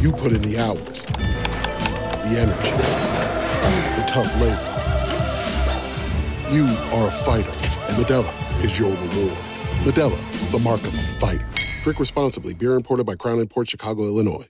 [0.00, 2.70] You put in the hours, the energy,
[4.00, 4.70] the tough labor.
[6.50, 9.36] You are a fighter, and Modelo is your reward.
[9.84, 10.18] Modelo,
[10.52, 11.46] the mark of a fighter.
[11.82, 12.54] Drink responsibly.
[12.54, 14.48] Beer imported by Crown Port Chicago, Illinois.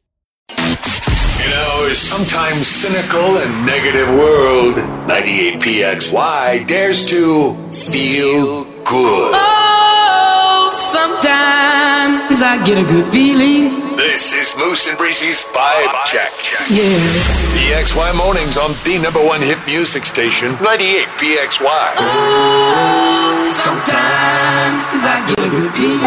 [0.49, 4.77] You know, a sometimes cynical and negative world,
[5.09, 9.33] 98PXY dares to feel good.
[9.35, 13.97] Oh, sometimes I get a good feeling.
[13.97, 16.33] This is Moose and Breezy's Vibe Check.
[16.69, 16.85] Yeah.
[17.55, 21.95] PXY mornings on the number one hit music station, 98PXY.
[21.97, 26.01] Oh, sometimes I get a good feeling.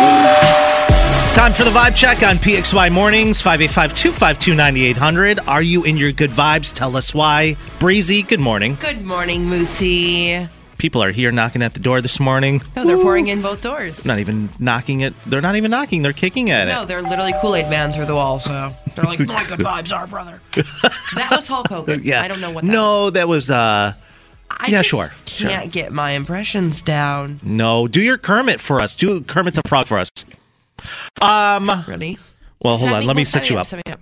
[1.23, 5.39] It's time for the vibe check on PXY Mornings, 585 252 9800.
[5.47, 6.73] Are you in your good vibes?
[6.73, 7.55] Tell us why.
[7.79, 8.75] Breezy, good morning.
[8.79, 10.49] Good morning, Moosey.
[10.77, 12.61] People are here knocking at the door this morning.
[12.75, 14.05] No, they're pouring in both doors.
[14.05, 15.13] Not even knocking it.
[15.25, 16.03] They're not even knocking.
[16.03, 16.75] They're kicking at No, it.
[16.75, 19.91] No, they're literally Kool Aid Man through the wall, so they're like, my good vibes
[19.91, 20.39] are, brother.
[20.53, 22.01] that was Hulk Hogan.
[22.03, 22.21] Yeah.
[22.21, 23.93] I don't know what that No, that was, uh,
[24.51, 25.11] I yeah, sure.
[25.25, 25.49] Sure.
[25.49, 27.39] can't get my impressions down.
[27.43, 28.95] No, do your Kermit for us.
[28.95, 30.09] Do Kermit the Frog for us.
[31.21, 32.17] Um, Ready?
[32.61, 33.05] well, hold on.
[33.07, 33.67] Let me set you up.
[33.73, 33.81] up.
[33.87, 33.99] Let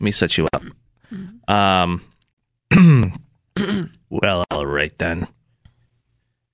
[0.00, 0.62] me set you up.
[1.48, 2.02] Um,
[4.10, 5.28] well, all right then.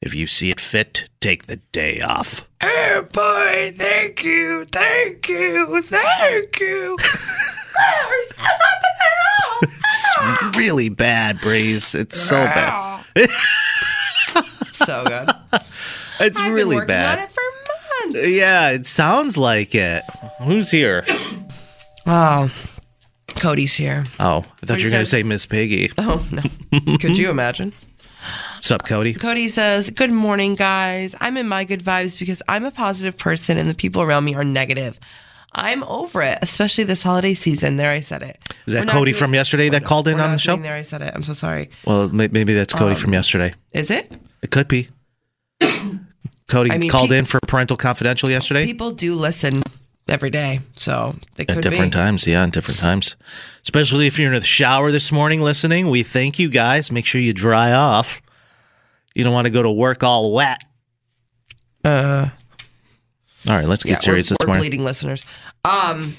[0.03, 2.47] If you see it fit, take the day off.
[2.63, 6.97] Oh boy, thank you, thank you, thank you.
[9.65, 11.95] It's really bad, Breeze.
[11.95, 13.05] It's so bad.
[14.73, 15.31] so good.
[16.21, 17.19] It's I've been really working bad.
[17.19, 17.41] on it for
[18.13, 18.29] months.
[18.29, 20.05] Yeah, it sounds like it.
[20.43, 21.05] Who's here?
[22.07, 22.49] Oh,
[23.29, 24.05] Cody's here.
[24.21, 25.91] Oh, I thought you were going to say Miss Piggy.
[25.99, 26.43] Oh no!
[26.99, 27.73] Could you imagine?
[28.63, 29.13] What's up, Cody?
[29.13, 31.17] Cody says, Good morning, guys.
[31.21, 34.37] I'm in my good vibes because I'm a positive person and the people around me
[34.37, 35.01] are negative.
[35.51, 37.77] I'm over it, especially this holiday season.
[37.77, 38.39] There, I said it.
[38.69, 40.57] Is that Cody doing- from yesterday that called in on the show?
[40.57, 41.11] There, I said it.
[41.13, 41.71] I'm so sorry.
[41.85, 43.53] Well, maybe that's Cody Um, from yesterday.
[43.73, 44.13] Is it?
[44.43, 44.91] It could be.
[46.47, 48.65] Cody I mean, called pe- in for Parental Confidential yesterday.
[48.65, 49.65] People do listen
[50.09, 51.55] every day, so it could be.
[51.55, 51.99] At different be.
[51.99, 53.17] times, yeah, at different times.
[53.65, 56.93] Especially if you're in the shower this morning listening, we thank you guys.
[56.93, 58.22] Make sure you dry off.
[59.15, 60.63] You don't want to go to work all wet.
[61.85, 62.29] Uh,
[63.49, 64.63] All right, let's get yeah, serious we're, this we're morning.
[64.63, 65.25] bleeding listeners.
[65.65, 66.17] Um,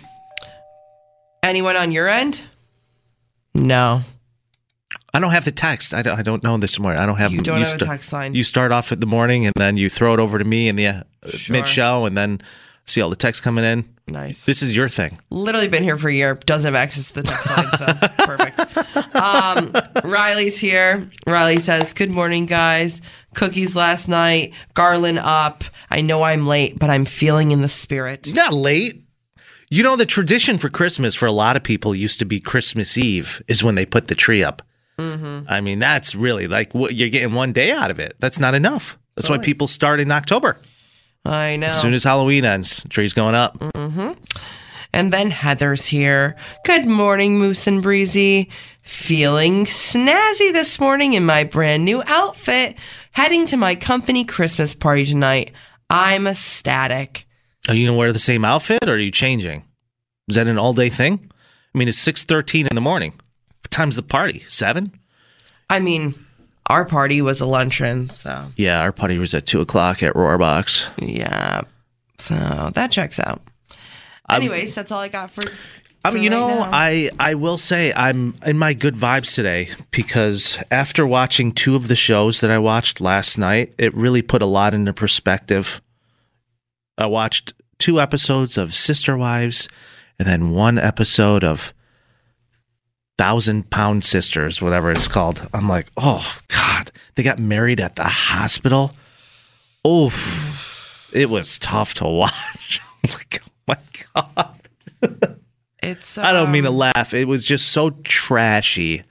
[1.42, 2.42] anyone on your end?
[3.56, 4.02] No.
[5.14, 5.94] I don't have the text.
[5.94, 7.00] I don't, I don't know this morning.
[7.00, 7.32] I don't have.
[7.32, 8.34] You don't have a text line.
[8.34, 10.76] You start off in the morning and then you throw it over to me in
[10.76, 11.54] the uh, Sure.
[11.54, 12.42] mid show, and then
[12.86, 13.86] see all the texts coming in.
[14.08, 14.46] Nice.
[14.46, 15.20] This is your thing.
[15.30, 16.34] Literally been here for a year.
[16.34, 17.86] Doesn't have access to the text line, so
[18.26, 18.43] perfect.
[19.24, 19.74] Um,
[20.04, 21.10] Riley's here.
[21.26, 23.02] Riley says, "Good morning, guys.
[23.36, 24.54] Cookies last night.
[24.74, 25.64] Garland up.
[25.90, 28.34] I know I'm late, but I'm feeling in the spirit.
[28.36, 29.02] Not late.
[29.70, 32.98] You know, the tradition for Christmas for a lot of people used to be Christmas
[32.98, 34.62] Eve is when they put the tree up.
[35.00, 35.48] Mm-hmm.
[35.48, 38.16] I mean, that's really like what you're getting one day out of it.
[38.20, 39.00] That's not enough.
[39.16, 40.58] That's why people start in October.
[41.26, 41.68] I know.
[41.68, 43.58] As soon as Halloween ends, tree's going up.
[43.76, 44.12] hmm
[44.94, 46.36] And then Heather's here.
[46.66, 48.50] Good morning, Moose and Breezy.
[48.84, 52.76] Feeling snazzy this morning in my brand new outfit.
[53.12, 55.52] Heading to my company Christmas party tonight.
[55.90, 57.26] I'm ecstatic.
[57.70, 59.64] Are you gonna wear the same outfit or are you changing?
[60.28, 61.30] Is that an all day thing?
[61.74, 63.12] I mean, it's six thirteen in the morning.
[63.62, 64.44] What time's the party?
[64.48, 64.92] Seven?
[65.70, 66.14] I mean,
[66.68, 70.90] our party was a luncheon, so Yeah, our party was at two o'clock at Roarbox.
[70.98, 71.62] yeah.
[72.20, 73.42] So that checks out.
[74.30, 75.44] Anyways, that's all I got for.
[76.06, 76.70] I mean, you right know, now.
[76.72, 81.88] I I will say I'm in my good vibes today because after watching two of
[81.88, 85.82] the shows that I watched last night, it really put a lot into perspective.
[86.98, 89.70] I watched two episodes of Sister Wives
[90.20, 91.74] and then one episode of
[93.18, 95.48] Thousand Pound Sisters, whatever it's called.
[95.54, 98.94] I'm like, oh God, they got married at the hospital.
[99.86, 100.12] Oh,
[101.14, 102.82] it was tough to watch.
[103.04, 103.78] I'm like, oh my
[104.16, 105.30] God.
[105.84, 106.18] It's.
[106.18, 107.14] I don't mean to um, laugh.
[107.14, 109.04] It was just so trashy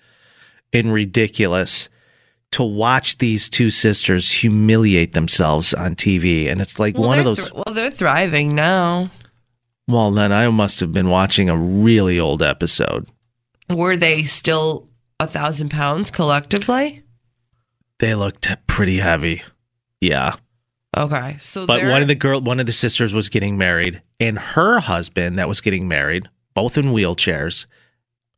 [0.73, 1.89] and ridiculous
[2.53, 6.49] to watch these two sisters humiliate themselves on TV.
[6.49, 7.47] And it's like well, one of those.
[7.47, 9.11] thr- well, they're thriving now.
[9.89, 13.09] well, then I must have been watching a really old episode.
[13.71, 14.89] Were they still
[15.19, 17.03] a thousand pounds collectively?
[17.99, 19.43] They looked pretty heavy.
[20.01, 20.35] Yeah.
[20.97, 24.39] Okay, so But one of the girl, one of the sisters was getting married, and
[24.39, 27.67] her husband that was getting married, both in wheelchairs,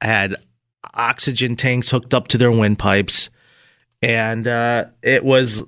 [0.01, 0.37] had
[0.95, 3.31] oxygen tanks hooked up to their windpipes,
[4.03, 5.65] and uh, it was,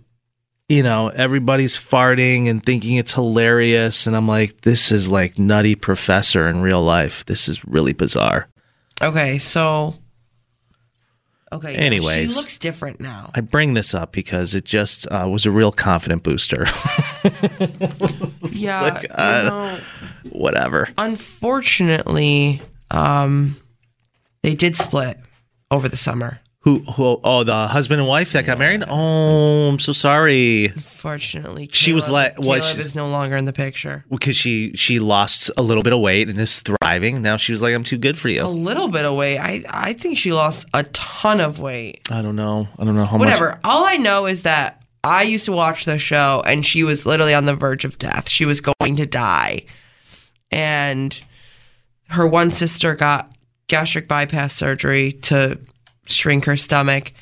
[0.69, 5.75] you know, everybody's farting and thinking it's hilarious, and I'm like, this is like Nutty
[5.75, 7.25] Professor in real life.
[7.27, 8.49] This is really bizarre.
[9.03, 9.95] Okay, so
[11.53, 11.75] okay.
[11.75, 12.33] yeah, Anyways.
[12.33, 13.31] she looks different now.
[13.35, 16.67] I bring this up because it just uh, was a real confident booster.
[18.51, 19.79] Yeah, Like, you uh, know,
[20.31, 20.89] Whatever.
[20.99, 23.57] unfortunately, um,
[24.43, 25.19] they did split
[25.71, 26.41] over the summer.
[26.61, 27.21] Who, who?
[27.23, 28.83] Oh, the husband and wife that got married.
[28.89, 30.67] Oh, I'm so sorry.
[30.67, 34.05] Unfortunately, She was like- what, Caleb she- is no longer in the picture.
[34.11, 37.23] Because she she lost a little bit of weight and is thriving.
[37.23, 38.43] Now she was like, I'm too good for you.
[38.43, 39.39] A little bit of weight.
[39.39, 42.01] I I think she lost a ton of weight.
[42.11, 42.67] I don't know.
[42.79, 43.61] I don't know how Whatever.
[43.63, 47.33] All I know is that I used to watch the show and she was literally
[47.33, 48.29] on the verge of death.
[48.29, 49.67] She was going to die.
[50.51, 51.19] And
[52.09, 53.33] her one sister got
[53.69, 55.61] gastric bypass surgery to
[56.07, 57.13] shrink her stomach.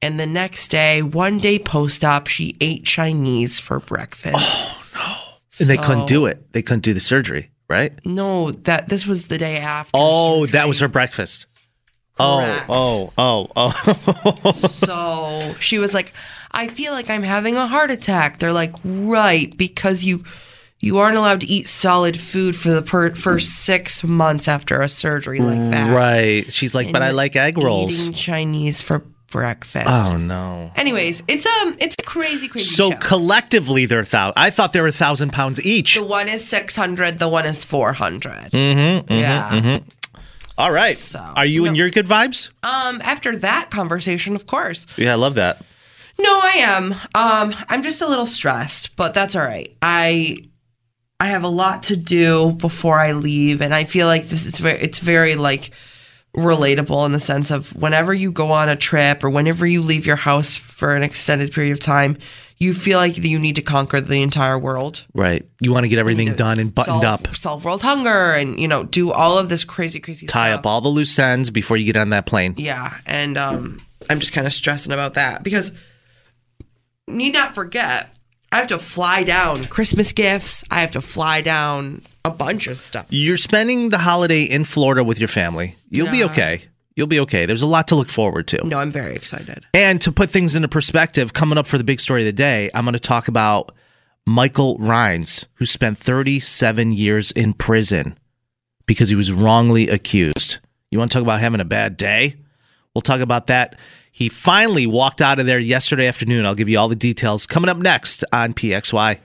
[0.00, 4.36] And the next day, one day post op, she ate Chinese for breakfast.
[4.36, 5.60] Oh, much.
[5.60, 6.52] And they couldn't do it.
[6.52, 7.92] They couldn't do the surgery, right?
[8.04, 9.90] No, that this was the day after.
[9.94, 11.46] Oh, that was her breakfast.
[12.18, 12.66] Oh, Correct.
[12.68, 14.52] Oh, oh, oh, oh.
[14.56, 16.12] So she was like,
[16.54, 18.38] I feel like I'm having a heart attack.
[18.38, 20.24] They're like, right, because you
[20.80, 24.88] you aren't allowed to eat solid food for the per- first six months after a
[24.88, 25.94] surgery like that.
[25.94, 26.52] right.
[26.52, 28.00] She's like, And but I like egg rolls.
[28.00, 29.86] Eating Chinese for breakfast.
[29.88, 30.72] Oh no.
[30.76, 32.96] Anyways, it's um, it's a crazy, crazy So show.
[32.98, 34.34] collectively, they're thousand.
[34.42, 35.94] I thought they were a thousand pounds each.
[35.94, 37.18] the one is six hundred.
[37.18, 38.50] The one is four hundred.
[38.50, 39.50] Mm-hmm, Yeah.
[39.50, 39.88] Mm-hmm.
[40.58, 40.98] All right.
[41.16, 42.50] Are you in your good vibes?
[42.62, 44.86] Um, after that conversation, of course.
[44.98, 45.62] Yeah, I love that.
[46.22, 46.92] No, I am.
[47.14, 49.76] Um, I'm just a little stressed, but that's all right.
[49.82, 50.38] I
[51.18, 54.58] I have a lot to do before I leave, and I feel like this is
[54.58, 55.70] very it's very like
[56.36, 60.06] relatable in the sense of whenever you go on a trip or whenever you leave
[60.06, 62.16] your house for an extended period of time,
[62.56, 65.04] you feel like you need to conquer the entire world.
[65.12, 65.46] Right.
[65.60, 67.36] You want to get everything done and buttoned solve, up.
[67.36, 70.60] solve world hunger and you know do all of this crazy crazy Tie stuff.
[70.60, 72.54] up all the loose ends before you get on that plane.
[72.56, 75.72] Yeah, and um, I'm just kind of stressing about that because
[77.08, 78.16] need not forget,
[78.50, 80.62] I have to fly down Christmas gifts.
[80.70, 83.06] I have to fly down a bunch of stuff.
[83.10, 85.76] You're spending the holiday in Florida with your family.
[85.90, 86.26] You'll be Yeah.
[86.26, 86.62] okay.
[86.94, 87.46] You'll be okay.
[87.46, 88.66] There's a lot to look forward to.
[88.66, 89.64] No, I'm very excited.
[89.72, 92.70] And to put things into perspective, coming up for the big story of the day,
[92.74, 93.74] I'm going to talk about
[94.26, 98.18] Michael Rhines, who spent 37 years in prison
[98.86, 100.58] because he was wrongly accused.
[100.90, 102.36] You want to talk about having a bad day?
[102.94, 103.76] We'll talk about that
[104.14, 106.44] He finally walked out of there yesterday afternoon.
[106.44, 109.18] I'll give you all the details coming up next on PXY.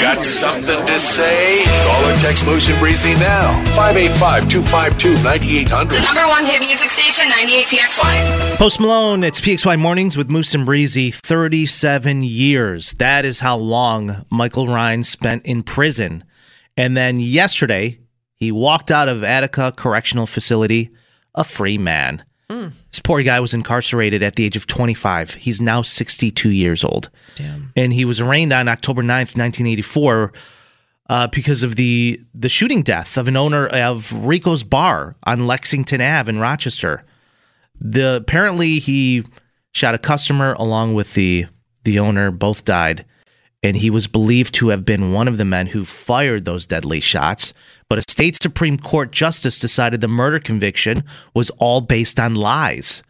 [0.00, 1.64] Got something to say?
[1.84, 3.60] Call or text Moose and Breezy now.
[3.74, 5.88] 585-252-9800.
[5.88, 8.56] The number one hit music station, 98 PXY.
[8.58, 11.10] Post Malone, it's PXY Mornings with Moose and Breezy.
[11.10, 12.92] 37 years.
[12.92, 16.22] That is how long Michael Rhines spent in prison.
[16.76, 17.98] And then yesterday,
[18.36, 20.90] he walked out of Attica Correctional Facility
[21.34, 22.22] a free man.
[22.50, 22.72] Mm.
[22.90, 25.34] This poor guy was incarcerated at the age of 25.
[25.34, 27.10] He's now 62 years old.
[27.36, 27.72] Damn.
[27.76, 30.32] And he was arraigned on October 9th, 1984,
[31.10, 36.00] uh, because of the, the shooting death of an owner of Rico's Bar on Lexington
[36.00, 37.04] Ave in Rochester.
[37.80, 39.24] The apparently he
[39.72, 41.46] shot a customer along with the
[41.84, 42.30] the owner.
[42.30, 43.04] Both died,
[43.62, 47.00] and he was believed to have been one of the men who fired those deadly
[47.00, 47.52] shots.
[47.88, 51.04] But a state supreme court justice decided the murder conviction
[51.34, 53.02] was all based on lies.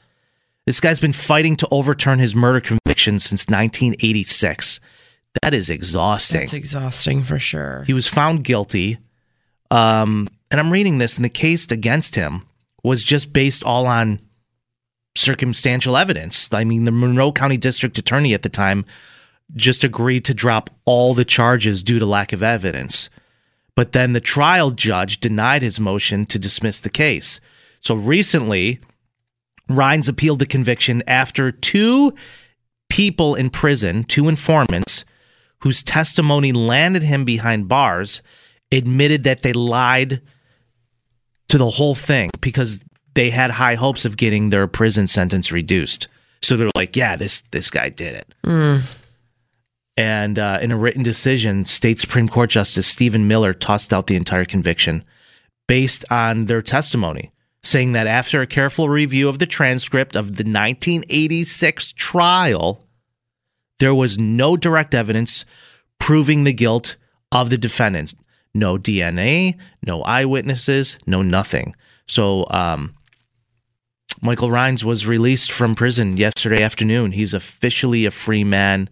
[0.66, 4.80] This guy's been fighting to overturn his murder conviction since 1986.
[5.42, 6.40] That is exhausting.
[6.40, 7.84] That's exhausting for sure.
[7.86, 8.98] He was found guilty.
[9.70, 12.42] Um, and I'm reading this, and the case against him
[12.82, 14.20] was just based all on
[15.16, 16.52] circumstantial evidence.
[16.52, 18.84] I mean, the Monroe County District Attorney at the time
[19.54, 23.08] just agreed to drop all the charges due to lack of evidence.
[23.78, 27.38] But then the trial judge denied his motion to dismiss the case.
[27.78, 28.80] So recently,
[29.68, 32.12] Rhines appealed the conviction after two
[32.88, 35.04] people in prison, two informants,
[35.60, 38.20] whose testimony landed him behind bars,
[38.72, 40.22] admitted that they lied
[41.46, 42.80] to the whole thing because
[43.14, 46.08] they had high hopes of getting their prison sentence reduced.
[46.42, 48.82] So they're like, "Yeah, this this guy did it." Mm.
[49.98, 54.14] And uh, in a written decision, State Supreme Court Justice Stephen Miller tossed out the
[54.14, 55.02] entire conviction
[55.66, 57.32] based on their testimony,
[57.64, 62.80] saying that after a careful review of the transcript of the 1986 trial,
[63.80, 65.44] there was no direct evidence
[65.98, 66.94] proving the guilt
[67.32, 68.14] of the defendants.
[68.54, 71.74] No DNA, no eyewitnesses, no nothing.
[72.06, 72.94] So, um,
[74.22, 77.10] Michael Rhines was released from prison yesterday afternoon.
[77.10, 78.88] He's officially a free man.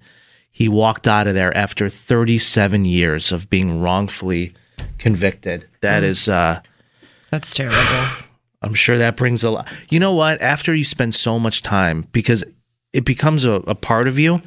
[0.56, 4.54] He walked out of there after 37 years of being wrongfully
[4.96, 5.66] convicted.
[5.82, 6.06] That Mm.
[6.06, 6.60] is, uh,
[7.30, 7.76] That's terrible.
[8.62, 9.68] I'm sure that brings a lot.
[9.90, 10.40] You know what?
[10.40, 12.42] After you spend so much time, because
[12.94, 14.40] it becomes a, a part of you,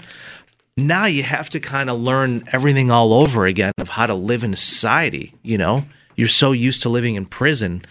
[0.75, 4.43] now you have to kind of learn everything all over again of how to live
[4.43, 5.35] in society.
[5.43, 5.85] You know,
[6.15, 7.85] you're so used to living in prison.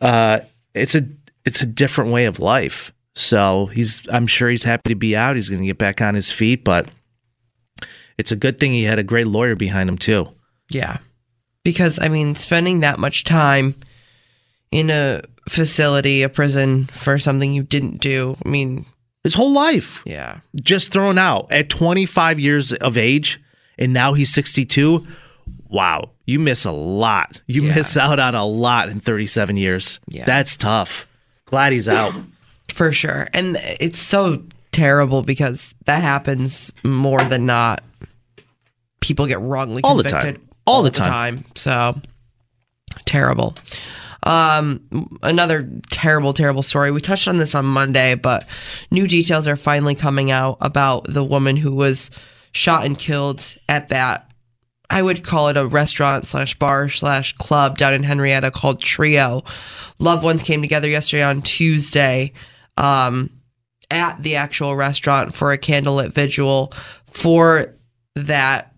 [0.00, 0.40] Uh,
[0.74, 1.06] it's a
[1.46, 2.92] it's a different way of life.
[3.14, 5.36] So he's I'm sure he's happy to be out.
[5.36, 6.88] He's going to get back on his feet, but
[8.18, 10.28] it's a good thing he had a great lawyer behind him too.
[10.70, 10.98] Yeah.
[11.62, 13.74] Because, I mean, spending that much time
[14.70, 18.86] in a facility, a prison for something you didn't do, I mean,
[19.22, 20.02] his whole life.
[20.04, 20.40] Yeah.
[20.56, 23.40] Just thrown out at 25 years of age,
[23.78, 25.06] and now he's 62.
[25.68, 27.40] Wow, you miss a lot.
[27.46, 29.98] You miss out on a lot in 37 years.
[30.06, 30.24] Yeah.
[30.24, 31.06] That's tough.
[31.46, 32.12] Glad he's out.
[32.72, 33.28] For sure.
[33.32, 34.42] And it's so
[34.72, 37.82] terrible because that happens more than not.
[39.04, 40.48] People get wrongly All the convicted time.
[40.66, 41.44] All the time.
[41.56, 41.94] So
[43.04, 43.54] terrible.
[44.22, 46.90] Um, another terrible, terrible story.
[46.90, 48.46] We touched on this on Monday, but
[48.90, 52.10] new details are finally coming out about the woman who was
[52.52, 54.30] shot and killed at that.
[54.88, 59.44] I would call it a restaurant slash bar slash club down in Henrietta called Trio.
[59.98, 62.32] Loved ones came together yesterday on Tuesday
[62.78, 63.28] um,
[63.90, 66.72] at the actual restaurant for a candlelit vigil
[67.06, 67.74] for
[68.14, 68.73] that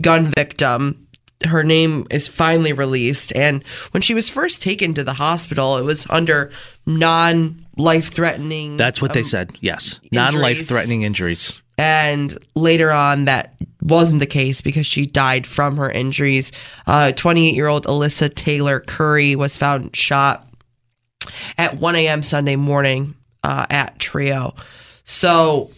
[0.00, 1.06] gun victim.
[1.44, 3.34] Her name is finally released.
[3.36, 6.50] And when she was first taken to the hospital, it was under
[6.86, 8.76] non life threatening.
[8.76, 9.58] That's what they um, said.
[9.60, 10.00] Yes.
[10.12, 11.62] Non life threatening injuries.
[11.76, 16.50] and later on, that wasn't the case because she died from her injuries.
[16.86, 20.48] 28 year old Alyssa Taylor Curry was found shot
[21.58, 22.22] at 1 a.m.
[22.22, 24.54] Sunday morning uh, at Trio.
[25.04, 25.70] So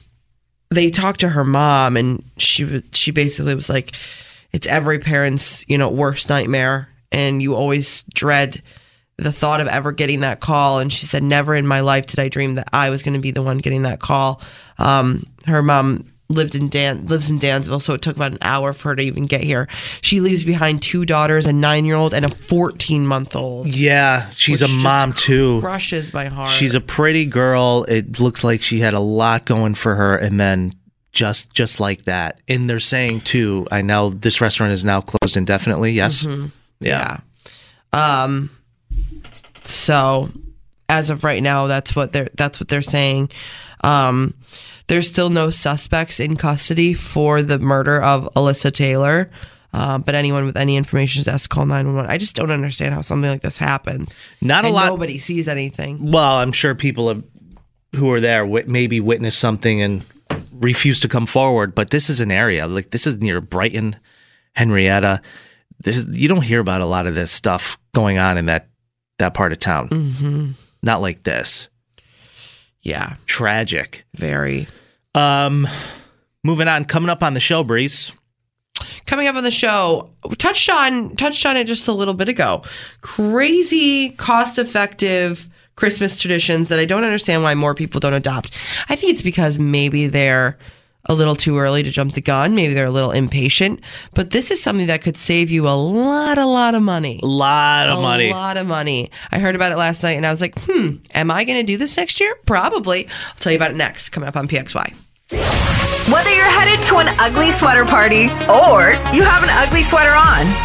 [0.70, 3.92] they talked to her mom, and she was she basically was like,
[4.52, 8.62] "It's every parent's you know worst nightmare, and you always dread."
[9.18, 12.20] The thought of ever getting that call, and she said, "Never in my life did
[12.20, 14.42] I dream that I was going to be the one getting that call."
[14.78, 18.72] Um, her mom lived in Dan lives in Dansville, so it took about an hour
[18.72, 19.68] for her to even get here.
[20.00, 23.68] She leaves behind two daughters, a nine year old and a fourteen month old.
[23.68, 24.28] Yeah.
[24.30, 25.60] She's a mom too.
[25.60, 26.50] Crushes my heart.
[26.50, 27.84] She's a pretty girl.
[27.88, 30.74] It looks like she had a lot going for her, and then
[31.12, 32.40] just just like that.
[32.48, 33.66] And they're saying too.
[33.70, 35.92] I know this restaurant is now closed indefinitely.
[35.92, 36.24] Yes.
[36.24, 36.50] Mhm.
[36.80, 37.18] Yeah.
[37.94, 38.20] Yeah.
[38.26, 38.50] Um.
[39.64, 40.30] So
[40.88, 43.30] as of right now, that's what they're that's what they're saying.
[43.82, 44.34] Um,
[44.88, 49.30] there's still no suspects in custody for the murder of Alyssa Taylor.
[49.72, 52.10] Uh, but anyone with any information is asked to call 911.
[52.10, 54.14] I just don't understand how something like this happens.
[54.40, 56.12] Not a And lot- Nobody sees anything.
[56.12, 57.22] Well, I'm sure people have,
[57.94, 60.02] who are there wit- maybe witnessed something and
[60.52, 61.74] refused to come forward.
[61.74, 63.96] But this is an area like this is near Brighton,
[64.54, 65.20] Henrietta.
[65.84, 68.68] There's, you don't hear about a lot of this stuff going on in that
[69.18, 69.88] that part of town.
[69.90, 70.50] Mm-hmm.
[70.82, 71.68] Not like this.
[72.86, 74.04] Yeah, tragic.
[74.14, 74.68] Very.
[75.12, 75.66] Um,
[76.44, 76.84] moving on.
[76.84, 78.12] Coming up on the show, Breeze.
[79.06, 82.28] Coming up on the show, we touched on touched on it just a little bit
[82.28, 82.62] ago.
[83.00, 88.56] Crazy, cost effective Christmas traditions that I don't understand why more people don't adopt.
[88.88, 90.56] I think it's because maybe they're
[91.08, 92.54] a little too early to jump the gun.
[92.54, 93.80] Maybe they're a little impatient.
[94.14, 97.20] But this is something that could save you a lot, a lot of money.
[97.22, 98.30] A lot of a money.
[98.32, 99.10] lot of money.
[99.32, 101.62] I heard about it last night and I was like, hmm, am I going to
[101.64, 102.34] do this next year?
[102.46, 103.06] Probably.
[103.06, 104.94] I'll tell you about it next, coming up on PXY.
[106.12, 110.46] Whether you're headed to an ugly sweater party or you have an ugly sweater on,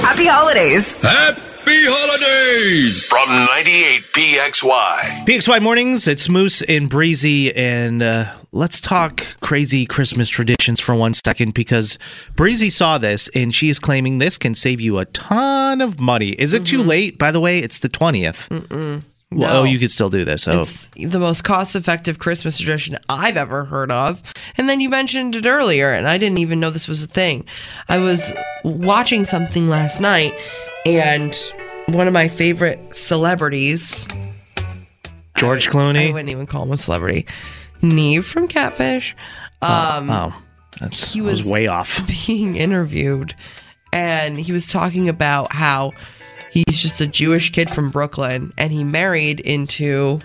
[0.00, 1.00] happy holidays.
[1.02, 5.26] Happy holidays from 98 PXY.
[5.26, 6.06] PXY mornings.
[6.06, 11.98] It's Moose and Breezy, and uh, let's talk crazy Christmas traditions for one second because
[12.36, 16.30] Breezy saw this and she is claiming this can save you a ton of money.
[16.30, 17.18] Is it too late?
[17.18, 18.48] By the way, it's the twentieth.
[18.50, 19.02] Mm-mm.
[19.34, 19.60] Well, No.
[19.60, 20.46] oh, you could still do this.
[20.46, 24.22] Oh, It's the most cost effective Christmas tradition I've ever heard of.
[24.56, 27.44] And then you mentioned it earlier, and I didn't even know this was a thing.
[27.88, 28.32] I was
[28.64, 30.34] watching something last night,
[30.86, 31.34] and
[31.86, 34.04] one of my favorite celebrities,
[35.36, 36.08] George I Clooney.
[36.10, 37.26] I wouldn't even call him a celebrity,
[37.82, 39.16] Nev from Catfish.
[39.62, 40.34] Um, oh,
[40.80, 42.00] that's he was was way off.
[42.26, 43.34] being interviewed
[43.94, 45.92] and he was talking about how
[46.54, 50.20] he's just a Jewish kid from Brooklyn and he married into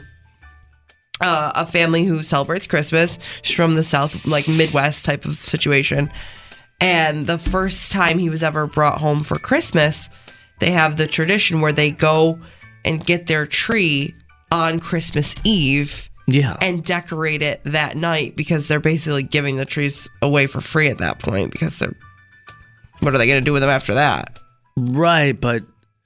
[1.21, 3.19] uh, a family who celebrates Christmas.
[3.41, 6.09] She's from the South, like Midwest type of situation.
[6.79, 10.09] And the first time he was ever brought home for Christmas,
[10.59, 12.39] they have the tradition where they go
[12.85, 14.15] and get their tree
[14.51, 16.55] on Christmas Eve Yeah.
[16.61, 20.99] and decorate it that night because they're basically giving the trees away for free at
[20.99, 21.93] that point because they're
[23.01, 24.37] what are they going to do with them after that?
[24.75, 25.63] Right, but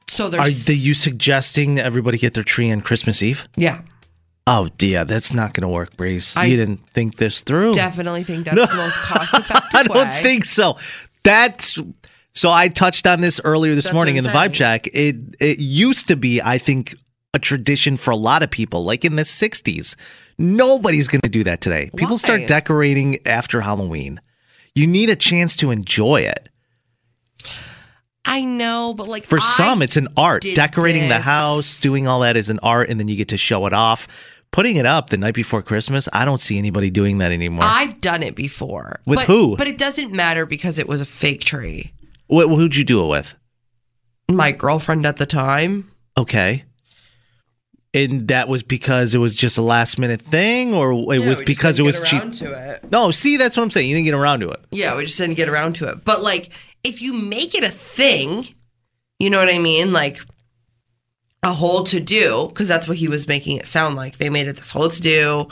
[0.08, 3.48] So are there's the, you suggesting that everybody get their tree on Christmas Eve?
[3.56, 3.82] yeah,
[4.46, 6.36] Oh, yeah, that's not going to work, Breeze.
[6.36, 7.72] I you didn't think this through.
[7.74, 10.20] definitely think that's the most cost effective I don't way.
[10.22, 10.78] think so.
[11.24, 11.80] That's
[12.34, 12.50] so.
[12.52, 14.88] I touched on this earlier this That's morning in the vibe check.
[14.88, 16.96] It it used to be, I think,
[17.34, 19.96] a tradition for a lot of people, like in the '60s.
[20.38, 21.90] Nobody's going to do that today.
[21.96, 24.20] People start decorating after Halloween.
[24.76, 26.50] You need a chance to enjoy it.
[28.26, 30.44] I know, but like For I some, it's an art.
[30.56, 33.66] Decorating the house, doing all that is an art, and then you get to show
[33.66, 34.08] it off.
[34.52, 37.66] Putting it up the night before Christmas, I don't see anybody doing that anymore.
[37.66, 39.00] I've done it before.
[39.06, 39.58] With but- who?
[39.58, 41.92] But it doesn't matter because it was a fake tree.
[42.30, 43.36] Wh- who'd you do it with?
[44.30, 45.92] My girlfriend at the time.
[46.18, 46.64] Okay.
[47.96, 51.42] And that was because it was just a last minute thing, or it Yeah, was
[51.42, 52.32] because it was cheap?
[52.34, 52.92] to it.
[52.92, 53.90] No, see, that's what I'm saying.
[53.90, 54.60] You didn't get around to it.
[54.72, 56.04] Yeah, we just didn't get around to it.
[56.06, 56.50] But like,
[56.84, 58.48] if you make it a thing,
[59.20, 59.94] you know what I mean?
[59.94, 60.20] Like
[61.44, 64.18] a whole to do, because that's what he was making it sound like.
[64.18, 65.48] They made it this whole to do.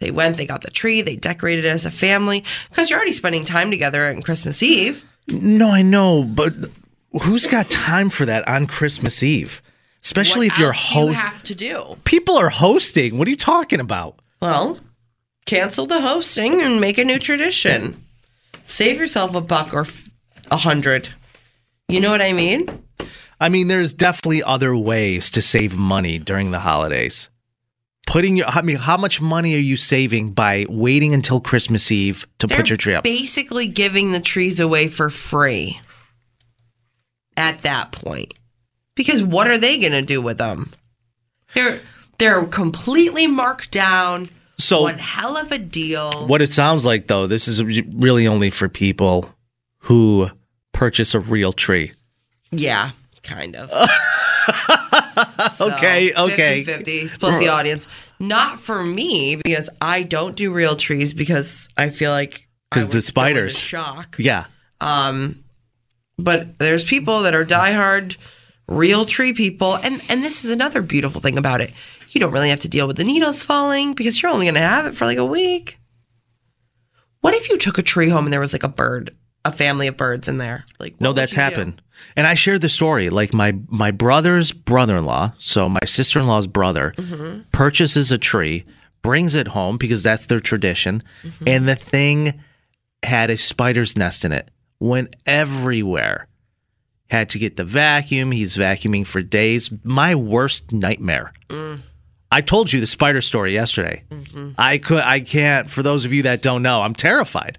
[0.00, 3.12] They went, they got the tree, they decorated it as a family, because you're already
[3.12, 5.04] spending time together on Christmas Eve.
[5.28, 6.52] No, I know, but
[7.22, 9.62] who's got time for that on Christmas Eve?
[10.02, 11.16] Especially What if you're do you host.
[11.18, 11.96] have to do.
[12.04, 13.16] People are hosting.
[13.16, 14.18] What are you talking about?
[14.42, 14.80] Well,
[15.46, 18.04] cancel the hosting and make a new tradition.
[18.66, 19.86] Save yourself a buck or
[20.46, 21.08] f- a hundred.
[21.88, 22.68] You know what I mean?
[23.40, 27.28] I mean, there's definitely other ways to save money during the holidays.
[28.06, 32.26] Putting your, I mean, how much money are you saving by waiting until Christmas Eve
[32.38, 33.04] to put They're your tree up?
[33.04, 35.80] Basically, giving the trees away for free
[37.36, 38.34] at that point.
[38.94, 40.70] Because what are they going to do with them?
[41.54, 41.80] They're
[42.18, 44.30] they're completely marked down.
[44.58, 46.26] So- one hell of a deal.
[46.28, 49.33] What it sounds like, though, this is really only for people
[49.84, 50.30] who
[50.72, 51.92] purchase a real tree.
[52.50, 52.90] Yeah,
[53.22, 53.70] kind of.
[55.60, 56.64] Okay, okay.
[56.64, 57.88] 50 split the audience.
[58.18, 63.00] Not for me because I don't do real trees because I feel like Because the
[63.02, 63.56] spiders.
[63.56, 64.16] shock.
[64.18, 64.46] Yeah.
[64.80, 65.44] Um,
[66.18, 68.16] but there's people that are diehard
[68.66, 71.72] real tree people, and and this is another beautiful thing about it.
[72.10, 74.60] You don't really have to deal with the needles falling because you're only going to
[74.60, 75.78] have it for like a week.
[77.20, 79.14] What if you took a tree home and there was like a bird
[79.44, 80.64] a family of birds in there.
[80.78, 81.40] Like, No, that's you do?
[81.42, 81.82] happened.
[82.16, 83.08] And I shared the story.
[83.10, 87.44] Like my my brother's brother-in-law, so my sister-in-law's brother, Mhm.
[87.52, 88.64] purchases a tree,
[89.02, 91.48] brings it home because that's their tradition, Mm-hmm.
[91.48, 92.34] and the thing
[93.02, 94.50] had a spider's nest in it.
[94.80, 96.26] Went everywhere.
[97.10, 98.32] Had to get the vacuum.
[98.32, 99.70] He's vacuuming for days.
[99.84, 101.32] My worst nightmare.
[101.48, 101.80] Mm.
[102.32, 104.02] I told you the spider story yesterday.
[104.10, 104.50] Mm-hmm.
[104.58, 107.58] I could I can't for those of you that don't know, I'm terrified.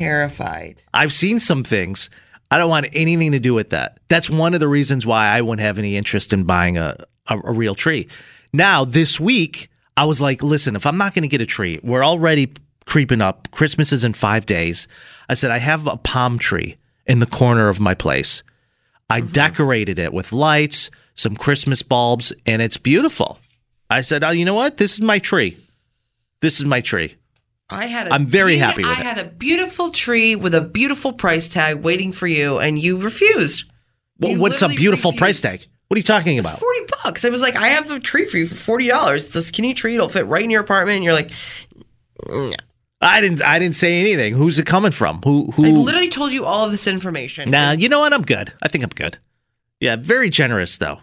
[0.00, 0.82] Terrified.
[0.94, 2.08] I've seen some things.
[2.50, 3.98] I don't want anything to do with that.
[4.08, 7.38] That's one of the reasons why I wouldn't have any interest in buying a, a,
[7.44, 8.08] a real tree.
[8.50, 11.80] Now, this week, I was like, listen, if I'm not going to get a tree,
[11.82, 12.50] we're already
[12.86, 13.50] creeping up.
[13.50, 14.88] Christmas is in five days.
[15.28, 18.42] I said, I have a palm tree in the corner of my place.
[19.10, 19.32] I mm-hmm.
[19.32, 23.38] decorated it with lights, some Christmas bulbs, and it's beautiful.
[23.90, 24.78] I said, oh, you know what?
[24.78, 25.58] This is my tree.
[26.40, 27.16] This is my tree.
[27.70, 28.08] I had.
[28.08, 29.04] A I'm very happy with I it.
[29.06, 33.64] had a beautiful tree with a beautiful price tag waiting for you, and you refused.
[34.18, 35.62] Well, You what's a literally beautiful price refused.
[35.64, 35.70] tag?
[35.88, 36.58] What are you talking about?
[36.60, 37.24] Forty bucks.
[37.24, 39.26] I was like, I have a tree for you for forty dollars.
[39.26, 39.94] It's a skinny tree.
[39.94, 40.96] It'll fit right in your apartment.
[40.96, 41.30] And you're like.
[43.02, 43.42] I didn't.
[43.42, 44.34] I didn't say anything.
[44.34, 45.20] Who's it coming from?
[45.24, 45.50] Who?
[45.52, 45.64] Who?
[45.64, 47.50] I literally told you all of this information.
[47.50, 48.12] Nah, you know what?
[48.12, 48.52] I'm good.
[48.62, 49.16] I think I'm good.
[49.80, 51.00] Yeah, very generous though.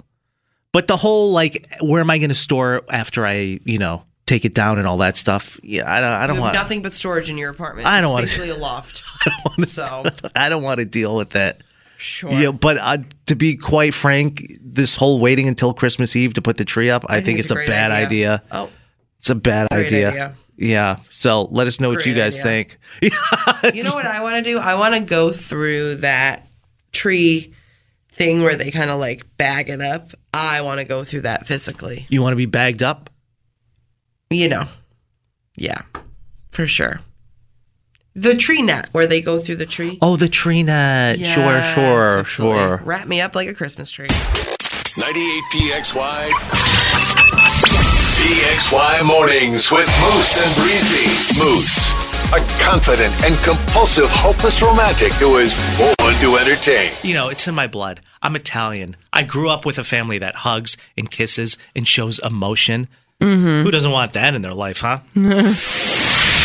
[0.74, 4.46] But the whole like, where am I going to store after I, you know, take
[4.46, 5.60] it down and all that stuff?
[5.64, 6.12] Yeah, I don't.
[6.12, 6.54] I don't want.
[6.54, 7.88] nothing but storage in your apartment.
[7.88, 9.02] I don't It's wanna- basically a loft.
[9.66, 10.04] so
[10.36, 11.62] I don't want to deal with that.
[12.00, 12.32] Sure.
[12.32, 16.58] Yeah, but uh, to be quite frank, this whole waiting until Christmas Eve to put
[16.58, 18.34] the tree up, I, think, it's, a, great bad idea.
[18.36, 18.44] idea.
[18.52, 18.70] Oh.
[19.18, 20.10] It's a bad Great idea.
[20.10, 20.34] idea.
[20.58, 20.98] Yeah.
[21.10, 22.66] So let us know what you guys idea.
[22.66, 22.80] think.
[23.76, 24.60] you know what I want to do?
[24.60, 26.48] I want to go through that
[26.92, 27.56] tree
[28.12, 30.12] thing where they kind of like bag it up.
[30.32, 32.06] I want to go through that physically.
[32.10, 33.10] You want to be bagged up?
[34.30, 34.66] You know.
[35.56, 35.82] Yeah.
[36.52, 37.00] For sure.
[38.14, 40.00] The tree net where they go through the tree.
[40.02, 41.20] Oh, the tree net.
[41.20, 42.58] Yes, sure, sure, absolutely.
[42.58, 42.82] sure.
[42.84, 44.08] Wrap me up like a Christmas tree.
[44.98, 46.30] 98 PXY.
[48.18, 51.06] PXY mornings with Moose and Breezy.
[51.40, 51.92] Moose,
[52.34, 56.92] a confident and compulsive, hopeless romantic who is born to entertain.
[57.04, 58.02] You know, it's in my blood.
[58.24, 58.96] I'm Italian.
[59.14, 62.88] I grew up with a family that hugs and kisses and shows emotion.
[63.22, 63.64] Mm-hmm.
[63.64, 65.00] Who doesn't want that in their life, huh?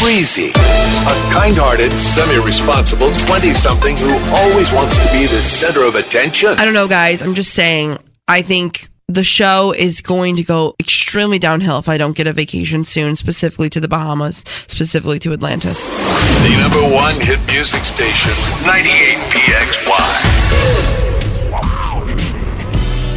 [0.02, 5.86] Breezy, a kind hearted, semi responsible 20 something who always wants to be the center
[5.86, 6.48] of attention.
[6.58, 7.22] I don't know, guys.
[7.22, 11.98] I'm just saying, I think the show is going to go extremely downhill if I
[11.98, 15.86] don't get a vacation soon, specifically to the Bahamas, specifically to Atlantis.
[15.86, 18.32] The number one hit music station,
[18.66, 21.01] 98 PXY.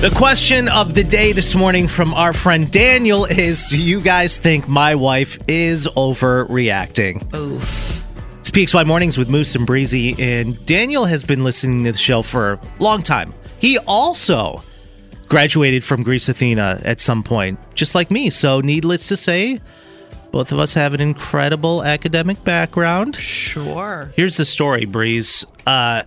[0.05, 4.37] The question of the day this morning from our friend Daniel is Do you guys
[4.37, 7.33] think my wife is overreacting?
[7.33, 8.05] Oof.
[8.39, 12.21] It's PXY Mornings with Moose and Breezy, and Daniel has been listening to the show
[12.21, 13.33] for a long time.
[13.57, 14.61] He also
[15.27, 18.29] graduated from Greece Athena at some point, just like me.
[18.29, 19.59] So, needless to say,
[20.29, 23.15] both of us have an incredible academic background.
[23.15, 24.11] Sure.
[24.15, 26.03] Here's the story, Breeze, uh,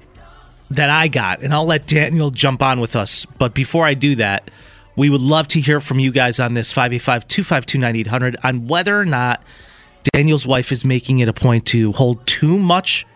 [0.70, 3.24] that I got, and I'll let Daniel jump on with us.
[3.38, 4.50] But before I do that,
[4.96, 8.98] we would love to hear from you guys on this 585 252 9800 on whether
[8.98, 9.42] or not
[10.12, 13.07] Daniel's wife is making it a point to hold too much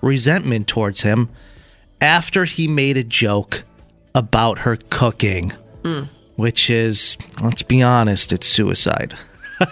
[0.00, 1.28] resentment towards him
[2.00, 3.64] after he made a joke
[4.14, 6.08] about her cooking, Mm.
[6.36, 9.14] which is, let's be honest, it's suicide.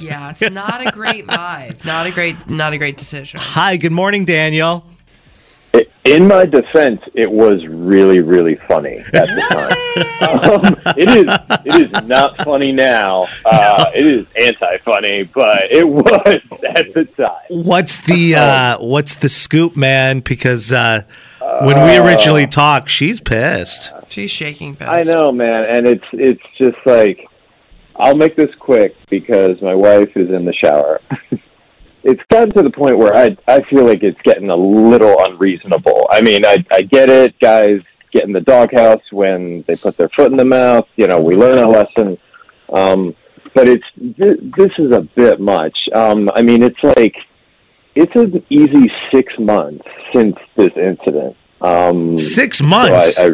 [0.00, 1.84] Yeah, it's not a great vibe.
[1.84, 3.38] Not a great, not a great decision.
[3.40, 4.84] Hi, good morning, Daniel.
[6.04, 9.42] In my defense, it was really, really funny at the
[10.22, 10.54] time.
[10.64, 11.38] um, it is.
[11.66, 13.26] It is not funny now.
[13.44, 16.38] Uh, It is anti-funny, but it was
[16.74, 17.28] at the time.
[17.50, 20.20] What's the uh what's the scoop, man?
[20.20, 21.02] Because uh
[21.62, 23.92] when we originally talked, she's pissed.
[24.08, 24.90] She's shaking pissed.
[24.90, 27.28] I know, man, and it's it's just like
[27.96, 31.02] I'll make this quick because my wife is in the shower.
[32.04, 36.06] it's gotten to the point where I I feel like it's getting a little unreasonable.
[36.10, 37.80] I mean, I I get it, guys
[38.10, 40.86] get in the doghouse when they put their foot in the mouth.
[40.96, 42.18] You know, we learn a lesson.
[42.72, 43.14] Um,
[43.54, 45.76] but it's th- this is a bit much.
[45.94, 47.14] Um, I mean, it's like
[47.94, 49.84] it's an easy six months
[50.14, 51.36] since this incident.
[51.60, 53.18] Um, Six so months?
[53.18, 53.30] I, I,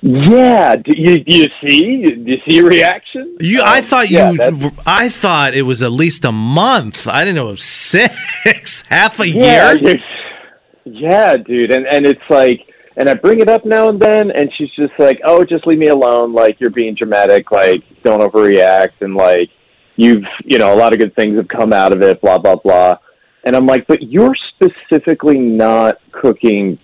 [0.00, 0.76] yeah.
[0.76, 2.06] Do you, do you see?
[2.06, 3.36] Do you see a reaction?
[3.40, 7.06] You, I um, thought yeah, you, I thought it was at least a month.
[7.06, 7.64] I didn't know it was
[8.44, 9.98] six, half a Yeah, year.
[10.84, 12.60] yeah, dude, and and it's like,
[12.96, 15.78] and I bring it up now and then, and she's just like, "Oh, just leave
[15.78, 16.32] me alone.
[16.32, 17.50] Like you're being dramatic.
[17.50, 19.50] Like don't overreact." And like
[19.96, 22.20] you've, you know, a lot of good things have come out of it.
[22.20, 22.98] Blah blah blah.
[23.44, 26.78] And I'm like, but you're specifically not cooking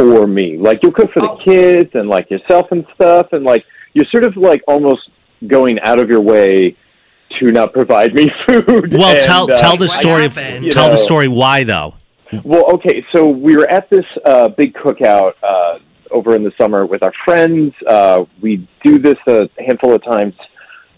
[0.00, 0.56] for me.
[0.56, 4.24] Like you'll cook for the kids and like yourself and stuff, and like you're sort
[4.24, 5.10] of like almost
[5.46, 6.76] going out of your way
[7.38, 8.92] to not provide me food.
[8.92, 10.24] Well, And, tell uh, tell the story.
[10.26, 11.28] Of, you tell the story.
[11.28, 11.94] Why though?
[12.44, 15.78] well, okay, so we were at this uh, big cookout uh,
[16.12, 17.72] over in the summer with our friends.
[17.86, 20.34] Uh, we do this a handful of times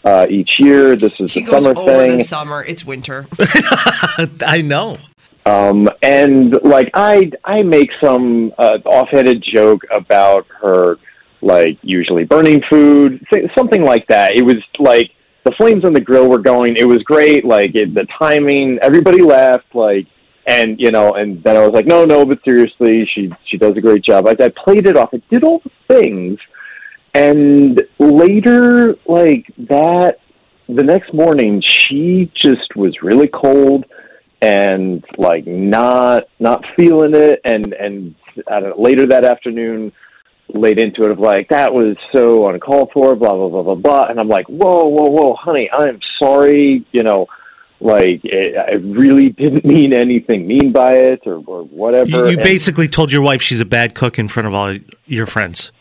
[0.05, 0.95] uh, each year.
[0.97, 2.19] This is He a goes summer over thing.
[2.19, 2.63] the summer.
[2.65, 3.27] It's winter.
[4.47, 4.99] I know.
[5.45, 10.99] Um, and like I, I make some uh, offhanded joke about her,
[11.41, 14.37] like usually burning food, th- something like that.
[14.37, 15.11] It was like
[15.45, 16.77] the flames on the grill were going.
[16.77, 17.45] It was great.
[17.45, 19.75] Like it, the timing, everybody laughed.
[19.75, 20.07] Like,
[20.47, 23.77] and you know, and then I was like, no, no, but seriously, she she does
[23.77, 24.25] a great job.
[24.27, 25.11] Like I played it off.
[25.13, 26.39] I did all the things,
[27.15, 30.21] and later, like that,
[30.69, 33.87] the next morning, she just was really cold
[34.43, 37.41] and like not not feeling it.
[37.45, 38.15] And and
[38.49, 39.93] I don't know, later that afternoon
[40.49, 44.07] laid into it of like that was so uncalled for blah blah blah blah blah.
[44.09, 47.27] And I'm like whoa whoa whoa honey I'm sorry you know
[47.81, 52.11] like it, I really didn't mean anything mean by it or, or whatever.
[52.11, 54.77] You, you And- basically told your wife she's a bad cook in front of all
[55.07, 55.73] your friends.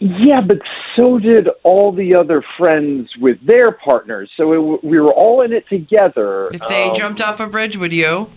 [0.00, 0.58] Yeah, but
[0.98, 4.30] so did all the other friends with their partners.
[4.36, 6.48] So it, we were all in it together.
[6.52, 8.30] If they Um, jumped off a bridge, would you?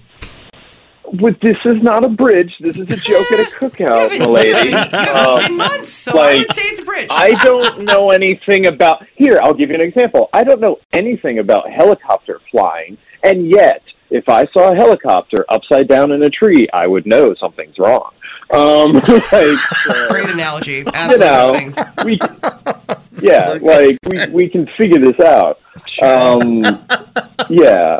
[1.13, 2.54] But this is not a bridge.
[2.62, 4.74] This is a joke at a cookout, my lady.
[4.74, 7.08] Um, months, so I would say it's a bridge.
[7.10, 9.06] I don't know anything about.
[9.15, 10.30] Here, I'll give you an example.
[10.32, 15.89] I don't know anything about helicopter flying, and yet, if I saw a helicopter upside
[15.89, 18.12] down in a tree, I would know something's wrong.
[18.54, 18.94] Um,
[19.32, 19.60] like,
[19.90, 20.72] uh, Great analogy.
[20.80, 21.70] you Absolutely.
[21.70, 22.20] know, we,
[23.22, 25.60] yeah, like we we can figure this out.
[26.02, 26.62] Um,
[27.50, 28.00] yeah,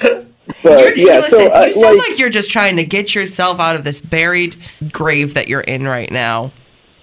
[0.00, 3.14] but You're- yeah, listen, so uh, you sound like, like you're just trying to get
[3.14, 4.56] yourself out of this buried
[4.92, 6.52] grave that you're in right now,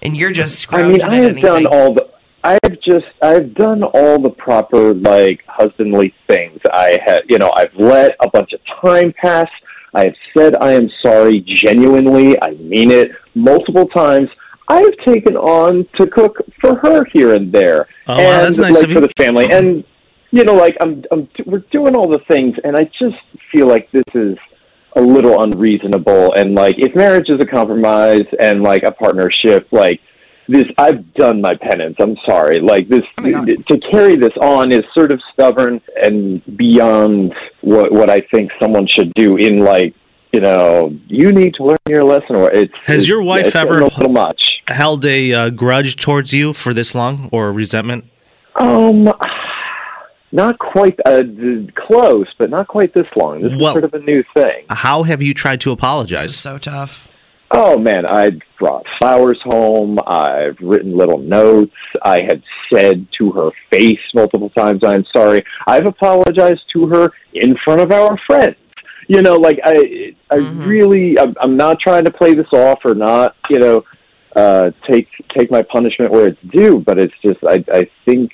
[0.02, 1.42] and you're just I mean, I at have anything.
[1.42, 2.08] done all the.
[2.42, 6.58] I've just I've done all the proper like husbandly things.
[6.72, 9.48] I have you know I've let a bunch of time pass.
[9.94, 12.36] I have said I am sorry genuinely.
[12.42, 14.28] I mean it multiple times.
[14.68, 18.58] I have taken on to cook for her here and there, Oh, and wow, that's
[18.58, 18.94] nice like of you.
[18.94, 19.50] for the family.
[19.50, 19.82] And
[20.30, 23.16] you know, like I'm, I'm, we're doing all the things, and I just
[23.50, 24.38] feel like this is
[24.94, 26.34] a little unreasonable.
[26.34, 30.00] And like, if marriage is a compromise and like a partnership, like
[30.50, 31.96] this, I've done my penance.
[31.98, 32.58] I'm sorry.
[32.60, 38.20] Like this, to carry this on is sort of stubborn and beyond what what I
[38.32, 39.36] think someone should do.
[39.36, 39.94] In like,
[40.32, 43.56] you know, you need to learn your lesson, or it's Has it's- your wife it's
[43.56, 44.42] ever a little much?
[44.68, 48.04] held a uh, grudge towards you for this long or resentment?
[48.56, 49.12] Um,
[50.32, 51.22] not quite uh,
[51.74, 53.42] close, but not quite this long.
[53.42, 54.64] This Well- is sort of a new thing.
[54.70, 56.36] How have you tried to apologize?
[56.36, 57.08] so tough.
[57.52, 59.98] Oh man, I brought flowers home.
[60.06, 61.74] I've written little notes.
[62.02, 67.56] I have said to her face multiple times, "I'm sorry." I've apologized to her in
[67.64, 68.56] front of our friends.
[69.08, 70.36] You know, like I, I
[70.68, 73.82] really, I'm, I'm not trying to play this off or not, you know,
[74.36, 76.78] uh, take take my punishment where it's due.
[76.78, 78.30] But it's just, I, I think,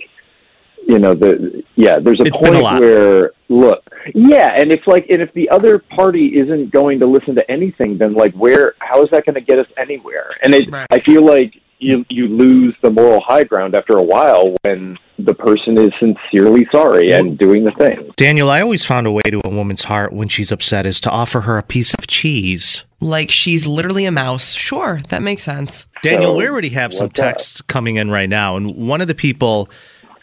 [0.86, 3.82] you know, the yeah, there's a It's been a point where look,
[4.14, 7.98] yeah, and if like, and if the other party isn't going to listen to anything,
[7.98, 10.30] then like, where, how is that going to get us anywhere?
[10.42, 14.54] And it, I feel like you you lose the moral high ground after a while
[14.62, 18.10] when the person is sincerely sorry and doing the thing.
[18.16, 21.10] Daniel, I always found a way to a woman's heart when she's upset is to
[21.10, 22.84] offer her a piece of cheese.
[23.00, 24.54] Like she's literally a mouse.
[24.54, 25.86] Sure, that makes sense.
[26.02, 29.14] Daniel, So, we already have some texts coming in right now, and one of the
[29.14, 29.68] people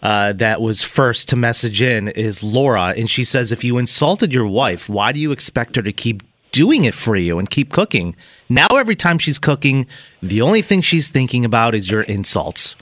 [0.03, 4.33] uh, that was first to message in is Laura, and she says, "If you insulted
[4.33, 7.71] your wife, why do you expect her to keep doing it for you and keep
[7.71, 8.15] cooking?
[8.49, 9.87] Now, every time she's cooking,
[10.21, 12.75] the only thing she's thinking about is your insults."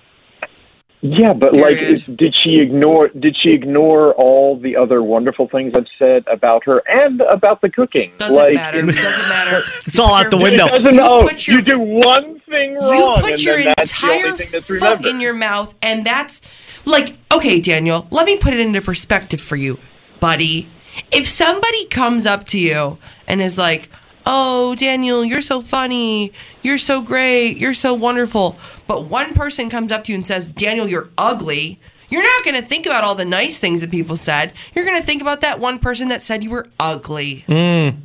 [1.04, 1.78] Yeah, but like,
[2.16, 3.08] did she ignore?
[3.08, 7.70] Did she ignore all the other wonderful things I've said about her and about the
[7.70, 8.14] cooking?
[8.18, 8.80] Doesn't like, matter.
[8.80, 9.62] It doesn't matter.
[9.88, 10.68] It's all out the window.
[10.68, 10.94] It doesn't.
[10.94, 14.00] You oh, put your- you do one thing wrong, You put and your then that's
[14.00, 16.40] the only entire thing foot in your mouth, and that's
[16.86, 19.80] like, okay, Daniel, let me put it into perspective for you,
[20.20, 20.70] buddy.
[21.12, 23.90] If somebody comes up to you and is like,
[24.26, 26.32] oh, Daniel, you're so funny,
[26.62, 28.58] you're so great, you're so wonderful,
[28.88, 31.80] but one person comes up to you and says, Daniel, you're ugly.
[32.10, 34.52] You're not going to think about all the nice things that people said.
[34.76, 37.46] You're going to think about that one person that said you were ugly.
[37.48, 37.96] Mm.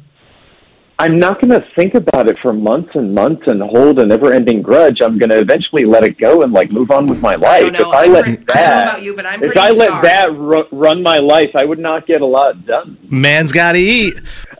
[0.98, 4.62] I'm not going to think about it for months and months and hold a never-ending
[4.62, 4.98] grudge.
[5.02, 7.64] I'm going to eventually let it go and like move on with my life.
[7.64, 10.04] if I let I don't know that, about you, if I let scarred.
[10.04, 12.96] that ru- run my life, I would not get a lot done.
[13.10, 14.14] Man's got to eat.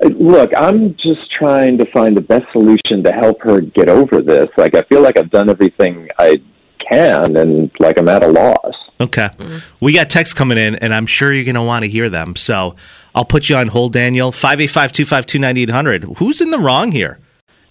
[0.04, 4.20] Uh, Look, I'm just trying to find the best solution to help her get over
[4.20, 4.48] this.
[4.58, 6.42] Like I feel like I've done everything I
[6.90, 8.74] can, and like I'm at a loss.
[9.00, 9.28] Okay.
[9.80, 12.34] We got texts coming in, and I'm sure you're going to want to hear them.
[12.36, 12.76] So
[13.16, 14.30] I'll put you on hold, Daniel.
[14.30, 16.18] 585 252 9800.
[16.18, 17.18] Who's in the wrong here?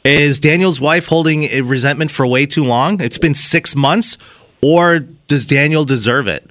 [0.04, 3.00] Is Daniel's wife holding a resentment for way too long?
[3.00, 4.18] It's been six months,
[4.62, 6.50] or does Daniel deserve it?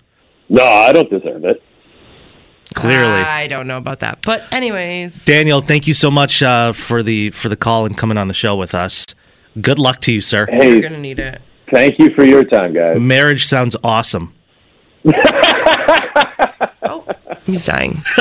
[0.48, 1.62] No, I don't deserve it.
[2.74, 3.06] Clearly.
[3.06, 4.20] I don't know about that.
[4.22, 8.16] But anyways, Daniel, thank you so much uh, for the for the call and coming
[8.18, 9.04] on the show with us.
[9.60, 10.46] Good luck to you, sir.
[10.50, 11.40] Hey, you're gonna need it.
[11.70, 12.98] thank you for your time, guys.
[12.98, 14.32] Marriage sounds awesome.
[17.46, 18.02] He's dying.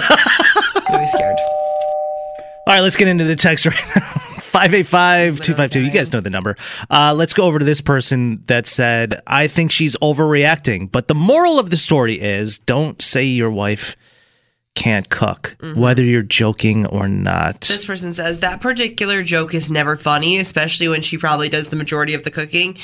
[0.89, 1.37] I'm scared.
[2.67, 4.01] All right, let's get into the text right now.
[4.53, 5.81] 585 252.
[5.83, 6.55] You guys know the number.
[6.89, 10.91] Uh, let's go over to this person that said, I think she's overreacting.
[10.91, 13.95] But the moral of the story is don't say your wife
[14.75, 17.61] can't cook, whether you're joking or not.
[17.61, 21.75] This person says that particular joke is never funny, especially when she probably does the
[21.75, 22.77] majority of the cooking.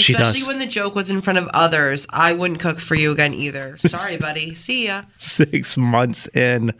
[0.00, 0.48] She Especially does.
[0.48, 2.06] when the joke was in front of others.
[2.10, 3.78] I wouldn't cook for you again either.
[3.78, 4.54] Sorry, buddy.
[4.54, 5.02] See ya.
[5.16, 6.72] Six months in.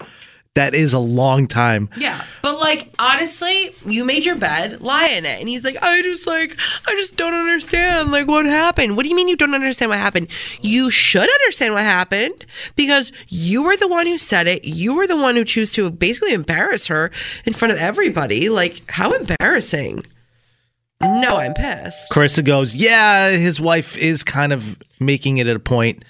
[0.54, 1.88] That is a long time.
[1.96, 6.02] Yeah, but like honestly, you made your bed, lie in it, and he's like, I
[6.02, 8.96] just like, I just don't understand, like what happened.
[8.96, 10.26] What do you mean you don't understand what happened?
[10.60, 14.64] You should understand what happened because you were the one who said it.
[14.64, 17.12] You were the one who chose to basically embarrass her
[17.44, 18.48] in front of everybody.
[18.48, 20.02] Like how embarrassing.
[21.02, 22.10] No, I'm pissed.
[22.10, 26.04] Carissa goes, Yeah, his wife is kind of making it a point.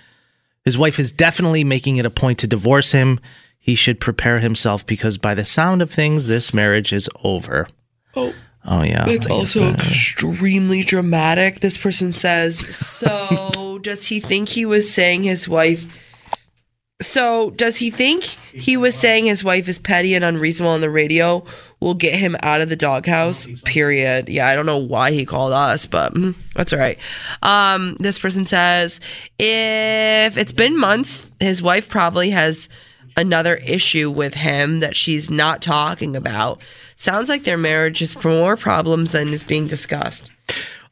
[0.64, 3.20] His wife is definitely making it a point to divorce him.
[3.58, 7.68] He should prepare himself because, by the sound of things, this marriage is over.
[8.16, 8.34] Oh.
[8.64, 9.08] Oh, yeah.
[9.08, 11.60] It's also that- extremely dramatic.
[11.60, 15.86] This person says, So does he think he was saying his wife?
[17.00, 20.90] So does he think he was saying his wife is petty and unreasonable on the
[20.90, 21.44] radio
[21.80, 23.48] will get him out of the doghouse?
[23.64, 24.28] Period.
[24.28, 26.98] Yeah, I don't know why he called us, but mm, that's all right.
[27.42, 29.00] Um, this person says,
[29.38, 32.68] if it's been months, his wife probably has
[33.16, 36.60] another issue with him that she's not talking about.
[36.96, 40.30] Sounds like their marriage has more problems than is being discussed.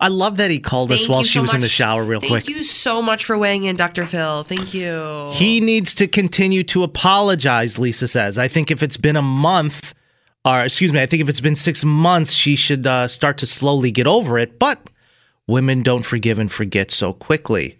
[0.00, 2.30] I love that he called us while she so was in the shower, real Thank
[2.30, 2.44] quick.
[2.44, 4.06] Thank you so much for weighing in, Dr.
[4.06, 4.44] Phil.
[4.44, 5.30] Thank you.
[5.32, 8.38] He needs to continue to apologize, Lisa says.
[8.38, 9.94] I think if it's been a month,
[10.44, 13.46] or excuse me, I think if it's been six months, she should uh, start to
[13.46, 14.58] slowly get over it.
[14.58, 14.78] But
[15.46, 17.78] women don't forgive and forget so quickly.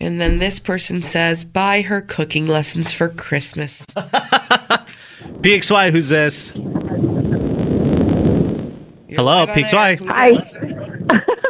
[0.00, 3.84] And then this person says, buy her cooking lessons for Christmas.
[5.40, 6.50] PXY, who's this?
[9.10, 10.06] Hello, PXY.
[10.08, 10.32] Hi.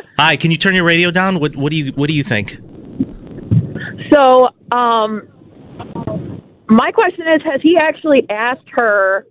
[0.18, 1.38] Hi, can you turn your radio down?
[1.38, 2.58] What what do you what do you think?
[4.12, 5.28] So, um,
[6.68, 9.26] my question is: Has he actually asked her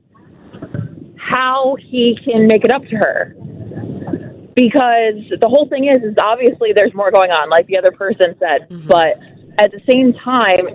[1.30, 3.36] how he can make it up to her?
[4.56, 8.36] Because the whole thing is, is obviously there's more going on, like the other person
[8.40, 8.70] said.
[8.70, 8.88] Mm-hmm.
[8.88, 9.20] But
[9.60, 10.74] at the same time,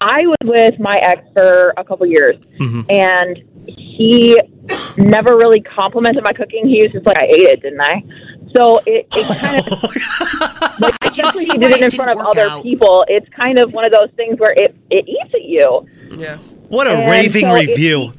[0.00, 2.82] I was with my ex for a couple years, mm-hmm.
[2.88, 4.38] and he
[4.96, 6.68] never really complimented my cooking.
[6.68, 8.02] He was just like, "I ate it, didn't I?"
[8.56, 12.26] So it, it oh kind of like especially if you did it in front of
[12.26, 13.04] other people.
[13.08, 15.86] It's kind of one of those things where it it eats at you.
[16.10, 16.38] Yeah.
[16.68, 18.12] What a And raving so it- review.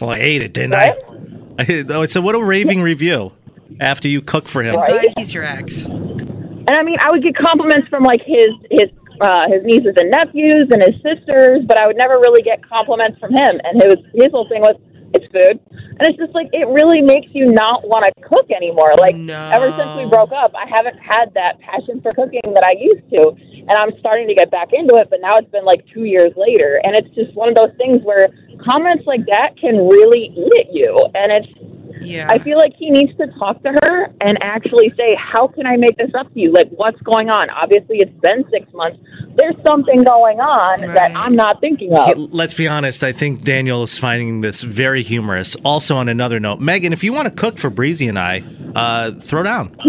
[0.00, 0.94] Well, I ate it, didn't I?
[1.58, 1.84] I?
[1.88, 3.32] Oh, so what a raving review
[3.80, 4.76] after you cook for him.
[4.78, 5.84] I'm he's your ex.
[5.84, 8.88] And I mean, I would get compliments from like his his
[9.20, 13.18] uh, his nieces and nephews and his sisters, but I would never really get compliments
[13.18, 13.60] from him.
[13.62, 14.74] And his his whole thing was,
[15.14, 18.94] "It's food," and it's just like it really makes you not want to cook anymore.
[18.98, 22.74] Like ever since we broke up, I haven't had that passion for cooking that I
[22.80, 23.36] used to,
[23.68, 25.08] and I'm starting to get back into it.
[25.10, 28.02] But now it's been like two years later, and it's just one of those things
[28.02, 31.48] where comments like that can really eat at you, and it's
[32.00, 32.26] Yeah.
[32.28, 35.76] I feel like he needs to talk to her and actually say, "How can I
[35.76, 36.52] make this up to you?
[36.52, 37.48] Like, what's going on?
[37.50, 38.98] Obviously, it's been six months.
[39.36, 43.02] There's something going on that I'm not thinking of." Hey, Let's be honest.
[43.04, 45.56] I think Daniel is finding this very humorous.
[45.64, 48.42] Also, on another note, Megan, if you want to cook for Breezy and I,
[48.74, 49.74] uh, throw down.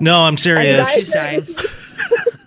[0.00, 1.14] no, I'm serious.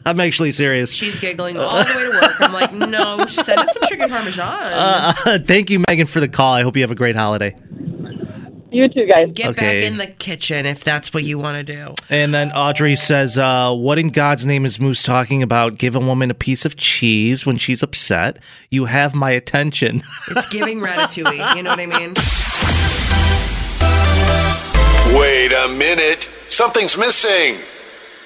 [0.03, 0.15] She's dying.
[0.15, 0.93] I'm actually serious.
[0.93, 2.41] She's giggling all the way to work.
[2.41, 4.47] I'm like, no, send us some chicken parmesan.
[4.73, 6.53] Uh, thank you, Megan, for the call.
[6.53, 7.55] I hope you have a great holiday.
[8.71, 9.29] You too, guys.
[9.33, 11.93] Get back in the kitchen if that's what you want to do.
[12.09, 15.77] And then Audrey says, uh, What in God's name is Moose talking about?
[15.77, 18.39] Give a woman a piece of cheese when she's upset.
[18.71, 20.01] You have my attention.
[20.29, 21.55] It's giving ratatouille.
[21.55, 22.13] You know what I mean?
[25.15, 26.23] Wait a minute.
[26.49, 27.57] Something's missing.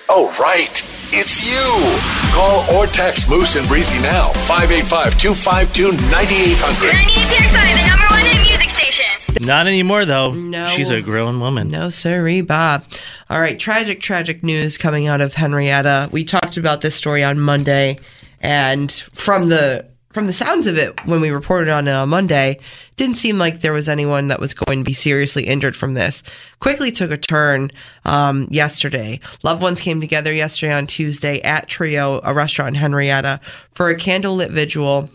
[0.09, 0.83] Oh, right.
[1.11, 2.33] It's you.
[2.33, 4.31] Call or text Moose and Breezy now.
[4.47, 6.93] 585 252 9800.
[6.93, 9.45] 98.5, the number one hit music station.
[9.45, 10.31] Not anymore, though.
[10.33, 10.67] No.
[10.67, 11.69] She's a grown woman.
[11.69, 12.85] No, sirree, Bob.
[13.29, 16.09] All right, tragic, tragic news coming out of Henrietta.
[16.11, 17.97] We talked about this story on Monday,
[18.39, 19.87] and from the
[20.17, 22.57] from the sounds of it, when we reported on it on Monday,
[22.95, 26.23] didn't seem like there was anyone that was going to be seriously injured from this.
[26.59, 27.69] Quickly took a turn
[28.03, 29.19] um, yesterday.
[29.43, 33.39] Loved ones came together yesterday on Tuesday at Trio, a restaurant in Henrietta,
[33.73, 35.07] for a candlelit vigil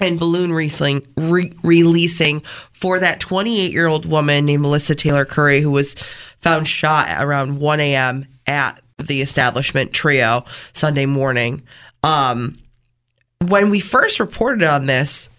[0.00, 2.40] and balloon releasing, re- releasing
[2.72, 5.94] for that 28 year old woman named Melissa Taylor Curry, who was
[6.40, 8.26] found shot around 1 a.m.
[8.46, 11.64] at the establishment trio Sunday morning.
[12.02, 12.56] Um,
[13.46, 15.30] when we first reported on this,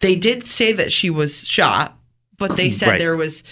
[0.00, 1.96] they did say that she was shot,
[2.38, 2.98] but they said Right.
[2.98, 3.42] there was,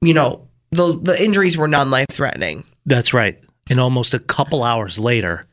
[0.00, 2.64] you know, the the injuries were non life threatening.
[2.86, 3.38] That's right.
[3.70, 5.46] And almost a couple hours later,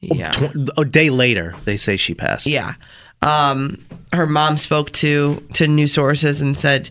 [0.00, 0.30] Yeah.
[0.30, 2.46] tw- a day later, they say she passed.
[2.46, 2.74] Yeah.
[3.22, 3.78] Um,
[4.12, 6.90] her mom spoke to to news sources and said,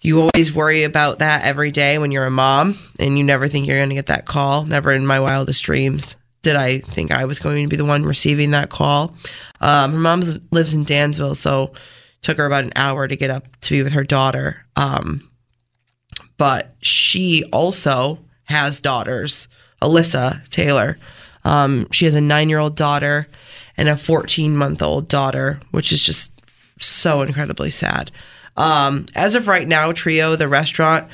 [0.00, 3.66] "You always worry about that every day when you're a mom, and you never think
[3.66, 4.64] you're going to get that call.
[4.64, 8.04] Never in my wildest dreams did I think I was going to be the one
[8.04, 9.16] receiving that call."
[9.60, 10.22] Um, her mom
[10.52, 11.72] lives in Dansville, so
[12.22, 14.64] took her about an hour to get up to be with her daughter.
[14.76, 15.28] Um,
[16.38, 19.48] but she also has daughters.
[19.82, 20.98] Alyssa Taylor.
[21.44, 23.26] Um, she has a nine year old daughter
[23.76, 26.30] and a 14 month old daughter, which is just
[26.78, 28.12] so incredibly sad.
[28.56, 31.08] Um, as of right now, Trio, the restaurant,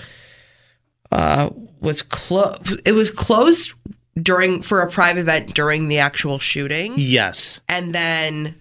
[1.10, 1.48] uh,
[1.80, 2.82] was closed.
[2.84, 3.72] It was closed
[4.20, 7.60] during for a private event during the actual shooting, Yes.
[7.68, 8.54] and then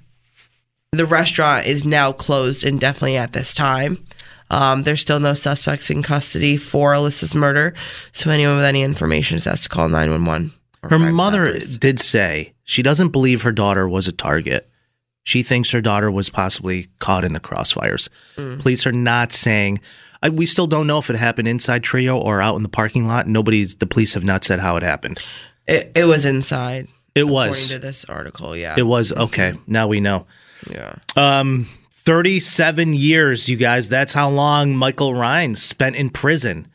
[0.91, 4.05] the restaurant is now closed indefinitely at this time.
[4.49, 7.73] Um, there's still no suspects in custody for Alyssa's murder,
[8.11, 10.51] so anyone with any information is asked to call 911.
[10.89, 14.67] Her mother did say she doesn't believe her daughter was a target.
[15.23, 18.09] She thinks her daughter was possibly caught in the crossfires.
[18.37, 18.59] Mm.
[18.61, 19.79] Police are not saying.
[20.21, 23.07] I, we still don't know if it happened inside Trio or out in the parking
[23.07, 23.27] lot.
[23.27, 23.75] Nobody's.
[23.75, 25.19] The police have not said how it happened.
[25.67, 26.87] It, it was inside.
[27.15, 27.67] It According was.
[27.69, 28.75] to this article, yeah.
[28.77, 29.53] It was okay.
[29.67, 30.25] Now we know.
[30.69, 30.95] Yeah.
[31.15, 33.89] Um, thirty-seven years, you guys.
[33.89, 36.67] That's how long Michael Rhines spent in prison.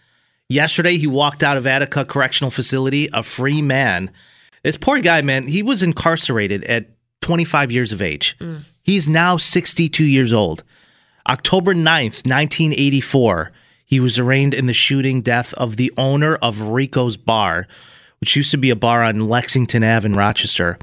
[0.49, 4.11] Yesterday, he walked out of Attica Correctional Facility a free man.
[4.63, 6.91] This poor guy, man, he was incarcerated at
[7.21, 8.37] 25 years of age.
[8.83, 10.63] He's now 62 years old.
[11.29, 13.53] October 9th, 1984,
[13.85, 17.67] he was arraigned in the shooting death of the owner of Rico's Bar,
[18.21, 20.79] which used to be a bar on Lexington Ave in Rochester,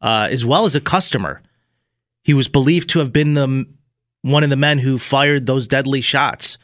[0.00, 1.42] uh, as well as a customer.
[2.22, 3.66] He was believed to have been the
[4.22, 6.58] one of the men who fired those deadly shots.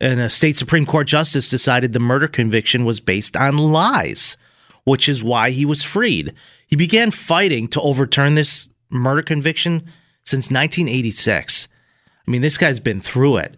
[0.00, 4.36] And a state Supreme Court justice decided the murder conviction was based on lies,
[4.84, 6.32] which is why he was freed.
[6.66, 9.82] He began fighting to overturn this murder conviction
[10.24, 11.68] since 1986.
[12.26, 13.56] I mean, this guy's been through it.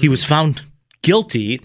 [0.00, 0.62] He was found
[1.02, 1.60] guilty,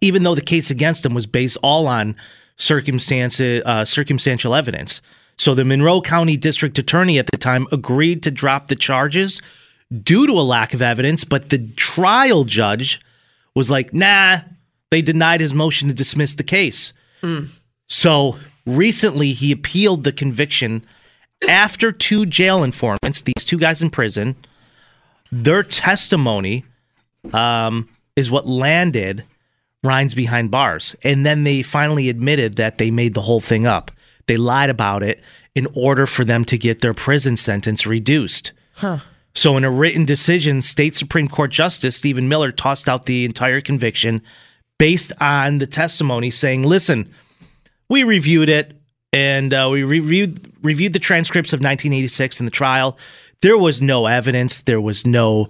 [0.00, 2.14] even though the case against him was based all on
[2.56, 5.00] circumstances, uh, circumstantial evidence.
[5.38, 9.40] So the Monroe County District Attorney at the time agreed to drop the charges
[10.02, 13.00] due to a lack of evidence, but the trial judge
[13.54, 14.40] was like, nah,
[14.90, 16.92] they denied his motion to dismiss the case.
[17.88, 18.36] So
[18.66, 20.84] recently he appealed the conviction
[21.48, 24.36] after two jail informants, these two guys in prison,
[25.32, 26.64] their testimony
[27.32, 29.24] um, is what landed
[29.82, 30.94] Rhines behind bars.
[31.02, 33.90] And then they finally admitted that they made the whole thing up.
[34.26, 35.22] They lied about it
[35.54, 38.52] in order for them to get their prison sentence reduced.
[38.74, 38.98] Huh.
[39.34, 43.60] So, in a written decision, State Supreme Court Justice Stephen Miller tossed out the entire
[43.60, 44.22] conviction
[44.78, 47.12] based on the testimony saying, listen,
[47.88, 48.72] we reviewed it
[49.12, 52.98] and uh, we reviewed, reviewed the transcripts of 1986 in the trial.
[53.42, 55.48] There was no evidence, there was no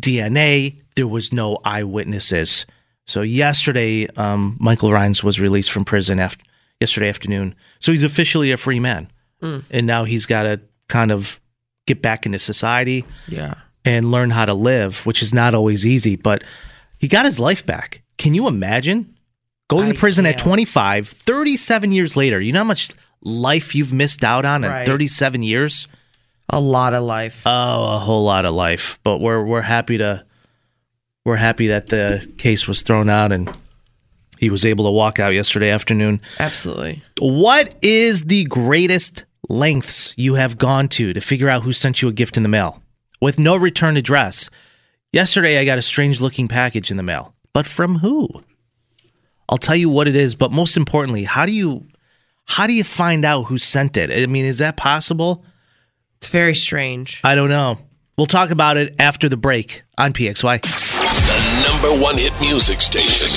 [0.00, 2.66] DNA, there was no eyewitnesses.
[3.06, 6.42] So, yesterday, um, Michael Rhines was released from prison after,
[6.80, 7.54] yesterday afternoon.
[7.78, 9.10] So, he's officially a free man.
[9.42, 9.64] Mm.
[9.70, 11.38] And now he's got to kind of
[11.86, 13.54] get back into society Yeah.
[13.84, 16.42] and learn how to live, which is not always easy, but
[16.98, 18.02] he got his life back.
[18.18, 19.14] Can you imagine
[19.68, 20.42] going I to prison at can't.
[20.44, 22.40] 25, 37 years later?
[22.40, 22.90] You know how much
[23.22, 25.86] life you've missed out on in 37 years?
[26.50, 27.42] A lot of life.
[27.44, 28.98] Oh, a whole lot of life.
[29.02, 30.24] But we're we're happy to
[31.24, 33.50] we're happy that the case was thrown out and
[34.38, 36.20] he was able to walk out yesterday afternoon.
[36.38, 37.02] Absolutely.
[37.18, 42.08] What is the greatest lengths you have gone to to figure out who sent you
[42.08, 42.82] a gift in the mail
[43.20, 44.48] with no return address?
[45.12, 48.28] Yesterday, I got a strange looking package in the mail, but from who?
[49.48, 51.86] I'll tell you what it is, but most importantly, how do you
[52.44, 54.10] how do you find out who sent it?
[54.10, 55.44] I mean, is that possible?
[56.26, 57.20] It's very strange.
[57.22, 57.78] I don't know.
[58.18, 60.60] We'll talk about it after the break on PXY.
[60.60, 63.28] The number one hit music station.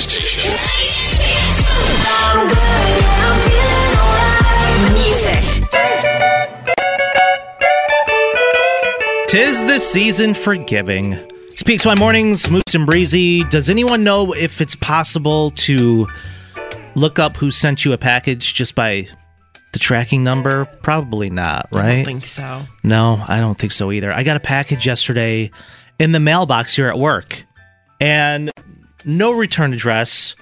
[4.92, 5.68] Music.
[9.28, 11.12] Tis the season for giving.
[11.12, 13.44] PXY Mornings, Moose and Breezy.
[13.44, 16.08] Does anyone know if it's possible to
[16.96, 19.06] look up who sent you a package just by
[19.72, 20.64] the tracking number?
[20.82, 21.84] Probably not, right?
[21.84, 22.62] I don't think so.
[22.82, 24.12] No, I don't think so either.
[24.12, 25.50] I got a package yesterday
[25.98, 27.44] in the mailbox here at work
[28.00, 28.50] and
[29.04, 30.34] no return address.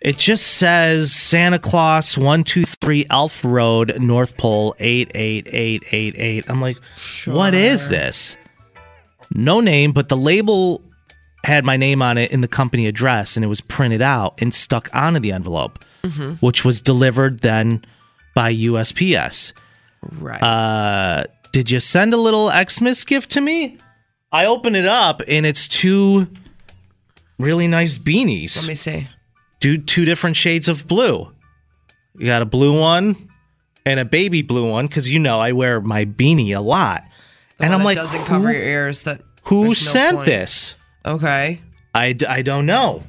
[0.00, 6.44] It just says Santa Claus 123 Elf Road, North Pole 88888.
[6.48, 6.76] I'm like,
[7.24, 8.36] what is this?
[9.34, 10.82] No name, but the label
[11.44, 14.52] had my name on it in the company address and it was printed out and
[14.52, 16.38] stuck onto the envelope, Mhm.
[16.42, 17.84] which was delivered then
[18.36, 19.52] by USPS.
[20.20, 20.42] Right.
[20.42, 23.78] Uh, did you send a little Xmas gift to me?
[24.30, 26.28] I open it up and it's two
[27.38, 28.54] really nice beanies.
[28.58, 29.08] Let me see.
[29.60, 31.32] Do two different shades of blue.
[32.18, 33.30] You got a blue one
[33.86, 37.04] and a baby blue one because you know I wear my beanie a lot.
[37.56, 39.00] The and I'm like, doesn't who, cover your ears.
[39.02, 40.26] That who no sent point.
[40.26, 40.74] this?
[41.06, 41.62] Okay.
[41.94, 43.02] I, I don't know.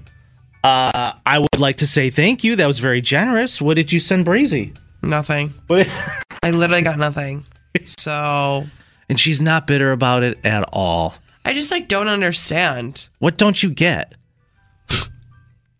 [0.63, 2.55] Uh, I would like to say thank you.
[2.55, 3.61] That was very generous.
[3.61, 4.73] What did you send Breezy?
[5.07, 5.53] Nothing.
[5.67, 5.87] What?
[6.43, 7.45] I literally got nothing.
[7.97, 8.65] So
[9.09, 11.15] and she's not bitter about it at all.
[11.45, 13.07] I just like don't understand.
[13.19, 14.13] What don't you get?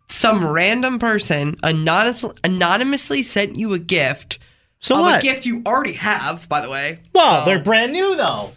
[0.10, 4.40] Some random person anonymous, anonymously sent you a gift.
[4.80, 5.20] So of what?
[5.20, 7.00] a gift you already have, by the way.
[7.14, 8.54] Well, So- they're brand new though.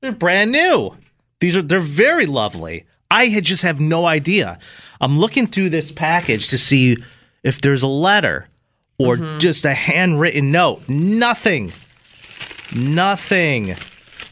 [0.00, 0.96] They're brand new.
[1.40, 2.84] These are they're very lovely.
[3.10, 4.58] I had just have no idea.
[5.00, 6.96] I'm looking through this package to see
[7.42, 8.46] if there's a letter
[9.00, 9.40] or Mhm.
[9.40, 10.88] just a handwritten note.
[10.88, 11.72] Nothing.
[12.74, 13.74] Nothing.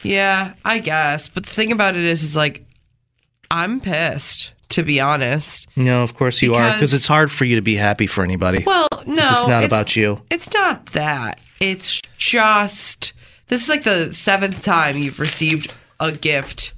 [0.03, 1.27] Yeah, I guess.
[1.27, 2.65] But the thing about it is, is like,
[3.51, 5.67] I'm pissed, to be honest.
[5.75, 8.23] No, of course you are, because Because- it's hard for you to be happy for
[8.23, 8.63] anybody.
[8.65, 10.21] Well, no, this is not it's- about you.
[10.29, 11.39] It's not that.
[11.59, 13.13] It's just
[13.47, 16.71] this is like the seventh time you've received a gift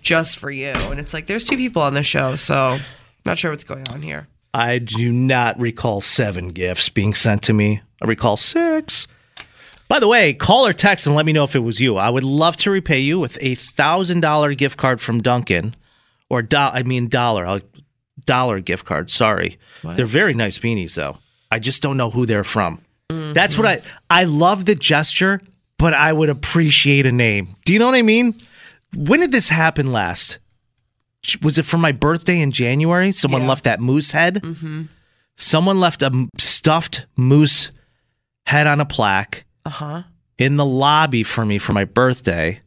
[0.00, 2.78] just for you, and it's like there's two people on the show, so
[3.26, 4.28] not sure what's going on here.
[4.54, 7.82] I do not recall seven gifts being sent to me.
[8.00, 9.08] I recall six.
[9.88, 11.96] By the way, call or text and let me know if it was you.
[11.96, 15.74] I would love to repay you with a thousand dollar gift card from Dunkin',
[16.30, 17.60] or do- I mean dollar
[18.24, 19.10] dollar gift card.
[19.10, 21.18] Sorry, they're very nice beanies though.
[21.50, 22.80] I just don't know who they're from.
[23.10, 23.32] Mm-hmm.
[23.34, 25.40] That's what I I love the gesture,
[25.78, 27.56] but I would appreciate a name.
[27.64, 28.40] Do you know what I mean?
[28.94, 30.38] When did this happen last?
[31.42, 33.12] Was it for my birthday in January?
[33.12, 34.42] Someone left that moose head.
[34.42, 34.82] Mm-hmm.
[35.36, 37.70] Someone left a stuffed moose
[38.46, 40.02] head on a plaque Uh huh.
[40.38, 42.60] in the lobby for me for my birthday.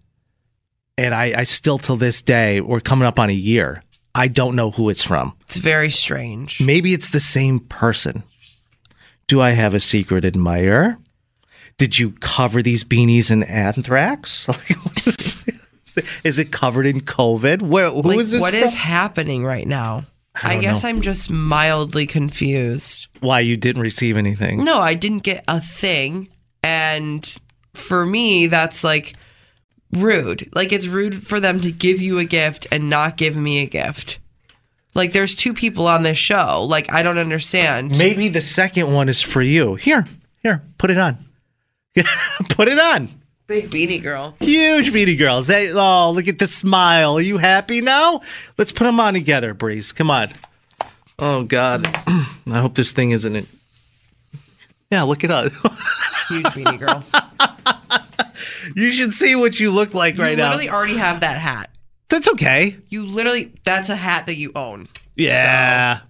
[0.97, 3.84] And I, I still, till this day, we're coming up on a year.
[4.16, 5.34] I don't know who it's from.
[5.47, 6.60] It's very strange.
[6.60, 8.24] Maybe it's the same person.
[9.28, 10.97] Do I have a secret admirer?
[11.78, 14.47] Did you cover these beanies in anthrax?
[15.98, 17.62] Is, is it covered in COVID?
[17.62, 18.41] Where, who is Like, this?
[18.41, 18.64] what from?
[18.64, 20.06] is happening right now?
[20.43, 20.89] I I, guess know.
[20.89, 23.08] I'm just mildly confused.
[23.22, 24.64] Why you didn't receive anything?
[24.64, 26.30] No, I didn't get a thing.
[26.64, 27.36] And
[27.74, 29.16] for me, that's like
[29.93, 30.50] rude.
[30.54, 33.66] Like it's rude for them to give you a gift and not give me a
[33.66, 34.20] gift.
[34.93, 36.64] Like there's two people on this show.
[36.70, 37.98] Like I don't understand.
[37.98, 39.76] Maybe the second one is for you.
[39.76, 40.06] Here,
[40.43, 41.24] here, put it on.
[42.50, 43.16] put it on.
[43.48, 44.36] Big beanie girl.
[44.41, 45.48] Huge beanie girls.
[45.48, 47.18] Hey, oh, look at the smile.
[47.18, 48.20] Are you happy now?
[48.58, 49.93] Let's put them on together, Breeze.
[49.93, 50.34] Come on.
[51.18, 51.86] Oh God.
[52.08, 53.48] I hope this thing isn't it.
[54.91, 55.54] Yeah, look at up.
[56.28, 57.04] Huge beanie girl.
[58.76, 60.52] you should see what you look like You right now.
[60.52, 61.70] You literally already have that hat.
[62.10, 62.76] That's okay.
[62.89, 64.89] You literally that's a hat that you own.
[65.16, 66.02] Yeah.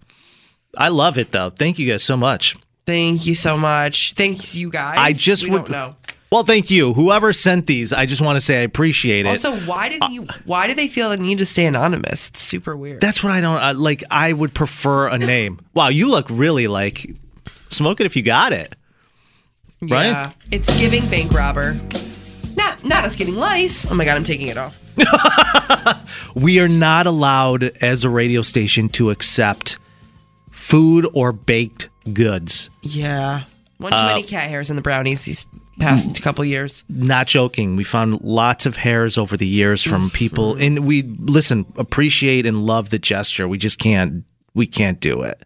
[0.75, 1.51] I love it though.
[1.51, 2.57] Thank you guys so much.
[2.87, 4.13] Thank you so much.
[4.13, 4.95] Thanks you guys.
[4.97, 5.95] I just we would don't know.
[6.31, 6.93] Well, thank you.
[6.93, 9.29] Whoever sent these, I just want to say I appreciate it.
[9.29, 12.29] Also, why did you why do they feel the need to stay anonymous?
[12.29, 12.99] It's super weird.
[12.99, 14.03] That's what I don't uh, like.
[14.11, 15.59] I would prefer a name.
[15.73, 17.09] wow, you look really like
[17.69, 18.75] smoke it if you got it.
[19.81, 20.07] Right?
[20.07, 20.31] Yeah.
[20.51, 21.77] It's giving bank robber.
[22.55, 23.89] Not Not us getting lice.
[23.89, 24.83] Oh my god, I'm taking it off.
[26.35, 29.79] We are not allowed as a radio station to accept
[30.51, 32.69] food or baked goods.
[32.83, 33.43] Yeah.
[33.79, 35.45] One too Uh, many cat hairs in the brownies these
[35.79, 36.83] past couple years.
[36.89, 37.75] Not joking.
[37.75, 42.65] We found lots of hairs over the years from people, and we listen, appreciate and
[42.65, 43.47] love the gesture.
[43.47, 44.23] We just can't,
[44.53, 45.41] we can't do it.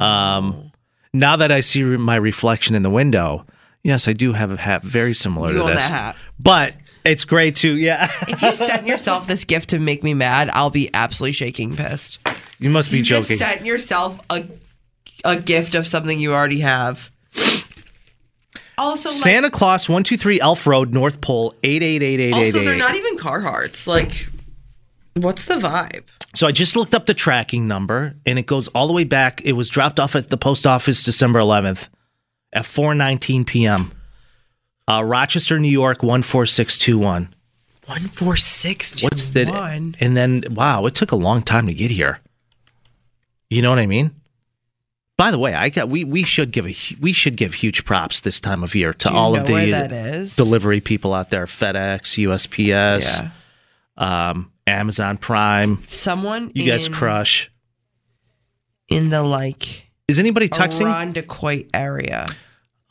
[0.00, 0.72] Um,
[1.12, 3.46] now that I see my reflection in the window,
[3.82, 5.84] yes, I do have a hat very similar You to this.
[5.84, 6.16] that hat.
[6.38, 6.74] But
[7.04, 8.10] it's great to, yeah.
[8.28, 12.18] If you sent yourself this gift to make me mad, I'll be absolutely shaking pissed.
[12.58, 13.38] you must be you joking.
[13.38, 14.46] just sent yourself a
[15.24, 17.10] a gift of something you already have.
[18.78, 22.34] Also, like, Santa Claus, one two three Elf Road, North Pole, eight eight eight eight
[22.34, 23.86] eight also they're not even Carhartts.
[23.86, 24.28] Like,
[25.14, 26.04] what's the vibe?
[26.34, 29.40] So I just looked up the tracking number, and it goes all the way back.
[29.44, 31.88] It was dropped off at the post office December 11th
[32.52, 33.92] at 4:19 p.m.
[34.88, 37.34] Uh, Rochester, New York, one four six two one.
[37.86, 39.02] One four six.
[39.02, 39.34] What's?
[40.00, 42.20] And then, wow, it took a long time to get here.
[43.48, 44.10] You know what I mean?
[45.16, 48.20] By the way, I got we we should give a we should give huge props
[48.20, 50.36] this time of year to all of the where that is?
[50.36, 53.32] delivery people out there: FedEx, USPS,
[53.96, 55.82] um, Amazon Prime.
[55.88, 57.50] Someone You guys crush.
[58.88, 60.86] in the like Is anybody texting?
[60.86, 62.26] Irondequoit area.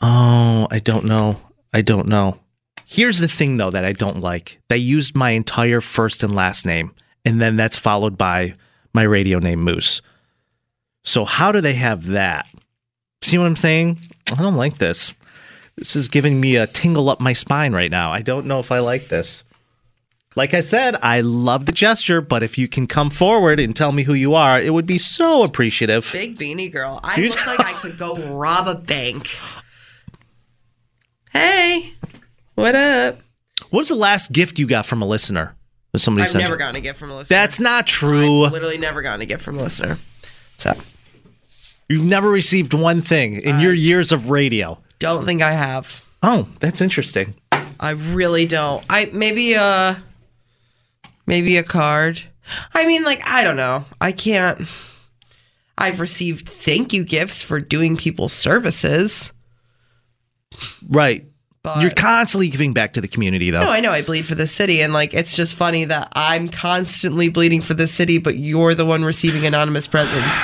[0.01, 1.39] Oh, I don't know.
[1.73, 2.39] I don't know.
[2.87, 4.59] Here's the thing though that I don't like.
[4.67, 6.91] They used my entire first and last name,
[7.23, 8.55] and then that's followed by
[8.93, 10.01] my radio name Moose.
[11.05, 12.47] So how do they have that?
[13.21, 13.99] See what I'm saying?
[14.31, 15.13] I don't like this.
[15.77, 18.11] This is giving me a tingle up my spine right now.
[18.11, 19.43] I don't know if I like this.
[20.35, 23.93] Like I said, I love the gesture, but if you can come forward and tell
[23.93, 26.09] me who you are, it would be so appreciative.
[26.11, 26.99] Big beanie girl.
[27.03, 29.37] I You- look like I could go rob a bank.
[31.31, 31.93] Hey,
[32.55, 33.19] what up?
[33.69, 35.55] What was the last gift you got from a listener?
[35.97, 36.59] Somebody I've never you?
[36.59, 37.35] gotten a gift from a listener.
[37.37, 38.43] That's not true.
[38.45, 39.97] I've Literally never gotten a gift from a listener.
[40.57, 40.73] So
[41.89, 44.79] You've never received one thing in your years of radio.
[44.99, 46.03] don't think I have.
[46.23, 47.35] Oh, that's interesting.
[47.79, 48.83] I really don't.
[48.89, 50.01] I maybe a
[51.27, 52.21] maybe a card.
[52.73, 53.83] I mean, like I don't know.
[54.01, 54.61] I can't.
[55.77, 59.31] I've received thank you gifts for doing people's services.
[60.87, 61.25] Right.
[61.63, 63.63] But- You're constantly giving back to the community, though.
[63.63, 66.47] No, I know I bleed for the city, and like it's just funny that I'm
[66.49, 70.37] constantly bleeding for the city, but you're the one receiving anonymous presents.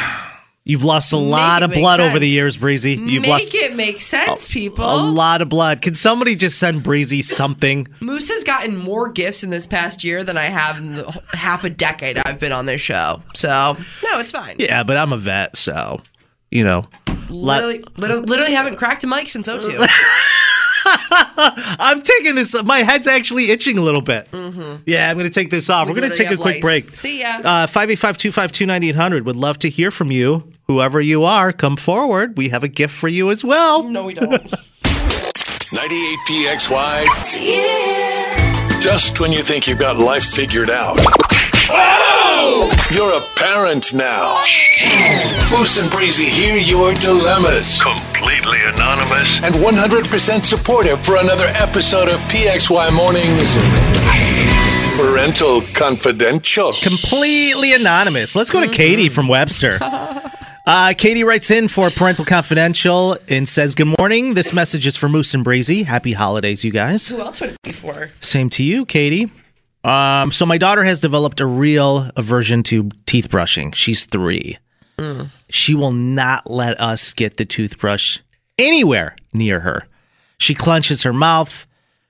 [0.63, 2.93] You've lost a lot of make blood over the years, Breezy.
[2.93, 4.85] You've Make lost it make sense, people.
[4.85, 5.81] a lot of blood.
[5.81, 7.87] Can somebody just send Breezy something?
[7.99, 11.63] Moose has gotten more gifts in this past year than I have in the half
[11.63, 13.23] a decade I've been on this show.
[13.33, 14.57] So no, it's fine.
[14.59, 15.99] Yeah, but I'm a vet, so
[16.51, 16.85] you know.
[17.29, 19.83] Literally, literally, literally haven't cracked a mic since 02.
[20.85, 22.53] I'm taking this.
[22.63, 24.27] My head's actually itching a little bit.
[24.85, 25.87] Yeah, I'm going to take this off.
[25.87, 26.61] We We're going to take a quick lice.
[26.61, 26.83] break.
[26.85, 27.37] See ya.
[27.43, 29.25] Uh, 585 252 9800.
[29.25, 30.51] Would love to hear from you.
[30.67, 32.37] Whoever you are, come forward.
[32.37, 33.83] We have a gift for you as well.
[33.83, 34.31] No, we don't.
[35.73, 37.05] 98 PXY.
[38.81, 40.97] Just when you think you've got life figured out.
[42.91, 44.35] You're a parent now.
[45.51, 47.81] Moose and Breezy hear your dilemmas.
[47.81, 49.41] Completely anonymous.
[49.43, 53.57] And 100% supportive for another episode of PXY Mornings.
[54.97, 56.73] Parental Confidential.
[56.81, 58.35] Completely anonymous.
[58.35, 59.79] Let's go to Katie from Webster.
[60.67, 64.35] Uh, Katie writes in for Parental Confidential and says, Good morning.
[64.35, 65.83] This message is for Moose and Breezy.
[65.83, 67.07] Happy holidays, you guys.
[67.07, 68.11] Who else would it be for?
[68.21, 69.31] Same to you, Katie.
[69.83, 73.71] Um, so my daughter has developed a real aversion to teeth brushing.
[73.71, 74.57] She's three.
[75.49, 78.19] She will not let us get the toothbrush
[78.59, 79.87] anywhere near her.
[80.37, 81.65] She clenches her mouth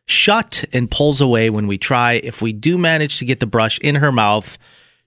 [0.05, 2.13] shut and pulls away when we try.
[2.13, 4.57] If we do manage to get the brush in her mouth,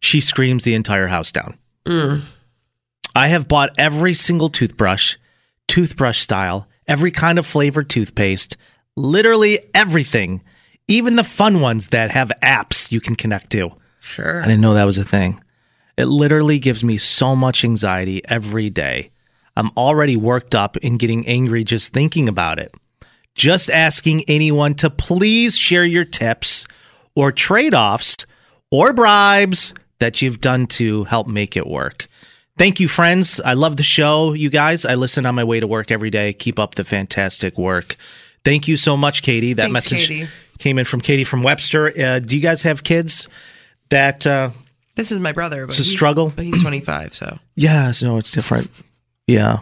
[0.00, 1.58] she screams the entire house down.
[3.14, 5.16] I have bought every single toothbrush,
[5.68, 8.56] toothbrush style, every kind of flavored toothpaste,
[8.96, 10.42] literally everything,
[10.88, 13.72] even the fun ones that have apps you can connect to.
[14.00, 14.42] Sure.
[14.42, 15.42] I didn't know that was a thing.
[15.96, 19.10] It literally gives me so much anxiety every day.
[19.56, 22.74] I'm already worked up and getting angry just thinking about it.
[23.34, 26.66] Just asking anyone to please share your tips
[27.14, 28.16] or trade offs
[28.70, 32.08] or bribes that you've done to help make it work.
[32.56, 33.40] Thank you, friends.
[33.40, 34.84] I love the show, you guys.
[34.84, 36.32] I listen on my way to work every day.
[36.32, 37.96] Keep up the fantastic work.
[38.44, 39.54] Thank you so much, Katie.
[39.54, 40.28] That Thanks, message Katie.
[40.58, 41.92] Came in from Katie from Webster.
[41.98, 43.28] Uh, do you guys have kids
[43.90, 44.50] that uh,
[44.94, 45.66] This is my brother.
[45.66, 46.32] But It's a he's- struggle.
[46.34, 47.38] But he's 25, so.
[47.56, 48.70] Yeah, no, it's different.
[49.26, 49.58] Yeah.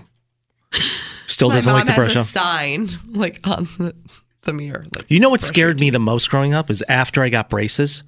[1.26, 2.26] Still my doesn't like the has brush a off.
[2.28, 3.94] sign, like on the
[4.42, 4.84] the mirror.
[4.96, 8.02] Like, You know what scared me the most growing up is after I got braces,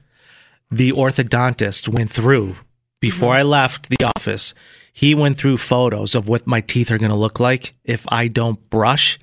[0.71, 2.57] the orthodontist went through
[3.01, 4.53] before I left the office.
[4.93, 8.27] He went through photos of what my teeth are going to look like if I
[8.29, 9.17] don't brush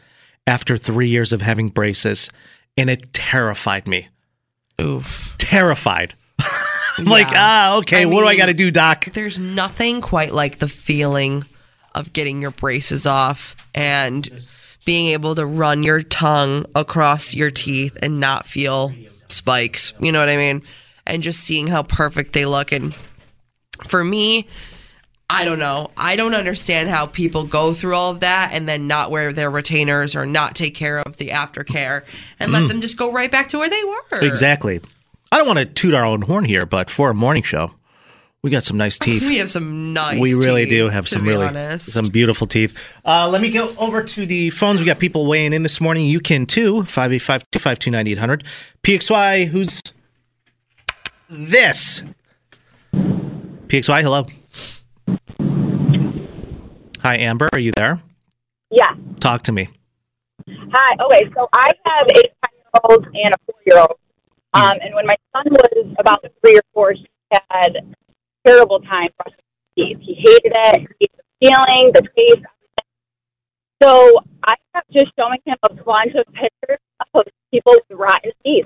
[0.47, 2.29] after three years of having braces,
[2.81, 4.07] and it terrified me.
[4.81, 5.35] Oof.
[5.37, 6.15] Terrified.
[6.97, 7.37] I'm like, Yeah.
[7.37, 9.05] ah, okay, I what do I got to do, doc?
[9.13, 11.45] There's nothing quite like the feeling
[11.93, 14.27] of getting your braces off and
[14.85, 18.93] being able to run your tongue across your teeth and not feel
[19.29, 19.93] spikes.
[19.99, 20.63] You know what I mean?
[21.05, 22.71] And just seeing how perfect they look.
[22.71, 22.95] And
[23.87, 24.47] for me,
[25.33, 25.91] I don't know.
[25.95, 29.49] I don't understand how people go through all of that and then not wear their
[29.49, 32.03] retainers or not take care of the aftercare
[32.39, 32.67] and let Mm.
[32.67, 34.19] them just go right back to where they were.
[34.21, 34.81] Exactly.
[35.31, 37.71] I don't want to toot our own horn here, but for a morning show,
[38.43, 39.21] we got some nice teeth.
[39.27, 40.19] We have some nice.
[40.19, 41.89] we really teeth, do have some really honest.
[41.91, 42.73] some beautiful teeth.
[43.05, 44.79] Uh, let me go over to the phones.
[44.81, 46.07] We got people weighing in this morning.
[46.07, 46.81] You can too.
[46.83, 48.43] 585-252-9800.
[48.83, 49.79] PXY, who's
[51.29, 52.01] this?
[52.93, 54.27] PXY, hello.
[57.03, 57.49] Hi, Amber.
[57.53, 58.01] Are you there?
[58.69, 58.89] Yeah.
[59.19, 59.69] Talk to me.
[60.47, 60.95] Hi.
[61.05, 63.97] Okay, so I have a five-year-old and a four-year-old.
[64.53, 67.81] Um, and when my son was about three or four, he had a
[68.47, 69.39] terrible time brushing
[69.75, 69.97] his teeth.
[70.01, 70.87] He hated it.
[70.99, 72.45] He hated the feeling, the taste.
[73.81, 74.11] So
[74.43, 76.77] I kept just showing him a bunch of pictures
[77.15, 78.65] of people with rotten teeth,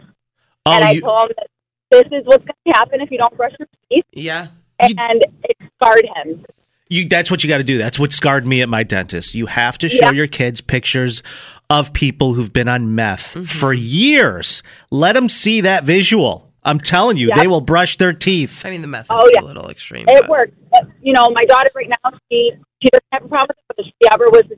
[0.65, 1.47] Oh, and I you- told him that
[1.91, 4.05] this is what's going to happen if you don't brush your teeth.
[4.11, 4.47] Yeah.
[4.79, 6.43] And it scarred him.
[6.89, 7.77] You that's what you got to do.
[7.77, 9.33] That's what scarred me at my dentist.
[9.33, 10.11] You have to show Yeah.
[10.11, 11.23] your kids pictures
[11.69, 13.45] of people who've been on meth Mm-hmm.
[13.45, 14.61] for years.
[14.91, 16.51] Let them see that visual.
[16.63, 17.37] I'm telling you, Yep.
[17.37, 18.63] they will brush their teeth.
[18.65, 19.41] I mean, the meth Oh, is yeah.
[19.41, 20.05] a little extreme.
[20.07, 20.51] It but- works.
[21.01, 22.51] You know, my daughter right now, she
[22.83, 24.57] she doesn't have a problem with it, but if she ever was to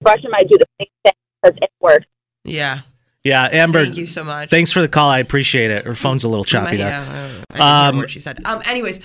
[0.00, 1.12] brush him, I'd do the same thing
[1.42, 2.06] because it works.
[2.44, 2.80] Yeah.
[3.24, 3.82] Yeah, Amber.
[3.84, 4.50] Thank you so much.
[4.50, 5.08] Thanks for the call.
[5.08, 5.86] I appreciate it.
[5.86, 6.88] Her phone's a little choppy My- there.
[6.88, 7.64] yeah, I don't know.
[7.64, 8.38] I Um, what she said.
[8.44, 8.60] Um.
[8.66, 9.00] Anyways,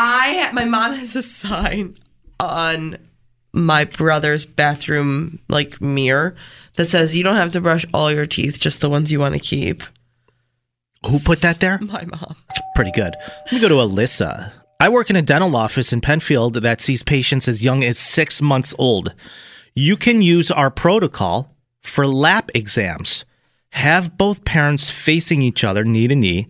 [0.00, 1.98] I my mom has a sign
[2.38, 2.98] on
[3.52, 6.36] my brother's bathroom like mirror
[6.76, 9.34] that says you don't have to brush all your teeth, just the ones you want
[9.34, 9.82] to keep.
[11.04, 11.78] Who put that there?
[11.80, 12.36] My mom.
[12.48, 13.16] It's pretty good.
[13.46, 14.52] Let me go to Alyssa.
[14.78, 18.40] I work in a dental office in Penfield that sees patients as young as six
[18.40, 19.14] months old.
[19.74, 23.24] You can use our protocol for lap exams.
[23.70, 26.46] Have both parents facing each other knee to knee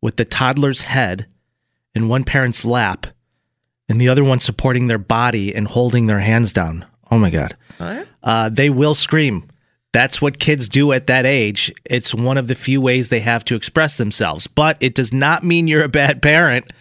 [0.00, 1.26] with the toddler's head
[1.94, 3.06] in one parent's lap
[3.88, 6.84] and the other one supporting their body and holding their hands down.
[7.10, 7.56] Oh my God.
[8.22, 9.48] Uh, they will scream.
[9.92, 11.70] That's what kids do at that age.
[11.84, 15.44] It's one of the few ways they have to express themselves, but it does not
[15.44, 16.72] mean you're a bad parent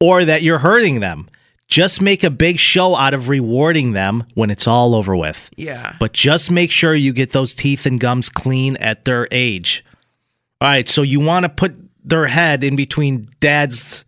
[0.00, 1.28] or that you're hurting them.
[1.68, 5.50] Just make a big show out of rewarding them when it's all over with.
[5.56, 5.94] Yeah.
[6.00, 9.84] But just make sure you get those teeth and gums clean at their age.
[10.60, 14.04] All right, so you want to put their head in between dad's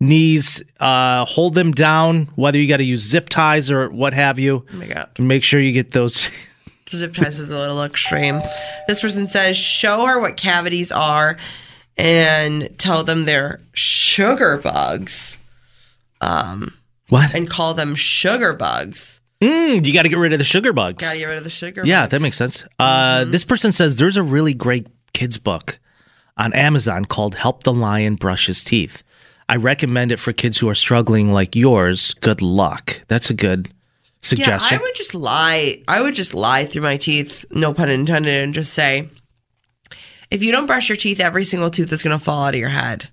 [0.00, 4.38] knees, uh, hold them down, whether you got to use zip ties or what have
[4.38, 4.64] you.
[4.72, 5.08] Oh my God.
[5.18, 6.30] Make sure you get those.
[6.88, 8.40] Zip ties is a little extreme.
[8.86, 11.36] This person says, show her what cavities are
[11.96, 15.36] and tell them they're sugar bugs.
[16.20, 16.74] Um,
[17.08, 17.34] what?
[17.34, 19.20] And call them sugar bugs.
[19.40, 21.04] Mm, you got to get rid of the sugar bugs.
[21.04, 22.10] Gotta get rid of the sugar yeah, bugs.
[22.12, 22.64] that makes sense.
[22.78, 25.80] Uh, This person says there's a really great kids book
[26.36, 29.02] on Amazon called Help the Lion Brush His Teeth.
[29.48, 32.14] I recommend it for kids who are struggling like yours.
[32.14, 33.02] Good luck.
[33.08, 33.72] That's a good
[34.22, 34.78] suggestion.
[34.78, 35.82] Yeah, I would just lie.
[35.86, 39.08] I would just lie through my teeth, no pun intended, and just say,
[40.30, 42.60] if you don't brush your teeth, every single tooth is going to fall out of
[42.60, 43.08] your head.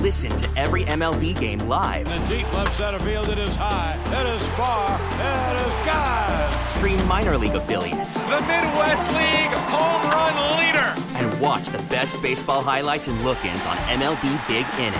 [0.00, 2.08] Listen to every MLB game live.
[2.08, 6.68] In the deep left center field, it is high, it is far, it is God.
[6.68, 11.11] Stream minor league affiliates The Midwest League home run leader.
[11.42, 14.92] And watch the best baseball highlights and look-ins on MLB Big Inning.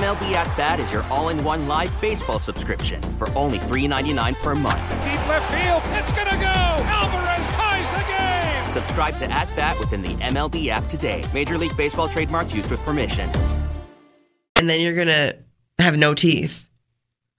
[0.00, 4.90] MLB At Bat is your all-in-one live baseball subscription for only $3.99 per month.
[4.90, 6.84] Deep left field, it's gonna go.
[6.86, 8.70] Alvarez ties the game.
[8.70, 11.24] Subscribe to At Bat within the MLB app today.
[11.34, 13.28] Major League Baseball trademarks used with permission.
[14.56, 15.38] And then you're going to
[15.78, 16.68] have no teeth.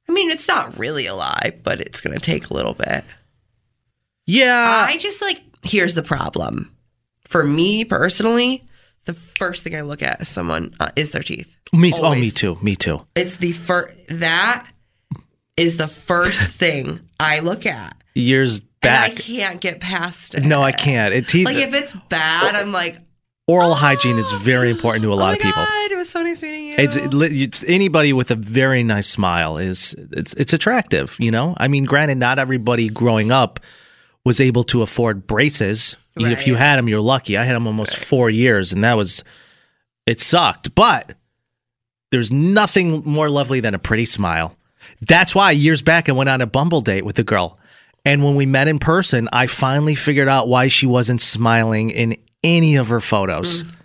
[0.08, 3.04] I mean, it's not really a lie, but it's going to take a little bit.
[4.26, 4.86] Yeah.
[4.88, 6.74] I just like, here's the problem.
[7.30, 8.66] For me personally,
[9.06, 11.56] the first thing I look at is someone uh, is their teeth.
[11.72, 12.58] me, oh, me too.
[12.64, 13.06] Me too.
[13.16, 14.68] It's the first, that
[15.56, 17.96] is the first thing I look at.
[18.16, 20.44] Years And I can't get past it.
[20.44, 21.14] No, I can't.
[21.14, 21.46] It teeth.
[21.46, 22.98] Like if it's bad, I'm like,
[23.48, 25.64] oral hygiene is very important to a lot of people.
[25.64, 26.76] God, it was so nice meeting you.
[26.80, 31.54] It's, it it's anybody with a very nice smile is it's it's attractive, you know.
[31.58, 33.60] I mean, granted, not everybody growing up
[34.26, 37.38] was able to afford braces If you had them, you're lucky.
[37.38, 39.24] I had them almost four years, and that was
[40.06, 40.76] it sucked.
[40.76, 41.16] But
[42.12, 44.56] there's nothing more lovely than a pretty smile.
[45.02, 47.60] That's why years back I went on a Bumble date with a girl.
[48.06, 52.18] And when we met in person, I finally figured out why she wasn't smiling in
[52.44, 53.64] any of her photos.
[53.64, 53.76] Mm.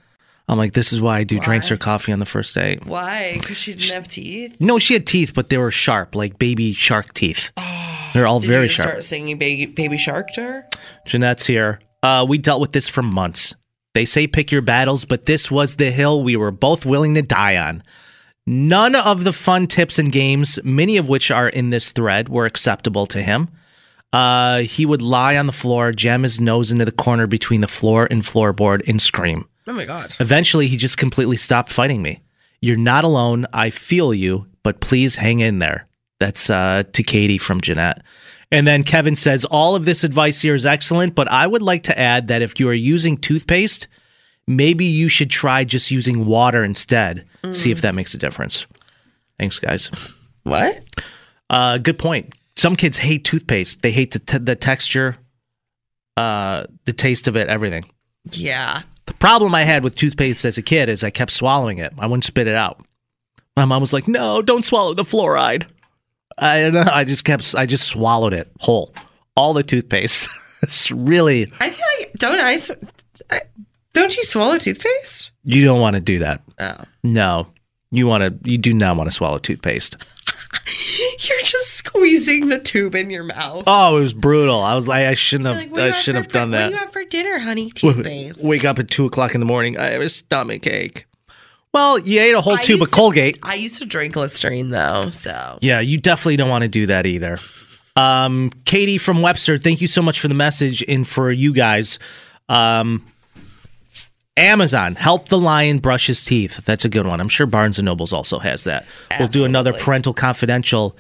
[0.47, 2.85] I'm like, this is why I do drinks or coffee on the first date.
[2.85, 3.33] Why?
[3.35, 4.57] Because she didn't have teeth.
[4.61, 7.51] No, she had teeth, but they were sharp, like baby shark teeth.
[7.57, 8.91] Oh, They're all very sharp.
[8.91, 10.69] start singing baby, baby Shark to her?
[11.07, 11.81] Jeanette's here.
[12.05, 13.55] Uh, we dealt with this for months.
[13.95, 17.23] They say pick your battles, but this was the hill we were both willing to
[17.23, 17.83] die on.
[18.47, 22.45] None of the fun tips and games, many of which are in this thread, were
[22.45, 23.49] acceptable to him.
[24.13, 27.69] Uh, he would lie on the floor, jam his nose into the corner between the
[27.69, 29.49] floor and floorboard, and scream.
[29.67, 30.15] Oh my god.
[30.21, 32.21] Eventually, he just completely stopped fighting me.
[32.61, 33.47] You're not alone.
[33.55, 35.89] I feel you, but please hang in there.
[36.21, 38.03] That's uh, to Katie from Jeanette.
[38.55, 41.83] And then Kevin says, All of this advice here is excellent, but I would like
[41.85, 43.89] to add that if you are using toothpaste,
[44.47, 47.27] maybe you should try just using water instead.
[47.51, 48.65] See if that makes a difference.
[49.41, 49.91] Thanks, guys.
[50.45, 50.83] What?
[51.51, 52.33] Uh, good point.
[52.57, 53.83] Some kids hate toothpaste.
[53.83, 55.17] They hate the, t- the texture,
[56.17, 57.85] uh, the taste of it, everything.
[58.31, 58.83] Yeah.
[59.07, 61.93] The problem I had with toothpaste as a kid is I kept swallowing it.
[61.99, 62.85] I wouldn't spit it out.
[63.57, 65.67] My mom was like, "No, don't swallow the fluoride."
[66.39, 68.95] I don't know, I just kept I just swallowed it whole,
[69.37, 70.29] all the toothpaste.
[70.63, 73.41] it's really I feel like don't I?
[73.93, 75.31] don't you swallow toothpaste?
[75.45, 76.43] you don't want to do that.
[76.59, 76.85] Oh.
[77.03, 77.47] No,
[77.91, 79.97] you want to you do not want to swallow toothpaste.
[81.19, 83.65] You're just squeezing the tube in your mouth.
[83.67, 84.61] Oh, it was brutal.
[84.61, 86.51] I was like, I shouldn't have What do you I have shouldn't for- have done
[86.53, 86.63] that.
[86.65, 87.71] What do you have for dinner, honey?
[87.71, 88.43] Toothpaste.
[88.43, 89.77] Wake up at two o'clock in the morning.
[89.79, 91.07] I have a stomach ache.
[91.75, 93.39] Well, you ate a whole I tube of used to- Colgate.
[93.43, 97.05] I used to drink Listerine though, so Yeah, you definitely don't want to do that
[97.05, 97.37] either.
[97.97, 101.99] Um, Katie from Webster, thank you so much for the message and for you guys.
[102.49, 103.05] Um,
[104.37, 106.65] Amazon, help the lion brush his teeth.
[106.65, 107.21] That's a good one.
[107.21, 108.87] I'm sure Barnes and Nobles also has that.
[109.19, 110.97] We'll do another parental confidential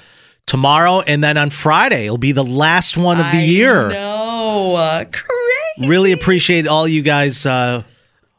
[0.46, 3.88] tomorrow, and then on Friday it'll be the last one of the year.
[3.90, 5.88] No, crazy.
[5.88, 7.82] Really appreciate all you guys uh,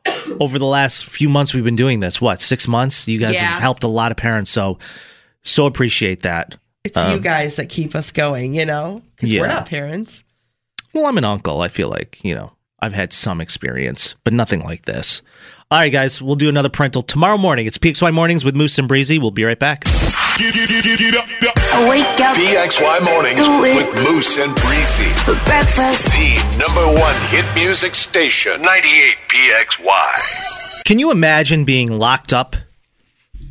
[0.39, 2.19] over the last few months we've been doing this.
[2.21, 3.07] What six months?
[3.07, 3.41] You guys Yeah.
[3.41, 4.77] have helped a lot of parents, so
[5.43, 6.55] so appreciate that.
[6.83, 10.23] It's you Um, guys that keep us going, you know, because we're not parents.
[10.93, 11.61] Well, I'm an uncle.
[11.61, 15.21] I feel like, you know, I've had some experience, but nothing like this.
[15.71, 17.65] All right, guys, we'll do another parental tomorrow morning.
[17.65, 19.17] It's PXY Mornings with Moose and Breezy.
[19.17, 19.83] We'll be right back.
[21.89, 22.35] Wake up.
[22.35, 25.09] PXY Mornings with Moose and Breezy.
[25.23, 26.07] For breakfast.
[26.11, 28.61] The number one hit music station.
[28.61, 30.83] 98 PXY.
[30.83, 32.57] Can you imagine being locked up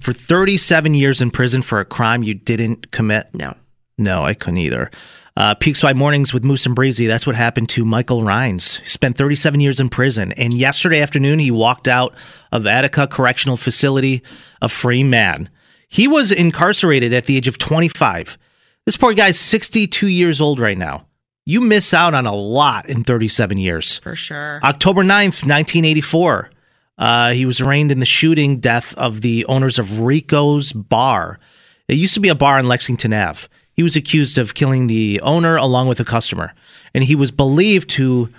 [0.01, 3.29] for 37 years in prison for a crime you didn't commit?
[3.33, 3.55] No.
[3.97, 4.91] No, I couldn't either.
[5.39, 7.07] Uh, PXY Mornings with Moose and Breezy.
[7.07, 8.77] That's what happened to Michael Rhines.
[8.77, 12.15] He spent 37 years in prison, and yesterday afternoon he walked out
[12.53, 14.23] of Attica Correctional Facility
[14.61, 15.49] a free man.
[15.95, 18.37] He was incarcerated at the age of 25.
[18.85, 21.07] This poor guy's 62 years old right now.
[21.47, 23.99] You miss out on a lot in 37 years.
[23.99, 24.59] For sure.
[24.65, 26.51] October 9th, 1984.
[26.99, 31.39] Uh, he was arraigned in the shooting death of the owners of Rico's Bar.
[31.87, 33.47] It used to be a bar in Lexington Ave.
[33.73, 36.55] He was accused of killing the owner along with a customer.
[36.93, 38.31] And he was believed to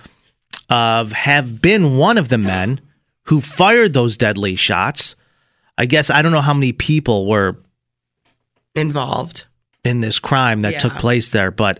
[0.68, 2.82] uh, have been one of the men
[3.22, 5.16] who fired those deadly shots.
[5.78, 7.56] I guess I don't know how many people were
[8.74, 9.44] involved
[9.84, 11.78] in this crime that took place there, but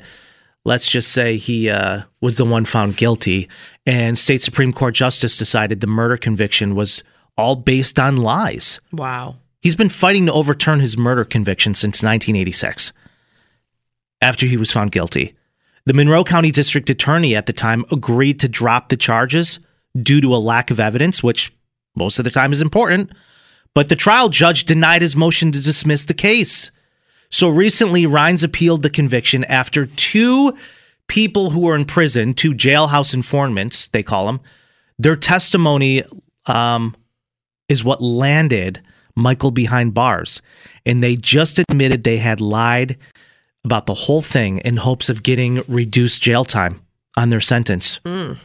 [0.65, 3.49] let's just say he uh, was the one found guilty.
[3.87, 7.03] And state Supreme Court justice decided the murder conviction was
[7.37, 8.81] all based on lies.
[8.93, 9.37] Wow.
[9.61, 12.93] He's been fighting to overturn his murder conviction since 1986
[14.21, 15.35] after he was found guilty.
[15.85, 19.61] The Monroe County District Attorney at the time agreed to drop the charges
[20.01, 21.53] due to a lack of evidence, which
[21.95, 23.11] most of the time is important.
[23.77, 26.71] But the trial judge denied his motion to dismiss the case.
[27.29, 30.57] So recently, Rhines appealed the conviction after two
[31.09, 34.41] people who were in prison, two jailhouse informants, they call them,
[34.99, 36.03] their testimony
[36.47, 36.97] um,
[37.69, 38.81] is what landed
[39.15, 40.41] Michael behind bars.
[40.87, 42.97] And they just admitted they had lied
[43.63, 46.81] about the whole thing in hopes of getting reduced jail time
[47.15, 48.01] on their sentence.
[48.07, 48.39] Mm.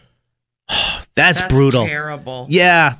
[1.16, 1.86] That's, That's brutal.
[1.86, 2.48] terrible.
[2.50, 2.96] Yeah.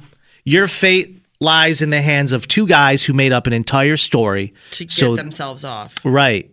[0.46, 4.54] Your fate lies in the hands of two guys who made up an entire story
[4.72, 5.96] To get So- themselves off.
[6.06, 6.50] Right.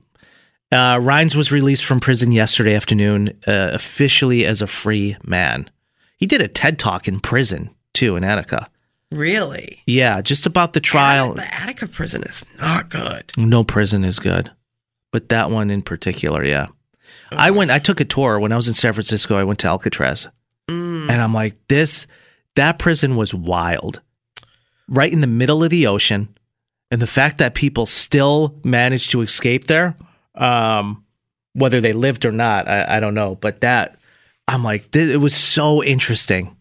[0.73, 5.71] Uh, Rhines was released from prison yesterday afternoon, uh, officially as a free man.
[6.17, 8.69] He did a TED talk in prison, too, in Attica.
[9.11, 9.83] Really?
[9.87, 11.33] Yeah, just about the trial.
[11.35, 13.33] The Attica prison is not good.
[13.39, 14.51] No prison is good,
[15.13, 16.67] but that one in particular, yeah.
[17.33, 17.71] I went.
[17.71, 19.37] I took a tour when I was in San Francisco.
[19.37, 20.29] I went to Alcatraz,
[20.71, 21.09] Mm.
[21.11, 22.07] and I'm like, this
[22.57, 24.01] that prison was wild,
[24.89, 26.29] right in the middle of the ocean,
[26.91, 29.95] and the fact that people still managed to escape there,
[30.35, 31.05] um,
[31.53, 33.99] whether they lived or not, I, I don't know, but that
[34.47, 36.57] I'm like, th- it was so interesting.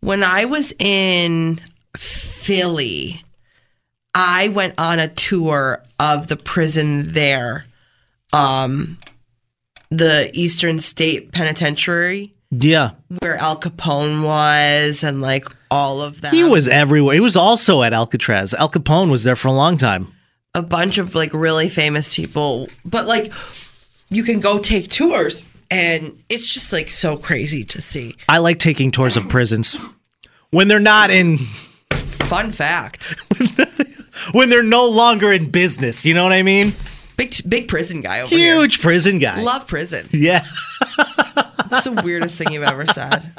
[0.00, 1.60] When I was in
[1.96, 3.24] Philly,
[4.14, 7.66] I went on a tour of the prison there,
[8.32, 8.98] um,
[9.90, 16.32] the Eastern State Penitentiary, Yeah, where Al Capone was, and like all of that.
[16.32, 17.14] he was everywhere.
[17.14, 18.54] He was also at Alcatraz.
[18.54, 20.08] Al Capone was there for a long time.
[20.54, 23.32] a bunch of like really famous people, but like
[24.08, 28.14] you can go take tours, and it's just like so crazy to see.
[28.30, 29.76] I like taking tours of prisons
[30.50, 31.38] when they're not in
[31.90, 33.14] Fun fact:
[34.32, 36.04] when they're no longer in business.
[36.04, 36.74] You know what I mean?
[37.18, 38.54] Big big prison guy over here.
[38.54, 39.42] Huge prison guy.
[39.42, 40.08] Love prison.
[40.12, 40.46] Yeah.
[41.68, 43.30] That's the weirdest thing you've ever said.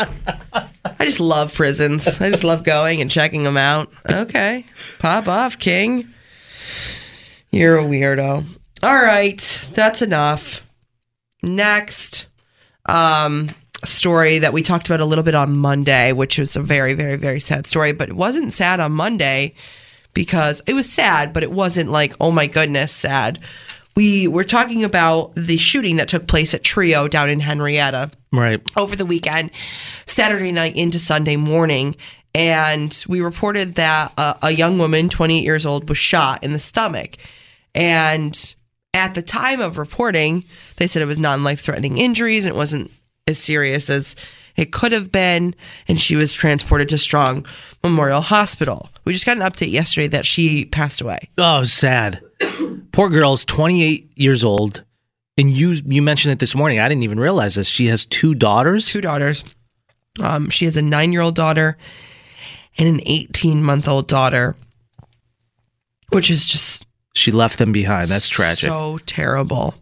[0.53, 2.21] I just love prisons.
[2.21, 3.89] I just love going and checking them out.
[4.07, 4.65] Okay.
[4.99, 6.13] Pop off, King.
[7.49, 8.45] You're a weirdo.
[8.83, 9.61] All right.
[9.73, 10.67] That's enough.
[11.41, 12.27] Next
[12.85, 13.49] um,
[13.85, 17.15] story that we talked about a little bit on Monday, which was a very, very,
[17.15, 19.55] very sad story, but it wasn't sad on Monday
[20.13, 23.39] because it was sad, but it wasn't like, oh my goodness, sad.
[23.95, 28.61] We were talking about the shooting that took place at Trio down in Henrietta Right.
[28.77, 29.51] over the weekend,
[30.05, 31.95] Saturday night into Sunday morning.
[32.33, 36.59] And we reported that a, a young woman, 28 years old, was shot in the
[36.59, 37.17] stomach.
[37.75, 38.55] And
[38.93, 40.43] at the time of reporting,
[40.77, 42.91] they said it was non life threatening injuries and it wasn't
[43.27, 44.15] as serious as
[44.59, 45.55] it could have been.
[45.87, 47.45] And she was transported to Strong
[47.83, 48.89] Memorial Hospital.
[49.05, 51.29] We just got an update yesterday that she passed away.
[51.37, 52.21] Oh, sad.
[52.91, 54.83] Poor girl's 28 years old.
[55.37, 56.79] And you you mentioned it this morning.
[56.79, 57.67] I didn't even realize this.
[57.69, 58.87] She has two daughters.
[58.89, 59.45] Two daughters.
[60.21, 61.77] Um, she has a nine year old daughter
[62.77, 64.57] and an 18 month old daughter,
[66.11, 66.85] which is just
[67.15, 68.09] She left them behind.
[68.09, 68.67] That's tragic.
[68.67, 69.75] so terrible.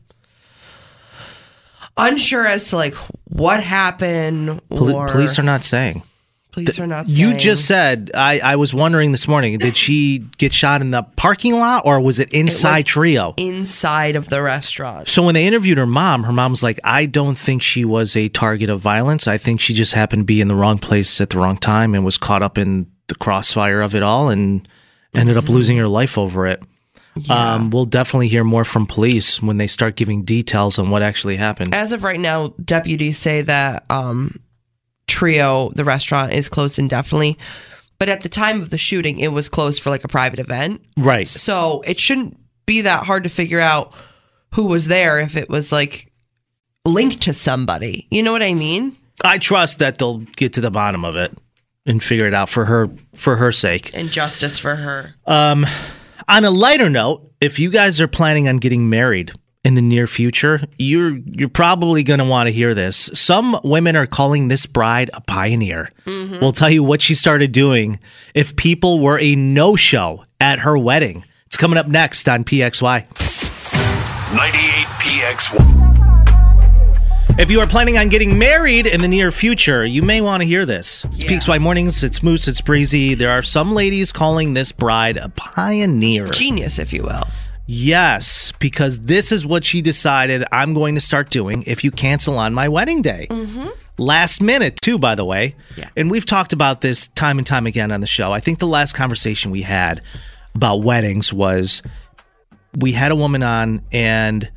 [1.98, 2.93] Unsure as to like
[3.26, 6.04] what happened Poli- or police are not saying.
[6.52, 10.54] police are not You just said I, I was wondering this morning, did she get
[10.54, 13.34] shot in the parking lot or was it inside was Trio?
[13.38, 15.08] inside of the restaurant.
[15.08, 18.30] So when they interviewed her mom, her mom's like, I don't think she was a
[18.30, 19.28] target of violence.
[19.28, 21.93] I think she just happened to be in the wrong place at the wrong time
[21.95, 24.68] and was caught up in the crossfire of it all and
[25.14, 26.62] ended up losing her life over it.
[27.30, 31.38] Um, we'll definitely hear more from police when they start giving details on what actually
[31.38, 31.74] happened.
[31.74, 34.39] As of right now, deputies say that um,
[35.07, 37.38] Trio, the restaurant, is closed indefinitely.
[37.99, 40.84] But at the time of the shooting, it was closed for like a private event.
[40.97, 41.28] Right.
[41.28, 43.93] So it shouldn't be that hard to figure out
[44.53, 46.11] who was there if it was like
[46.86, 48.07] linked to somebody.
[48.11, 48.95] You know what I mean?
[49.24, 51.36] I trust that they'll get to the bottom of it
[51.88, 53.91] and figure it out for her for her sake.
[53.93, 55.15] And justice for her.
[55.26, 55.65] Um,
[56.28, 59.32] on a lighter note, if you guys are planning on getting married
[59.64, 63.10] in the near future, you're you're probably going to want to hear this.
[63.14, 65.92] Some women are calling this bride a pioneer.
[66.06, 66.40] Mhm.
[66.42, 68.00] We'll tell you what she started doing
[68.34, 71.24] if people were a no-show at her wedding.
[71.46, 73.06] It's coming up next on PXY.
[74.36, 75.77] 98 PX1.
[77.38, 80.48] If you are planning on getting married in the near future, you may want to
[80.48, 81.06] hear this.
[81.12, 83.14] It's PXY Mornings, it's Moose, it's Breezy.
[83.14, 86.26] There are some ladies calling this bride a pioneer.
[86.26, 87.22] Genius, if you will.
[87.68, 92.40] Yes, because this is what she decided I'm going to start doing if you cancel
[92.40, 93.28] on my wedding day.
[93.30, 93.68] Mm-hmm.
[94.00, 95.56] Last minute, too, by the way.
[95.76, 95.90] Yeah.
[95.96, 98.32] And we've talked about this time and time again on the show.
[98.32, 100.02] I think the last conversation we had
[100.56, 101.84] about weddings was
[102.76, 104.50] we had a woman on, and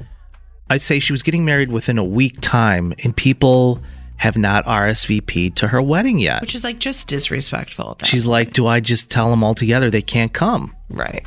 [0.71, 3.83] I'd say she was getting married within a week time, and people
[4.19, 6.41] have not RSVP'd to her wedding yet.
[6.41, 7.97] Which is like just disrespectful.
[8.05, 10.77] She's like, Do I just tell them all together they can't come?
[10.89, 11.27] Right.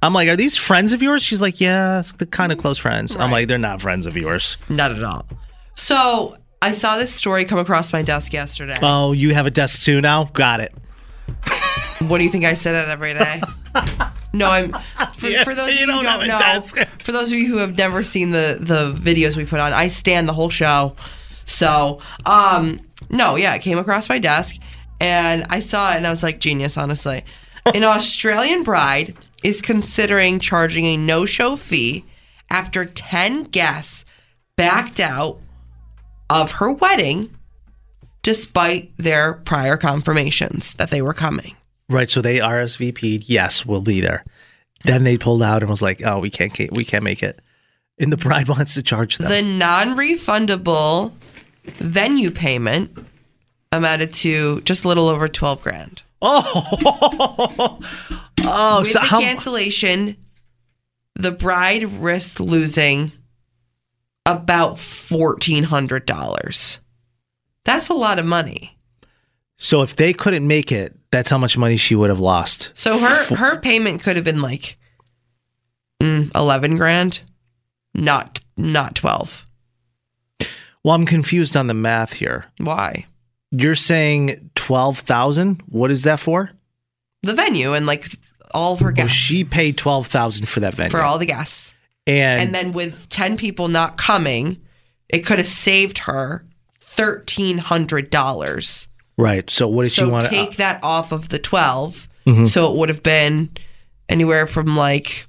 [0.00, 1.22] I'm like, Are these friends of yours?
[1.22, 2.62] She's like, Yeah, the kind of mm-hmm.
[2.62, 3.16] close friends.
[3.16, 4.56] I'm like, They're not friends of yours.
[4.68, 5.26] Not at all.
[5.74, 8.78] So I saw this story come across my desk yesterday.
[8.80, 10.24] Oh, you have a desk too now?
[10.34, 10.72] Got it.
[12.08, 13.40] What do you think I said it every day?
[14.32, 14.72] no, I'm
[15.14, 16.38] for, Yeah, for those of you you who don't know.
[16.38, 16.76] desk.
[16.98, 19.88] For those of you who have never seen the the videos we put on, I
[19.88, 20.94] stand the whole show.
[21.44, 22.80] So, um,
[23.10, 24.56] no, yeah, it came across my desk
[25.00, 27.24] and I saw it and I was like, genius, honestly.
[27.74, 32.04] An Australian bride is considering charging a no-show fee
[32.50, 34.04] after 10 guests
[34.56, 35.38] backed out
[36.30, 37.36] of her wedding
[38.22, 41.56] despite their prior confirmations that they were coming.
[41.92, 42.10] Right.
[42.10, 43.28] So they RSVP'd.
[43.28, 44.24] Yes, we'll be there.
[44.84, 47.40] Then they pulled out and was like, "Oh, we can't, we can't make it."
[47.98, 49.30] And the bride wants to charge them.
[49.30, 51.12] The non refundable
[51.64, 53.06] venue payment
[53.70, 56.02] amounted to just a little over 12 grand.
[56.24, 57.80] Oh,
[58.44, 59.20] oh, With so the how?
[59.20, 60.16] cancellation,
[61.16, 63.10] the bride risked losing
[64.24, 66.78] about $1,400.
[67.64, 68.78] That's a lot of money.
[69.62, 72.70] So if they couldn't make it, that's how much money she would have lost.
[72.74, 74.76] So her her payment could have been like
[76.02, 77.20] mm, 11 grand,
[77.94, 79.46] not not 12.
[80.84, 82.46] Well, I'm confused on the math here.
[82.58, 83.06] Why?
[83.52, 85.62] You're saying twelve thousand.
[85.68, 86.50] What is that for?
[87.22, 88.06] The venue and like
[88.52, 90.90] all of her Well, guests she paid twelve thousand for that venue.
[90.90, 91.72] for all the guests.
[92.06, 94.60] and, And then with 10 people not coming,
[95.08, 96.44] it could have saved her
[96.96, 98.86] $1300.
[99.16, 99.48] Right.
[99.50, 100.24] So what did so you want?
[100.24, 102.48] To take that off of the 12 Mhm.
[102.48, 103.50] so it would have been
[104.08, 105.26] anywhere from like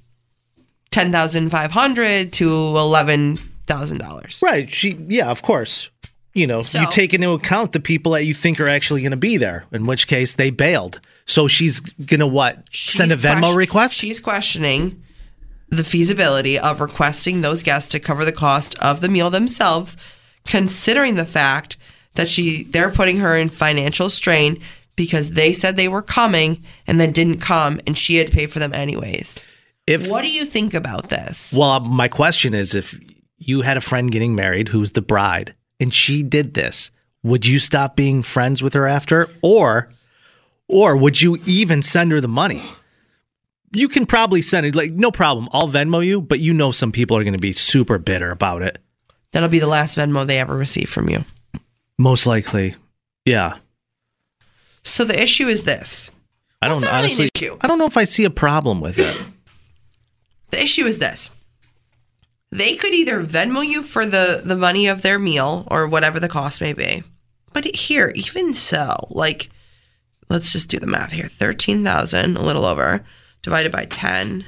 [0.92, 4.72] 10500 to $11000 right.
[4.72, 4.98] She.
[5.08, 5.28] Yeah.
[5.30, 5.90] Of course.
[6.34, 9.12] You know, So- you take into account the people that you think are actually going
[9.12, 9.64] to be there.
[9.72, 11.00] In which case, they bailed.
[11.26, 12.64] So she's gonna what?
[12.72, 13.94] Send a Venmo question- request.
[13.94, 15.00] She's questioning
[15.70, 19.96] the feasibility of requesting those guests to cover the cost of the meal themselves,
[20.46, 21.76] considering the fact
[22.14, 24.60] that she they're putting her in financial strain
[24.96, 28.46] because they said they were coming and then didn't come and she had to pay
[28.46, 29.38] for them anyways.
[29.86, 31.52] If what do you think about this?
[31.52, 32.98] Well, uh, my question is if
[33.38, 36.90] you had a friend getting married who's the bride and she did this,
[37.22, 39.90] would you stop being friends with her after or
[40.68, 42.62] or would you even send her the money?
[43.72, 45.48] You can probably send it like no problem.
[45.52, 48.62] I'll Venmo you, but you know some people are going to be super bitter about
[48.62, 48.78] it.
[49.32, 51.24] That'll be the last Venmo they ever receive from you.
[51.98, 52.76] Most likely.
[53.24, 53.56] Yeah.
[54.82, 56.10] So the issue is this.
[56.60, 57.50] I don't Well, not really honestly.
[57.60, 59.20] I don't know if I see a problem with it.
[60.50, 61.30] The issue is this.
[62.50, 66.28] They could either Venmo you for the the money of their meal or whatever the
[66.28, 67.02] cost may be.
[67.52, 69.50] But here, even so, like
[70.28, 71.26] let's just do the math here.
[71.26, 73.04] 13,000, a little over,
[73.42, 74.46] divided by 10.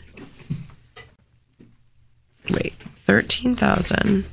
[2.51, 4.25] Wait, 13,000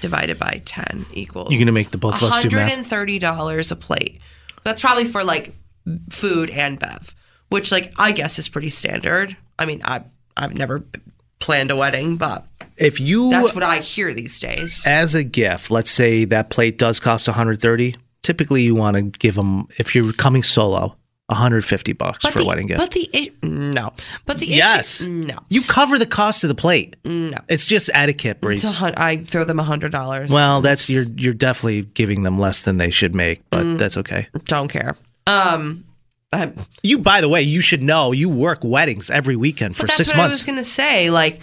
[0.00, 2.72] divided by 10 equals You're gonna make the both of us do math?
[2.72, 4.20] $130 a plate.
[4.64, 5.54] That's probably for like
[6.10, 7.14] food and bev,
[7.48, 9.36] which like I guess is pretty standard.
[9.58, 10.02] I mean, I
[10.36, 10.84] I've never
[11.40, 14.82] planned a wedding, but If you that's what I hear these days.
[14.86, 17.96] as a gift, let's say that plate does cost 130.
[18.22, 20.96] Typically, you want to give them if you're coming solo,
[21.28, 22.78] 150 bucks for the, a wedding gift.
[22.80, 23.92] But the it, no,
[24.26, 26.96] but the yes, issue, no, you cover the cost of the plate.
[27.04, 27.36] no.
[27.48, 28.64] It's just etiquette, Breeze.
[28.64, 30.30] hun- I throw them hundred dollars.
[30.30, 33.78] Well, that's you're you're definitely giving them less than they should make, but Mm.
[33.78, 34.28] that's okay.
[34.46, 34.96] don't care.
[35.26, 35.84] Um,
[36.32, 36.52] I,
[36.82, 39.96] You, by the way, you should know you work weddings every weekend for but that's
[39.98, 40.44] six what I was months.
[40.44, 41.10] gonna say.
[41.10, 41.40] Like,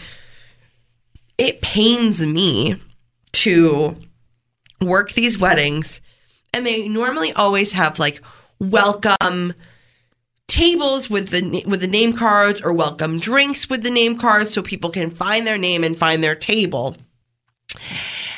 [1.38, 2.76] it pains me
[3.34, 3.96] to
[4.82, 6.02] work these weddings,
[6.54, 8.22] and they normally always have like
[8.60, 9.54] welcome
[10.48, 14.62] tables with the with the name cards or welcome drinks with the name cards so
[14.62, 16.96] people can find their name and find their table.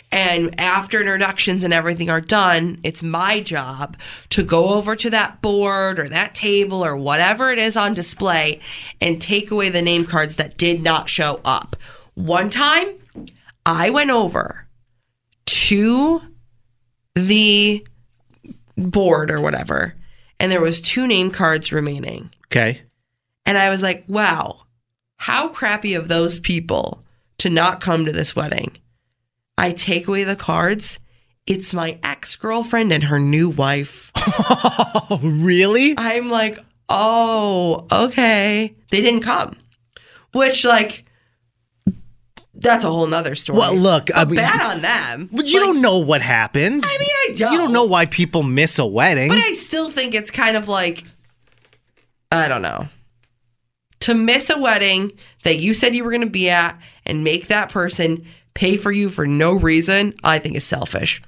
[0.09, 3.97] And after introductions and everything are done, it's my job
[4.29, 8.61] to go over to that board or that table or whatever it is on display
[9.01, 11.75] and take away the name cards that did not show up.
[12.13, 12.87] One time,
[13.65, 14.67] I went over
[15.45, 16.21] to
[17.15, 17.85] the
[18.77, 19.95] board or whatever,
[20.39, 22.31] and there was two name cards remaining.
[22.47, 22.81] okay.
[23.45, 24.63] And I was like, wow,
[25.17, 27.03] how crappy of those people
[27.37, 28.77] to not come to this wedding.
[29.57, 30.99] I take away the cards.
[31.45, 34.11] It's my ex girlfriend and her new wife.
[34.17, 35.95] Oh, really?
[35.97, 36.59] I'm like,
[36.89, 38.75] oh, okay.
[38.91, 39.55] They didn't come.
[40.33, 41.05] Which, like,
[42.59, 43.59] that's a whole nother story.
[43.59, 45.29] Well, look, I mean, bad on them.
[45.31, 46.83] But you don't know what happened.
[46.85, 47.51] I mean, I don't.
[47.51, 49.29] You don't know why people miss a wedding.
[49.29, 51.03] But I still think it's kind of like,
[52.31, 52.87] I don't know.
[54.01, 55.11] To miss a wedding
[55.43, 58.91] that you said you were going to be at and make that person pay for
[58.91, 61.21] you for no reason, I think is selfish.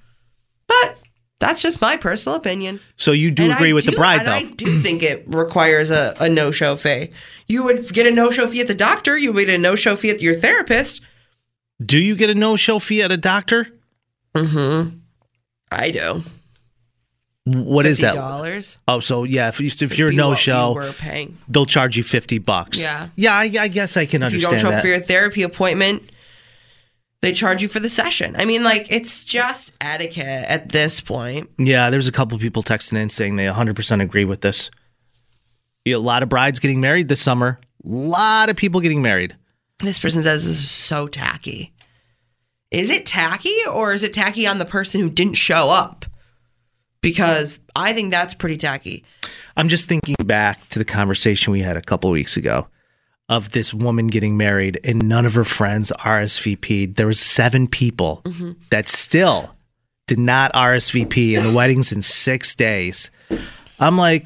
[0.68, 1.00] But
[1.40, 2.80] that's just my personal opinion.
[2.96, 4.34] so you do And agree I with the bride, and though.
[4.34, 7.12] I do think it requires a, a no show fee.
[7.48, 9.76] You would get a no show fee at the doctor, you would get a no
[9.76, 11.02] show fee at your therapist.
[11.82, 13.68] Do you get a no-show fee at a doctor?
[14.36, 14.98] Mm-hmm.
[15.72, 16.22] I do.
[17.46, 18.16] What is that?
[18.16, 21.38] $50 Oh, so yeah, if, you- if you're be no show, we were paying.
[21.48, 22.80] they'll charge you fifty bucks.
[22.82, 23.08] Yeah.
[23.16, 23.34] yeah.
[23.34, 24.34] I, I guess I can understand.
[24.34, 24.78] if you don't show that.
[24.78, 26.04] up for your therapy appointment,
[27.22, 28.36] they charge you for the session.
[28.38, 31.50] I mean, like it's just etiquette at this point.
[31.58, 34.70] yeah, there's a couple people texting in saying they 100 percent agree with this.
[35.88, 37.60] A lot of brides getting married this summer.
[37.84, 39.36] A lot of people getting married.
[39.80, 41.74] This person says this is so tacky.
[42.72, 46.06] Is it tacky or is it tacky on the person who didn't show up?
[47.02, 49.06] because I think that's pretty tacky.
[49.56, 52.68] I'm just thinking back to the conversation we had a couple weeks ago
[53.30, 56.98] of this woman getting married and none of her friends RSVP'd.
[56.98, 58.58] There was seven people Mhm.
[58.70, 59.56] that still
[60.08, 63.10] did not RSVP and the wedding's in six days.
[63.80, 64.26] I'm like,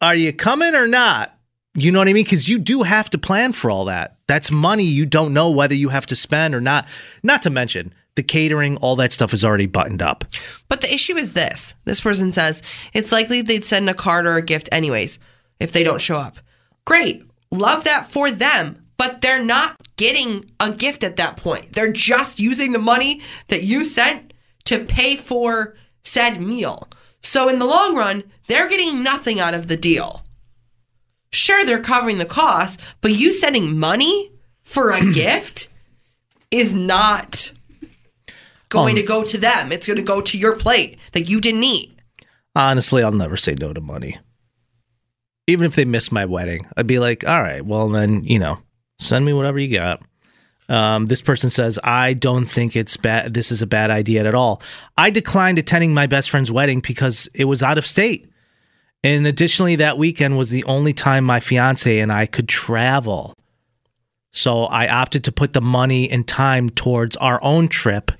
[0.00, 1.36] are you coming or not?
[1.74, 2.24] You know what I mean?
[2.24, 4.16] Because you do have to plan for all that.
[4.26, 6.86] That's money you don't know whether you have to spend or not.
[7.22, 10.24] Not to mention the catering, all that stuff is already buttoned up.
[10.68, 12.62] But the issue is this this person says
[12.92, 15.18] it's likely they'd send a card or a gift anyways
[15.60, 16.38] if they don't show up.
[16.84, 17.22] Great.
[17.50, 18.78] Love that for them.
[18.98, 21.72] But they're not getting a gift at that point.
[21.72, 24.32] They're just using the money that you sent
[24.64, 26.88] to pay for said meal.
[27.22, 30.24] So in the long run, they're getting nothing out of the deal.
[31.32, 34.30] Sure, they're covering the cost, but you sending money
[34.62, 35.68] for a gift
[36.50, 37.52] is not
[38.68, 39.72] going Um, to go to them.
[39.72, 41.98] It's going to go to your plate that you didn't eat.
[42.54, 44.18] Honestly, I'll never say no to money.
[45.46, 48.58] Even if they miss my wedding, I'd be like, all right, well, then, you know,
[48.98, 50.02] send me whatever you got.
[50.68, 53.34] Um, this person says, I don't think it's bad.
[53.34, 54.62] This is a bad idea at all.
[54.96, 58.28] I declined attending my best friend's wedding because it was out of state.
[59.04, 63.34] And additionally, that weekend was the only time my fiance and I could travel.
[64.30, 68.12] So I opted to put the money and time towards our own trip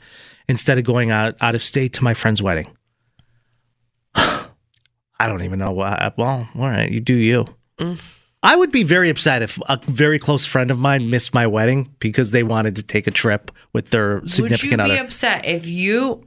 [0.49, 2.67] instead of going out, out of state to my friend's wedding.
[4.15, 4.49] I
[5.21, 6.13] don't even know why.
[6.17, 7.47] Well, all right, you do you.
[7.79, 8.19] Mm.
[8.43, 11.95] I would be very upset if a very close friend of mine missed my wedding
[12.01, 14.83] because they wanted to take a trip with their significant other.
[14.83, 15.07] Would you be other.
[15.07, 16.27] upset if you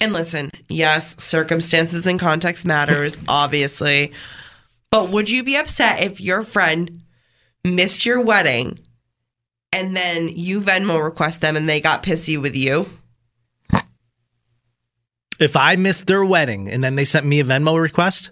[0.00, 4.12] and listen, yes, circumstances and context matters, obviously.
[4.90, 7.02] But would you be upset if your friend
[7.64, 8.78] missed your wedding
[9.72, 12.88] and then you Venmo request them and they got pissy with you?
[15.40, 18.30] if I missed their wedding and then they sent me a Venmo request,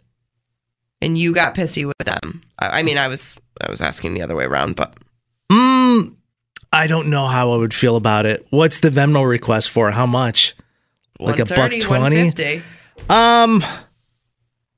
[1.01, 2.43] And you got pissy with them.
[2.59, 4.95] I, I mean, I was I was asking the other way around, but
[5.51, 6.15] mm,
[6.73, 8.47] I don't know how I would feel about it.
[8.51, 9.91] What's the Venmo request for?
[9.91, 10.55] How much?
[11.21, 12.17] Like a buck 130, twenty?
[12.17, 12.63] 150.
[13.09, 13.65] Um,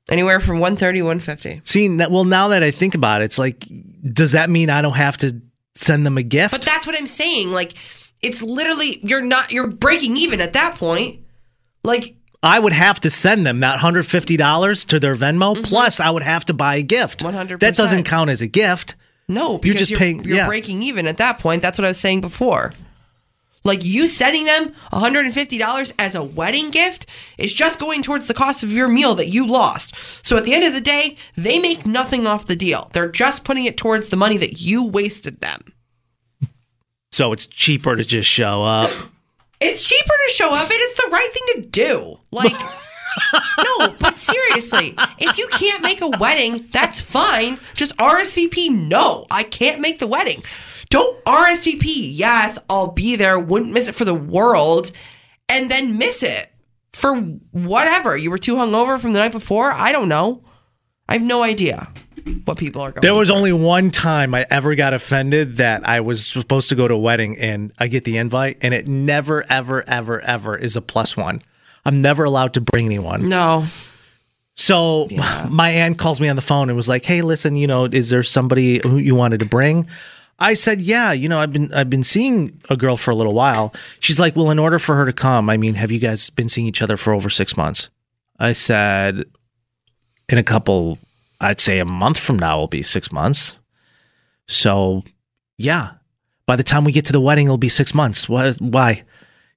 [0.09, 1.61] anywhere from 130 150.
[1.63, 3.65] see, well, now that I think about it, it's like,
[4.13, 5.41] does that mean I don't have to
[5.75, 6.51] send them a gift?
[6.51, 7.51] But that's what I'm saying.
[7.51, 7.73] Like,
[8.21, 11.21] it's literally you're not you're breaking even at that point.
[11.83, 15.55] Like, I would have to send them that hundred fifty dollars to their Venmo.
[15.55, 15.63] Mm-hmm.
[15.63, 17.23] Plus, I would have to buy a gift.
[17.23, 17.59] One hundred.
[17.61, 18.95] That doesn't count as a gift.
[19.27, 20.23] no, because you're just paying.
[20.23, 20.47] You're yeah.
[20.47, 21.61] breaking even at that point.
[21.61, 22.73] That's what I was saying before.
[23.63, 27.05] Like you sending them $150 as a wedding gift
[27.37, 29.93] is just going towards the cost of your meal that you lost.
[30.23, 32.89] So at the end of the day, they make nothing off the deal.
[32.93, 35.59] They're just putting it towards the money that you wasted them.
[37.11, 38.91] So it's cheaper to just show up.
[39.59, 42.19] It's cheaper to show up and it's the right thing to do.
[42.29, 42.53] Like,
[43.57, 47.57] no, but seriously, if you can't make a wedding, that's fine.
[47.73, 50.43] Just RSVP, no, I can't make the wedding.
[50.89, 54.91] Don't RSVP, yes, I'll be there, wouldn't miss it for the world,
[55.49, 56.51] and then miss it
[56.93, 57.15] for
[57.51, 58.15] whatever.
[58.15, 59.71] You were too hungover from the night before?
[59.71, 60.43] I don't know.
[61.09, 61.89] I have no idea
[62.45, 63.07] what people are going to.
[63.07, 66.87] There was only one time I ever got offended that I was supposed to go
[66.87, 70.75] to a wedding and I get the invite and it never, ever, ever, ever is
[70.75, 71.41] a plus one.
[71.85, 73.29] I'm never allowed to bring anyone.
[73.29, 73.65] No.
[74.55, 75.07] So
[75.49, 78.09] my aunt calls me on the phone and was like, "Hey, listen, you know, is
[78.09, 79.87] there somebody who you wanted to bring?"
[80.39, 83.33] I said, "Yeah, you know, I've been I've been seeing a girl for a little
[83.33, 86.29] while." She's like, "Well, in order for her to come, I mean, have you guys
[86.29, 87.89] been seeing each other for over 6 months?"
[88.39, 89.25] I said,
[90.29, 90.99] "In a couple
[91.41, 93.55] I'd say a month from now will be 6 months."
[94.47, 95.03] So,
[95.57, 95.91] yeah.
[96.45, 98.29] By the time we get to the wedding, it'll be 6 months.
[98.29, 99.03] What why?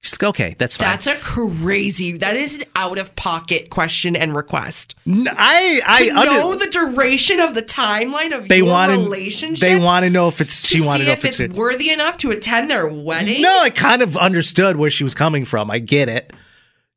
[0.01, 2.13] She's like, "Okay, that's fine." That's a crazy.
[2.17, 4.95] That is an out of pocket question and request.
[5.07, 9.59] I I to under- know the duration of the timeline of they your relationship.
[9.59, 12.17] they want to know if it's she wanted to know if it's it's worthy enough
[12.17, 13.41] to attend their wedding.
[13.43, 16.33] no i kind of understood where she was coming from i get it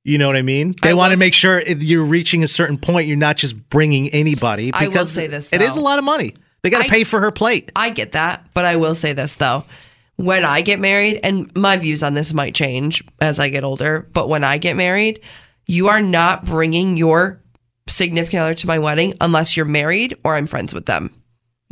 [0.03, 2.49] you know what i mean they I want to make sure if you're reaching a
[2.49, 5.99] certain point you're not just bringing anybody I will say this, it is a lot
[5.99, 8.95] of money they got to pay for her plate I get that, but I will
[8.95, 9.65] say this though.
[10.17, 14.09] When I get married, and my views on this might change as I get older,
[14.13, 15.21] but when I get married,
[15.67, 17.41] you are not bringing your
[17.89, 21.11] significant other to my wedding unless you're married or I'm friends with them.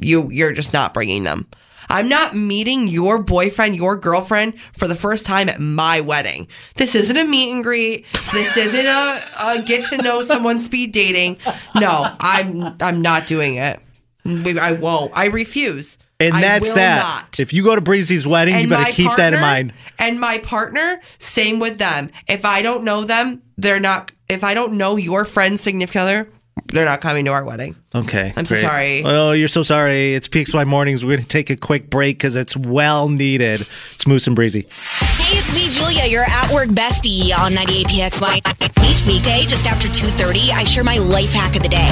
[0.01, 1.47] You you're just not bringing them.
[1.89, 6.48] I'm not meeting your boyfriend, your girlfriend for the first time at my wedding.
[6.77, 8.06] This isn't a meet and greet.
[8.32, 11.39] This isn't a, a get to know someone speed dating.
[11.74, 13.81] No, I'm I'm not doing it.
[14.24, 15.12] I won't.
[15.14, 15.98] I refuse.
[16.27, 16.97] And that's that.
[16.97, 17.40] not.
[17.40, 19.73] If you go to Breezy's wedding, you better keep that in mind.
[19.99, 22.11] And my partner, same with them.
[22.28, 24.12] If I don't know them, they're not.
[24.28, 26.28] If I don't know your friend's significant other,
[26.66, 27.77] they're not coming to our wedding.
[27.94, 28.32] Okay.
[28.36, 28.62] I'm so great.
[28.62, 29.02] sorry.
[29.05, 30.14] Oh, you're so sorry.
[30.14, 31.05] It's PXY Mornings.
[31.05, 33.60] We're going to take a quick break because it's well needed.
[33.93, 34.62] It's Moose and Breezy.
[34.62, 38.40] Hey, it's me, Julia, your at-work bestie on 98PXY.
[38.89, 41.86] Each weekday, just after 2.30, I share my life hack of the day.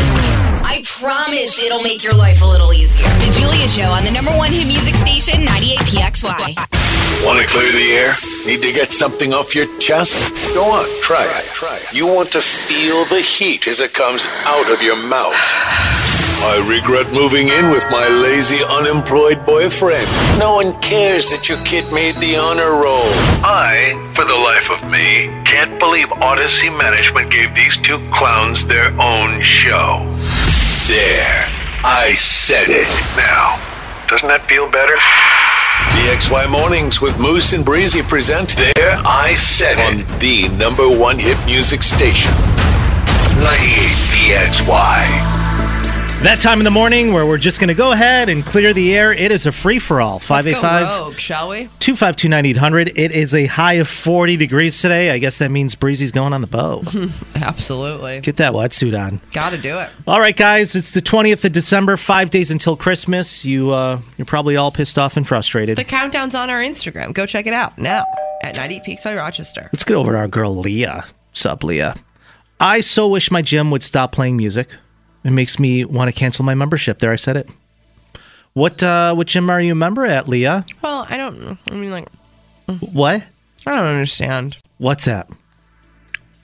[0.64, 3.06] I promise it'll make your life a little easier.
[3.06, 6.56] The Julia Show on the number one hit music station, 98PXY.
[7.24, 8.12] Want to clear the air?
[8.46, 10.16] Need to get something off your chest?
[10.54, 11.44] Go on, try it.
[11.52, 11.92] Try it.
[11.94, 15.36] You want to feel the heat as it comes out of your mouth.
[16.42, 20.08] I regret moving in with my lazy, unemployed boyfriend.
[20.38, 23.12] No one cares that your kid made the honor roll.
[23.44, 28.88] I, for the life of me, can't believe Odyssey Management gave these two clowns their
[28.98, 30.00] own show.
[30.88, 31.44] There.
[31.84, 32.88] I said it.
[33.20, 33.60] Now,
[34.08, 34.96] doesn't that feel better?
[35.92, 41.18] PXY Mornings with Moose and Breezy present There I Said It on the number one
[41.18, 42.32] hit music station.
[43.44, 43.60] 98
[44.08, 45.39] PXY.
[46.22, 48.94] That time in the morning where we're just going to go ahead and clear the
[48.94, 49.10] air.
[49.10, 50.16] It is a free for all.
[50.16, 51.70] Let's go 585 rogue, shall we?
[51.78, 52.98] 252 9800.
[52.98, 55.12] It is a high of 40 degrees today.
[55.12, 56.82] I guess that means Breezy's going on the bow.
[57.36, 58.20] Absolutely.
[58.20, 59.22] Get that wetsuit on.
[59.32, 59.88] Got to do it.
[60.06, 63.46] All right, guys, it's the 20th of December, five days until Christmas.
[63.46, 65.78] You, uh, you're probably all pissed off and frustrated.
[65.78, 67.14] The countdown's on our Instagram.
[67.14, 68.04] Go check it out now
[68.42, 69.70] at 98PXY Rochester.
[69.72, 71.06] Let's get over to our girl Leah.
[71.32, 71.94] Sup, Leah?
[72.60, 74.68] I so wish my gym would stop playing music.
[75.24, 76.98] It makes me want to cancel my membership.
[76.98, 77.48] There, I said it.
[78.54, 80.64] What uh, what gym are you a member at, Leah?
[80.82, 81.58] Well, I don't.
[81.70, 82.08] I mean, like,
[82.92, 83.24] What?
[83.66, 84.58] I don't understand.
[84.78, 85.28] What's that?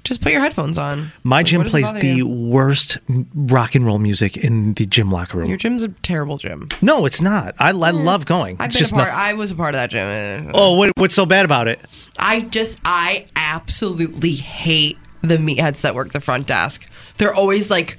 [0.05, 1.11] Just put your headphones on.
[1.25, 2.29] My Like, gym what does it plays the you?
[2.29, 2.99] worst
[3.35, 5.49] rock and roll music in the gym locker room.
[5.49, 6.69] Your gym's a terrible gym.
[6.81, 7.57] no, it's not.
[7.59, 8.57] I, I love going.
[8.61, 9.09] I've it's been just a part.
[9.13, 10.53] I was a part of that gym.
[10.55, 11.81] oh, what, what's so bad about it?
[12.21, 16.89] I just, I absolutely hate the meatheads that work the front desk.
[17.19, 17.99] They're always like,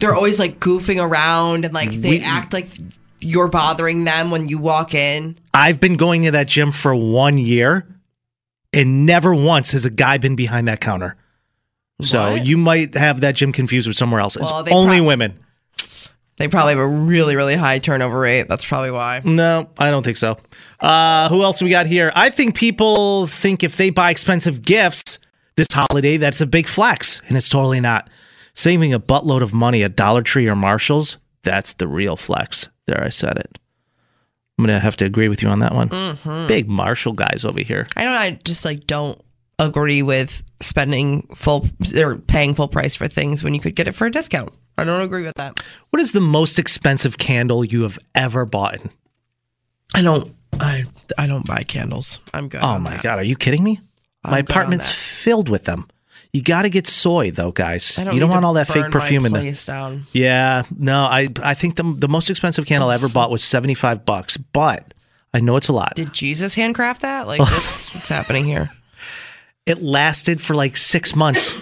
[0.00, 2.68] they're always like goofing around and like they We- act like
[3.20, 5.36] you're bothering them when you walk in.
[5.54, 7.86] I've been going to that gym for one year,
[8.72, 11.16] and never once has a guy been behind that counter.
[12.02, 12.46] So What?
[12.46, 14.36] you might have that gym confused with somewhere else.
[14.36, 15.38] It's Well, they only prob- women.
[16.38, 18.48] They probably have a really, really high turnover rate.
[18.48, 19.20] That's probably why.
[19.24, 20.38] No, I don't think so.
[20.80, 22.10] Uh, who else we got here?
[22.14, 25.18] I think people think if they buy expensive gifts
[25.56, 28.08] this holiday, that's a big flex, and it's totally not.
[28.60, 32.68] Saving a buttload of money at Dollar Tree or Marshalls, that's the real flex.
[32.86, 33.58] There, I said it.
[34.58, 35.88] I'm gonna have to agree with you on that one.
[35.88, 36.46] Mhm.
[36.46, 37.86] Big Marshall guys over here.
[37.96, 38.12] I don't.
[38.12, 39.18] I just like don't
[39.58, 43.92] agree with spending full or paying full price for things when you could get it
[43.94, 44.50] for a discount.
[44.76, 45.62] I don't agree with that.
[45.88, 48.80] What is the most expensive candle you have ever bought?
[49.94, 50.34] I don't.
[50.60, 50.84] I
[51.16, 52.20] I don't buy candles.
[52.34, 52.60] I'm good.
[52.60, 53.02] Oh my that.
[53.02, 53.80] god, are you kidding me?
[54.22, 55.88] I'm my apartment's filled with them.
[56.32, 57.98] You got to get soy though, guys.
[57.98, 59.52] I don't you don't want all that fake perfume in there.
[59.66, 60.04] down.
[60.12, 63.74] Yeah, no, I I think the the most expensive candle I ever bought was seventy
[63.74, 64.94] five bucks, but
[65.34, 65.94] I know it's a lot.
[65.96, 67.26] Did Jesus handcraft that?
[67.26, 68.70] Like, what's, what's happening here?
[69.66, 71.54] It lasted for like six months,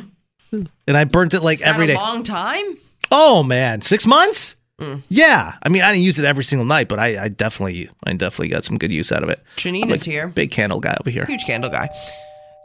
[0.53, 2.77] and I burnt it like every a long time?
[3.11, 4.55] oh man, six months?
[4.79, 5.03] Mm.
[5.09, 8.13] Yeah, I mean I didn't use it every single night, but I, I definitely I
[8.13, 9.43] definitely got some good use out of it.
[9.57, 10.29] Janine is here.
[10.29, 11.25] Big candle guy over here.
[11.25, 11.89] Huge candle guy.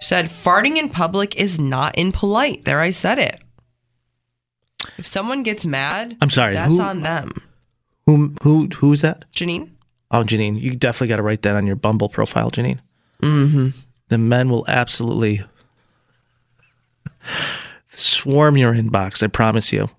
[0.03, 2.65] Said farting in public is not impolite.
[2.65, 3.39] There, I said it.
[4.97, 7.31] If someone gets mad, I'm sorry, that's who- on them.
[8.05, 9.23] Who who who's that?
[9.33, 9.69] Janine.
[10.11, 12.79] Oh, Janine, you definitely got to write that on your Bumble profile, Janine.
[13.21, 13.69] Mm-hmm.
[14.09, 15.41] The men will absolutely
[17.95, 19.23] swarm your inbox.
[19.23, 19.89] I promise you.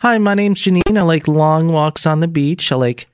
[0.00, 0.96] Hi, my name's Janine.
[0.98, 2.72] I like long walks on the beach.
[2.72, 3.08] I like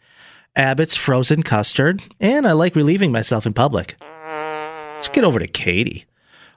[0.55, 3.97] Abbott's frozen custard, and I like relieving myself in public.
[4.01, 6.05] Let's get over to Katie.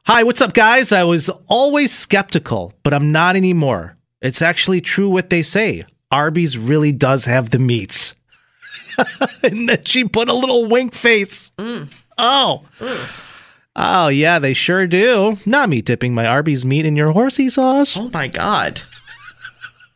[0.05, 0.91] Hi, what's up, guys?
[0.91, 3.95] I was always skeptical, but I'm not anymore.
[4.21, 5.85] It's actually true what they say.
[6.11, 8.13] Arby's really does have the meats.
[9.43, 11.51] and then she put a little wink face.
[11.57, 11.91] Mm.
[12.17, 12.65] Oh.
[12.80, 13.09] Mm.
[13.77, 15.38] Oh, yeah, they sure do.
[15.45, 17.95] Not me dipping my Arby's meat in your horsey sauce.
[17.97, 18.81] Oh my god.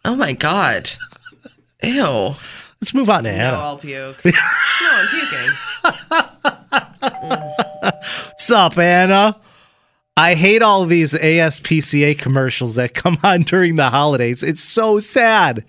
[0.05, 0.89] Oh my god.
[1.84, 2.34] Ew.
[2.79, 4.23] Let's move on to No, I'll puke.
[4.23, 4.31] no,
[4.81, 5.51] I'm puking.
[8.29, 9.35] What's up, Anna?
[10.18, 14.41] I hate all these ASPCA commercials that come on during the holidays.
[14.44, 15.64] It's so sad.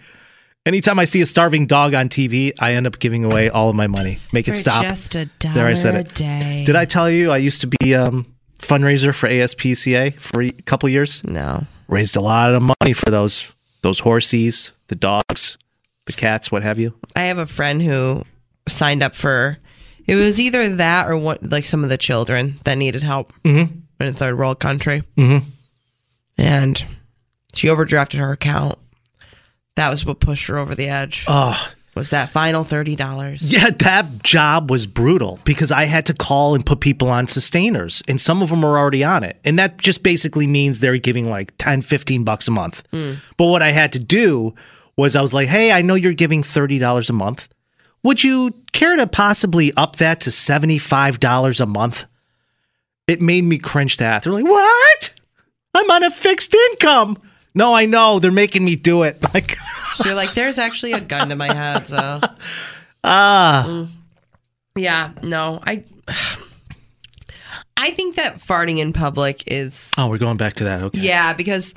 [0.66, 3.76] Anytime I see a starving dog on TV, I end up giving away all of
[3.76, 4.18] my money.
[4.32, 4.82] Make it stop.
[4.82, 6.10] just a There, I said it.
[6.12, 6.62] a day.
[6.66, 8.26] Did I tell you I used to be um,
[8.58, 11.22] fundraiser for ASPCA for a couple years?
[11.24, 11.64] No.
[11.86, 13.50] Raised a lot of money for those
[13.82, 15.56] those horsies, the dogs,
[16.06, 16.94] the cats, what have you.
[17.14, 18.24] I have a friend who
[18.68, 19.58] signed up for.
[20.06, 23.82] It was either that or what, like some of the children that needed help Mhm.
[24.00, 25.48] In a third world country, Mm-hmm.
[26.36, 26.84] and
[27.54, 28.78] she overdrafted her account.
[29.76, 31.24] That was what pushed her over the edge.
[31.28, 31.56] Oh,
[31.94, 33.42] was that final thirty dollars?
[33.42, 38.02] Yeah, that job was brutal because I had to call and put people on sustainers,
[38.08, 39.38] and some of them are already on it.
[39.44, 42.82] And that just basically means they're giving like 10, 15 bucks a month.
[42.92, 43.16] Mm.
[43.36, 44.54] But what I had to do
[44.96, 47.48] was I was like, hey, I know you're giving $30 a month.
[48.04, 52.04] Would you care to possibly up that to $75 a month?
[53.08, 54.24] It made me cringe to death.
[54.24, 55.14] They're like, what?
[55.74, 57.20] I'm on a fixed income.
[57.54, 58.18] No, I know.
[58.18, 59.18] They're making me do it.
[59.34, 59.56] Like,
[60.04, 62.20] You're like, there's actually a gun to my head, so.
[63.04, 63.64] ah.
[63.66, 63.88] Mm.
[64.76, 65.84] Yeah, no, I.
[67.76, 70.82] I think that farting in public is Oh, we're going back to that.
[70.82, 70.98] Okay.
[71.00, 71.74] yeah because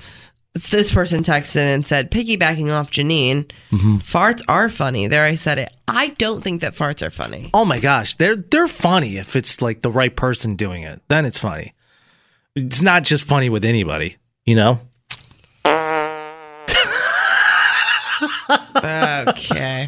[0.54, 4.04] this person texted and said piggybacking off Janine, Mhm.
[4.04, 5.08] farts are funny.
[5.08, 5.74] There, I said it.
[5.88, 7.50] I don't think that farts are funny.
[7.54, 11.02] Oh my gosh, they're they're funny if it's like the right person doing it.
[11.08, 11.74] Then it's funny.
[12.56, 14.82] It's not just funny with anybody, you know.
[18.84, 19.88] okay.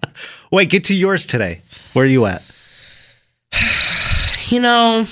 [0.52, 1.62] Wait, get to yours today.
[1.94, 2.42] Where are you at?
[4.48, 5.06] You know,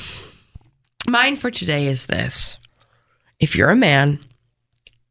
[1.08, 2.58] mine for today is this.
[3.38, 4.18] If you're a man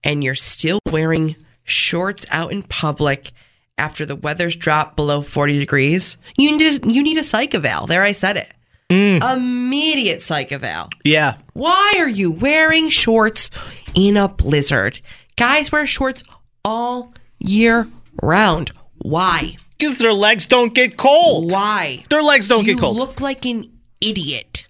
[0.04, 3.32] and you're still wearing shorts out in public
[3.78, 7.88] after the weather's dropped below 40 degrees, you need a, you need a psych eval.
[7.88, 8.52] There I said it.
[8.90, 9.38] Mm.
[9.38, 10.90] Immediate psych eval.
[11.04, 11.38] Yeah.
[11.54, 13.52] Why are you wearing shorts
[13.94, 15.00] in a blizzard?
[15.38, 16.24] Guys wear shorts
[16.66, 17.88] all year
[18.22, 18.72] round.
[18.98, 19.56] Why?
[19.78, 21.52] Because their legs don't get cold.
[21.52, 22.04] Why?
[22.10, 22.98] Their legs don't you get cold.
[22.98, 23.72] look like an
[24.02, 24.66] idiot.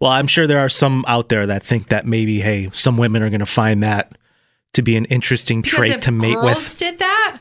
[0.00, 3.22] Well, I'm sure there are some out there that think that maybe, hey, some women
[3.22, 4.16] are going to find that
[4.74, 6.54] to be an interesting Because trait to mate girls with.
[6.54, 7.38] Girls did that,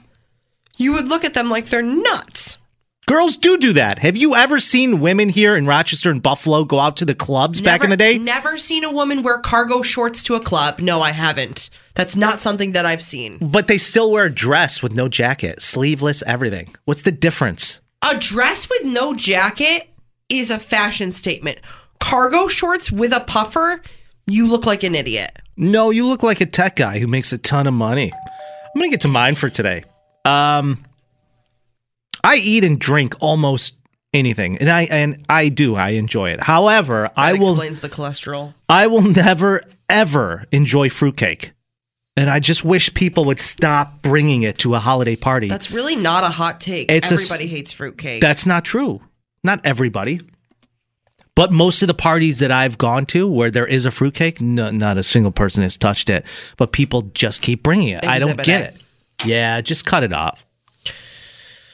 [0.78, 2.58] you would look at them like they're nuts.
[3.06, 4.00] Girls do do that.
[4.00, 7.60] Have you ever seen women here in Rochester and Buffalo go out to the clubs
[7.60, 8.18] back in the day?
[8.18, 10.80] Never seen a woman wear cargo shorts to a club.
[10.80, 11.70] No, I haven't.
[11.96, 13.40] That's not something that I've seen.
[13.40, 16.74] But they still wear a dress with no jacket, sleeveless, everything.
[16.86, 17.82] What's the difference?
[18.02, 19.90] A dress with no jacket
[20.30, 21.60] is a fashion statement.
[22.00, 23.82] Cargo shorts with a puffer,
[24.28, 25.40] you look like an idiot.
[25.56, 28.12] No, you look like a tech guy who makes a ton of money.
[28.12, 29.84] I'm gonna get to mine for today.
[30.26, 30.86] Um,
[32.24, 33.76] I eat and drink almost
[34.14, 35.76] anything, and I and I do.
[35.76, 36.42] I enjoy it.
[36.42, 38.54] However, I That will explains the cholesterol.
[38.68, 41.52] I will never ever enjoy fruitcake,
[42.18, 45.50] and I just wish people would stop bringing it to a holiday party.
[45.50, 46.92] That's really not a hot take.
[46.92, 48.22] It's a Everybody hates fruitcake.
[48.22, 49.02] That's not true.
[49.44, 50.22] Not everybody.
[51.36, 54.70] But most of the parties that I've gone to where there is a fruitcake, no,
[54.70, 56.26] not a single person has touched it.
[56.58, 58.06] But people just keep bringing it.
[58.06, 58.66] I don't get A.
[58.68, 58.82] it.
[59.26, 60.46] Yeah, just cut it off.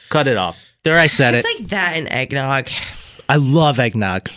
[0.08, 0.58] Cut it off.
[0.82, 1.60] There, I said it's it.
[1.60, 2.68] like that in eggnog.
[3.28, 4.30] I love eggnog.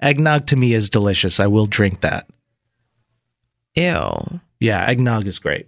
[0.00, 1.38] Eggnog to me is delicious.
[1.38, 2.28] I will drink that.
[3.74, 4.40] Ew.
[4.60, 5.66] Yeah, eggnog is great.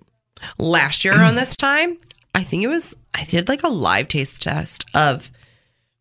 [0.58, 1.96] Last year on this time,
[2.34, 5.30] I think it was I did like a live taste test of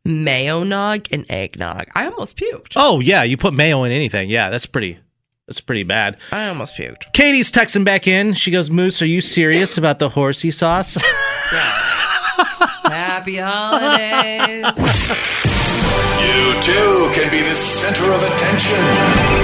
[0.09, 1.87] mayo nog and eggnog.
[1.95, 2.73] I almost puked.
[2.75, 4.29] Oh yeah, you put mayo in anything.
[4.29, 4.99] Yeah, that's pretty.
[5.47, 6.19] That's pretty bad.
[6.31, 7.11] I almost puked.
[7.13, 8.33] Katie's texting back in.
[8.33, 10.95] She goes, "Moose, are you serious about the horsey sauce?"
[12.89, 14.65] Happy holidays.
[16.19, 18.77] You too can be the center of attention.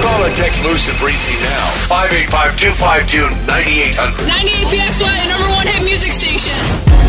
[0.02, 1.70] Call or text Moose and Breezy now.
[1.88, 4.30] 585 252 9800.
[4.30, 7.05] 98PXY, the number one hit music station.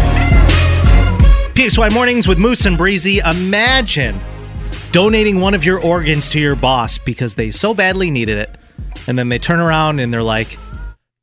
[1.57, 3.19] PXY Mornings with Moose and Breezy.
[3.20, 4.20] Imagine
[4.93, 8.51] donating one of your organs to your boss because they so badly needed it.
[9.07, 10.59] And then they turn around and they're like,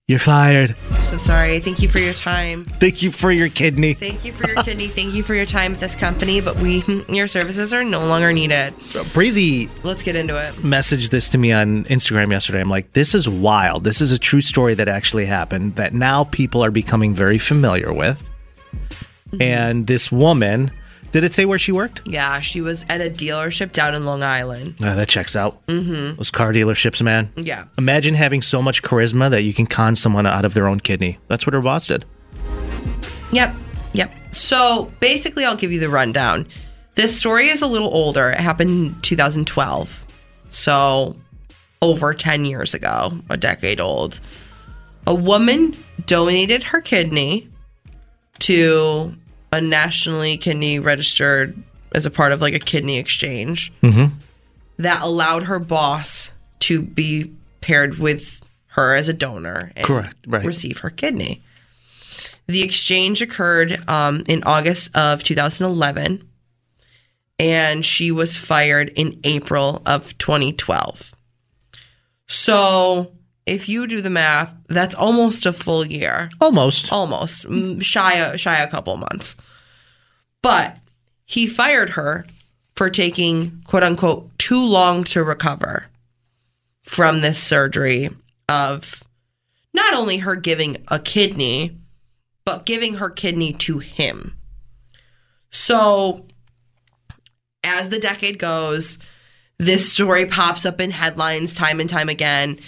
[0.08, 0.76] You're fired.
[1.02, 1.60] so sorry.
[1.60, 2.66] Thank you for your time.
[2.66, 3.94] Thank you for your kidney.
[3.94, 4.88] Thank you for your kidney.
[4.88, 8.34] Thank you for your time at this company, but we your services are no longer
[8.34, 8.74] needed.
[8.82, 10.56] So Breezy Let's get into it.
[10.56, 12.60] messaged this to me on Instagram yesterday.
[12.62, 13.84] I'm like, This is wild.
[13.84, 17.94] This is a true story that actually happened that now people are becoming very familiar
[17.94, 18.28] with.
[19.42, 20.72] And this woman,
[21.12, 22.02] did it say where she worked?
[22.06, 24.76] Yeah, she was at a dealership down in Long Island.
[24.82, 25.66] Oh, that checks out.
[25.68, 26.16] Mm-hmm.
[26.18, 27.32] Those car dealerships, man.
[27.36, 27.66] Yeah.
[27.78, 31.20] Imagine having so much charisma that you can con someone out of their own kidney.
[31.28, 32.06] That's what her boss did.
[33.32, 33.56] Yep.
[33.94, 34.12] Yep.
[34.32, 36.48] So basically, I'll give you the rundown.
[36.96, 38.30] This story is a little older.
[38.30, 40.06] It happened in 2012.
[40.50, 41.16] So
[41.82, 44.20] over 10 years ago, a decade old.
[45.06, 47.50] A woman donated her kidney
[48.40, 49.16] to
[49.54, 51.56] a nationally kidney registered
[51.94, 54.16] as a part of like a kidney exchange Mm-hmm.
[54.78, 56.32] that allowed her boss
[56.62, 57.32] to be
[57.62, 60.44] paired with her as a donor and Correct, right.
[60.44, 61.44] receive her kidney.
[62.48, 66.28] The exchange occurred um, in August of 2011,
[67.40, 71.12] and she was fired in April of 2012.
[72.28, 73.12] So
[73.46, 76.30] if you do the math, that's almost a full year.
[76.40, 76.92] Almost.
[76.92, 77.46] Almost.
[77.82, 79.36] Shy a, shy a couple months.
[80.42, 80.78] But
[81.26, 82.26] he fired her
[82.76, 85.86] for taking quote unquote too long to recover
[86.84, 88.10] from this surgery
[88.50, 89.04] of
[89.74, 91.78] not only her giving a kidney,
[92.46, 94.38] but giving her kidney to him.
[95.50, 96.28] So
[97.64, 99.00] as the decade goes,
[99.58, 102.60] this story pops up in headlines time and time again.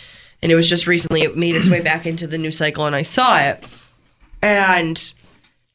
[0.45, 2.95] And it was just recently, it made its way back into the news cycle, and
[2.95, 3.63] I saw it.
[4.43, 5.11] And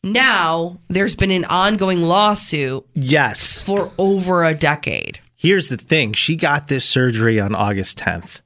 [0.05, 3.61] now there's been an ongoing lawsuit Yes.
[3.61, 5.19] for over a decade.
[5.35, 8.43] Here's the thing she got this surgery on August 10th.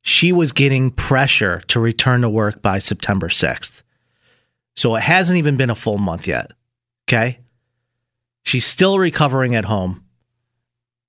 [0.00, 3.82] She was getting pressure to return to work by September 6th.
[4.76, 6.52] So it hasn't even been a full month yet.
[7.06, 7.40] Okay.
[8.46, 10.04] She's still recovering at home.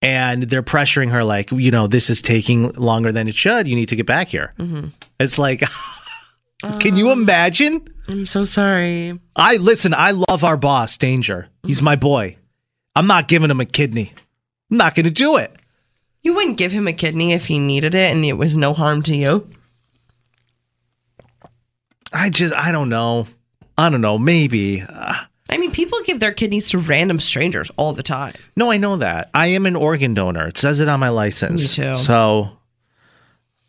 [0.02, 3.68] And they're pressuring her, like, you know, this is taking longer than it should.
[3.68, 4.54] You need to get back here.
[4.58, 4.94] Mhm.
[5.20, 5.62] It's like,
[6.80, 7.86] can you imagine?
[8.08, 9.20] I'm so sorry.
[9.36, 11.50] I listen, I love our boss, Danger.
[11.64, 12.38] He's my boy.
[12.96, 14.14] I'm not giving him a kidney.
[14.72, 15.54] I'm not going to do it.
[16.24, 19.04] You wouldn't give him a kidney if he needed it and it was no harm
[19.04, 19.50] to you.
[22.12, 23.28] I just, I don't know.
[23.78, 24.18] I don't know.
[24.18, 24.82] Maybe.
[24.88, 25.16] Uh,
[25.50, 28.34] I mean, people give their kidneys to random strangers all the time.
[28.56, 29.30] no, I know that.
[29.34, 30.48] I am an organ donor.
[30.48, 31.78] It says it on my license.
[31.78, 31.96] Me too.
[31.98, 32.50] So,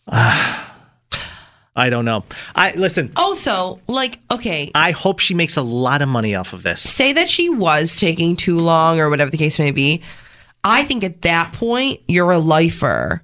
[0.06, 0.66] uh,
[1.76, 2.24] I don't know.
[2.54, 3.12] I listen.
[3.16, 6.82] Also, like, okay, I hope she makes a lot of money off of this.
[6.82, 10.02] say that she was taking too long or whatever the case may be.
[10.62, 13.22] I think at that point, you're a lifer.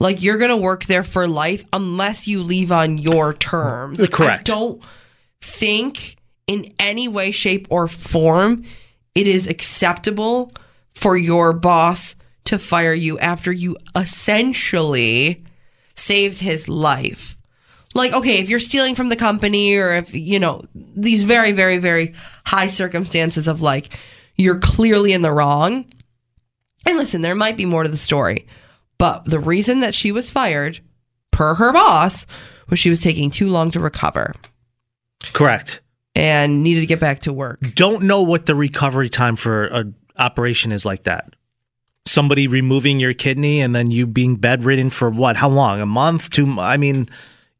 [0.00, 4.00] Like, you're going to work there for life unless you leave on your terms.
[4.00, 4.50] Like, Correct.
[4.50, 4.82] I don't
[5.40, 6.17] think
[6.48, 8.64] in any way, shape, or form
[9.14, 10.52] it is acceptable
[10.94, 12.14] for your boss
[12.44, 15.44] to fire you after you essentially
[15.94, 17.36] saved his life.
[17.94, 21.78] Like, okay, if you're stealing from the company or if, you know, these very, very,
[21.78, 22.14] very
[22.44, 23.96] high circumstances of like,
[24.36, 25.84] you're clearly in the wrong.
[26.86, 28.46] And listen, there might be more to the story,
[28.98, 30.80] but the reason that she was fired,
[31.32, 32.24] per her boss,
[32.70, 34.34] was she was taking too long to recover
[35.32, 35.80] Correct.
[36.18, 37.60] And needed to get back to work.
[37.74, 41.34] Don't know what the recovery time for an operation is like that.
[42.06, 45.36] Somebody removing your kidney and then you being bedridden for what?
[45.36, 45.80] How long?
[45.80, 46.30] A month?
[46.30, 46.58] Two?
[46.58, 47.08] I mean,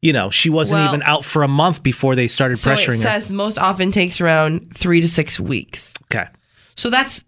[0.01, 2.95] you know, she wasn't Well- even out for a month before they started So pressuring
[2.95, 3.03] it her.
[3.21, 5.93] says most often takes around three to six weeks.
[6.11, 6.27] Okay.
[6.75, 7.23] So that's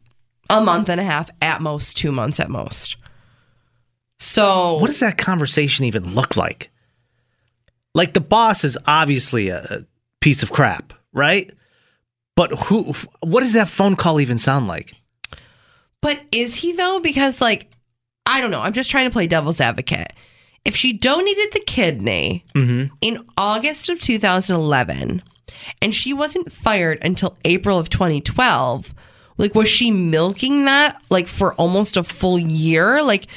[0.50, 2.98] a month and a half at most, two months at most.
[4.20, 6.70] So What does that conversation even look like?
[7.94, 9.86] Like the boss is obviously a
[10.22, 11.52] piece of crap, right?
[12.36, 12.94] But who?
[13.22, 14.96] What does that phone call even sound like?
[16.02, 17.00] But is he though?
[17.00, 17.72] Because like,
[18.26, 18.62] I don't know.
[18.62, 20.14] I'm just trying to play devil's advocate.
[20.66, 22.94] If she donated the kidney Mm-hmm.
[23.02, 25.24] in August of 2011
[25.82, 28.94] and she wasn't fired until April of 2012,
[29.38, 33.02] like was she milking that like for almost a full year?
[33.04, 33.28] Like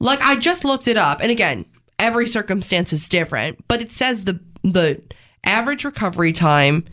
[0.00, 1.64] like I just looked it up and again,
[1.98, 5.00] every circumstance is different, but it says the the
[5.44, 6.84] average recovery time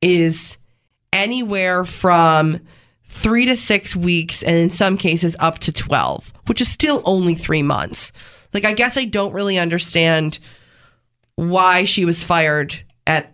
[0.00, 0.58] is
[1.12, 2.60] anywhere from
[3.04, 7.34] three to six weeks, and in some cases up to 12, which is still only
[7.34, 8.12] three months.
[8.52, 10.38] Like, I guess I don't really understand
[11.36, 13.32] why she was fired at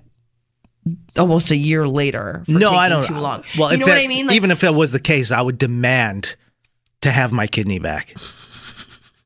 [1.18, 3.02] almost a year later for no, taking I don't.
[3.06, 3.42] too long.
[3.58, 4.26] Well, you know that- what I mean?
[4.28, 6.36] Like, even if that was the case, I would demand
[7.00, 8.14] to have my kidney back.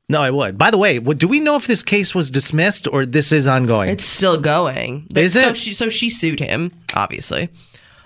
[0.09, 0.57] No, I would.
[0.57, 3.45] By the way, what, do we know if this case was dismissed or this is
[3.45, 3.89] ongoing?
[3.89, 5.07] It's still going.
[5.15, 5.57] Is so it?
[5.57, 7.49] She, so she sued him, obviously.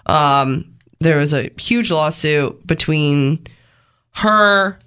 [0.05, 3.47] Um, there was a huge lawsuit between
[4.15, 4.77] her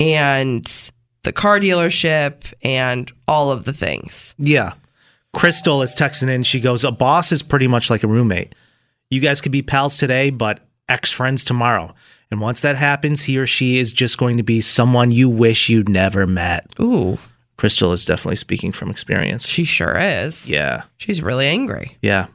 [0.00, 0.90] and
[1.22, 4.34] the car dealership and all of the things.
[4.36, 4.74] Yeah.
[5.32, 6.42] Crystal is texting in.
[6.42, 8.54] She goes, A boss is pretty much like a roommate.
[9.08, 11.94] You guys could be pals today, but ex friends tomorrow.
[12.30, 15.68] And once that happens, he or she is just going to be someone you wish
[15.68, 16.66] you'd never met.
[16.80, 17.18] Ooh.
[17.56, 19.46] Crystal is definitely speaking from experience.
[19.46, 20.48] She sure is.
[20.48, 20.82] Yeah.
[20.98, 21.96] She's really angry.
[22.02, 22.26] Yeah.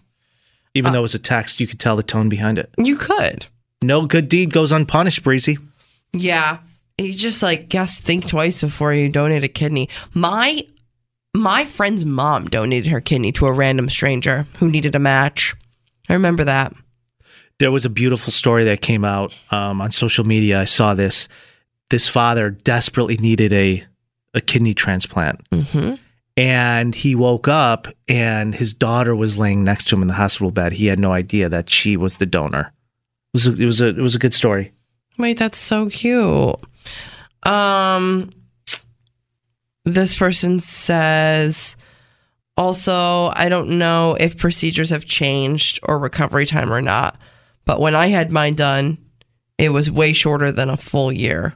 [0.73, 2.73] Even uh, though it was a text, you could tell the tone behind it.
[2.77, 3.45] You could.
[3.81, 5.57] No good deed goes unpunished, Breezy.
[6.13, 6.59] Yeah.
[6.97, 9.89] You just like guess think twice before you donate a kidney.
[10.13, 10.65] My
[11.33, 15.55] my friend's mom donated her kidney to a random stranger who needed a match.
[16.09, 16.73] I remember that.
[17.61, 20.59] There was a beautiful story that came out um, on social media.
[20.59, 21.27] I saw this.
[21.91, 23.83] This father desperately needed a
[24.33, 25.93] a kidney transplant, mm-hmm.
[26.35, 30.49] and he woke up and his daughter was laying next to him in the hospital
[30.49, 30.71] bed.
[30.71, 32.73] He had no idea that she was the donor.
[33.31, 34.71] It was a, it was a it was a good story.
[35.19, 36.55] Wait, that's so cute.
[37.43, 38.31] Um,
[39.85, 41.75] this person says,
[42.57, 47.19] also, I don't know if procedures have changed or recovery time or not,
[47.71, 48.97] but when I had mine done,
[49.57, 51.53] it was way shorter than a full year.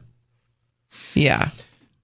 [1.14, 1.50] Yeah.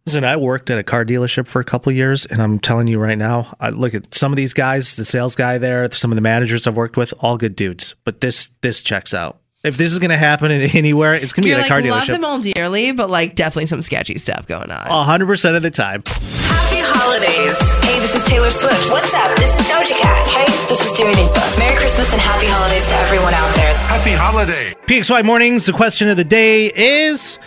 [0.05, 2.99] Listen, I worked at a car dealership for a couple years, and I'm telling you
[2.99, 6.17] right now, I look at some of these guys, the sales guy there, some of
[6.17, 7.95] the managers I've worked with, all good dudes.
[8.03, 9.39] But this this checks out.
[9.63, 11.73] If this is going to happen in anywhere, it's going to be You're at a
[11.73, 15.05] like, car love them all dearly, but like definitely some sketchy stuff going on.
[15.05, 16.01] hundred percent of the time.
[16.07, 17.57] Happy holidays.
[17.85, 18.89] Hey, this is Taylor Swift.
[18.89, 19.37] What's up?
[19.37, 20.27] This is Doja Cat.
[20.27, 21.59] Hey, this is Dua Lipa.
[21.59, 23.73] Merry Christmas and happy holidays to everyone out there.
[23.85, 24.73] Happy holiday.
[24.87, 25.67] PXY mornings.
[25.67, 27.37] The question of the day is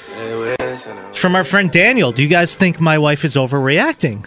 [1.15, 2.13] from our friend Daniel.
[2.13, 4.25] Do you guys think my wife is overreacting?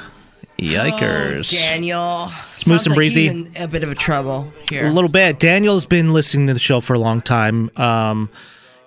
[0.59, 1.53] Yikers!
[1.53, 2.31] Oh, Daniel.
[2.57, 3.27] Smooth and like breezy.
[3.27, 4.87] in a bit of a trouble here.
[4.87, 5.39] A little bit.
[5.39, 7.69] Daniel's been listening to the show for a long time.
[7.77, 8.29] Um,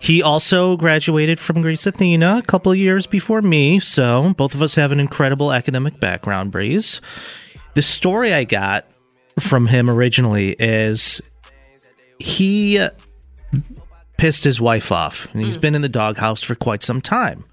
[0.00, 4.74] he also graduated from Greece Athena a couple years before me, so both of us
[4.74, 7.00] have an incredible academic background, Breeze.
[7.74, 8.86] The story I got
[9.38, 11.20] from him originally is
[12.18, 12.84] he
[14.16, 17.44] pissed his wife off, and he's been in the doghouse for quite some time.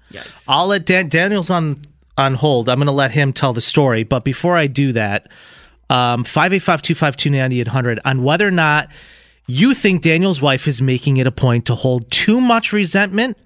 [0.48, 1.80] I'll let Dan- Daniel's on
[2.18, 2.68] on hold.
[2.68, 5.28] I'm going to let him tell the story, but before I do that,
[5.88, 8.90] um, 585-252-9800 on whether or not
[9.46, 13.38] you think Daniel's wife is making it a point to hold too much resentment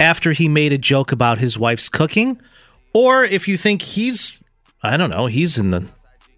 [0.00, 2.40] after he made a joke about his wife's cooking,
[2.94, 4.40] or if you think he's,
[4.82, 5.86] I don't know, he's in the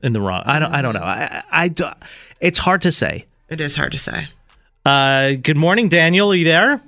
[0.03, 0.43] in the wrong.
[0.47, 0.73] I don't.
[0.73, 1.03] I don't know.
[1.03, 1.95] I, I,
[2.41, 3.27] it's hard to say.
[3.49, 4.29] It is hard to say.
[4.85, 6.33] Uh, good morning, Daniel.
[6.33, 6.81] Are you there?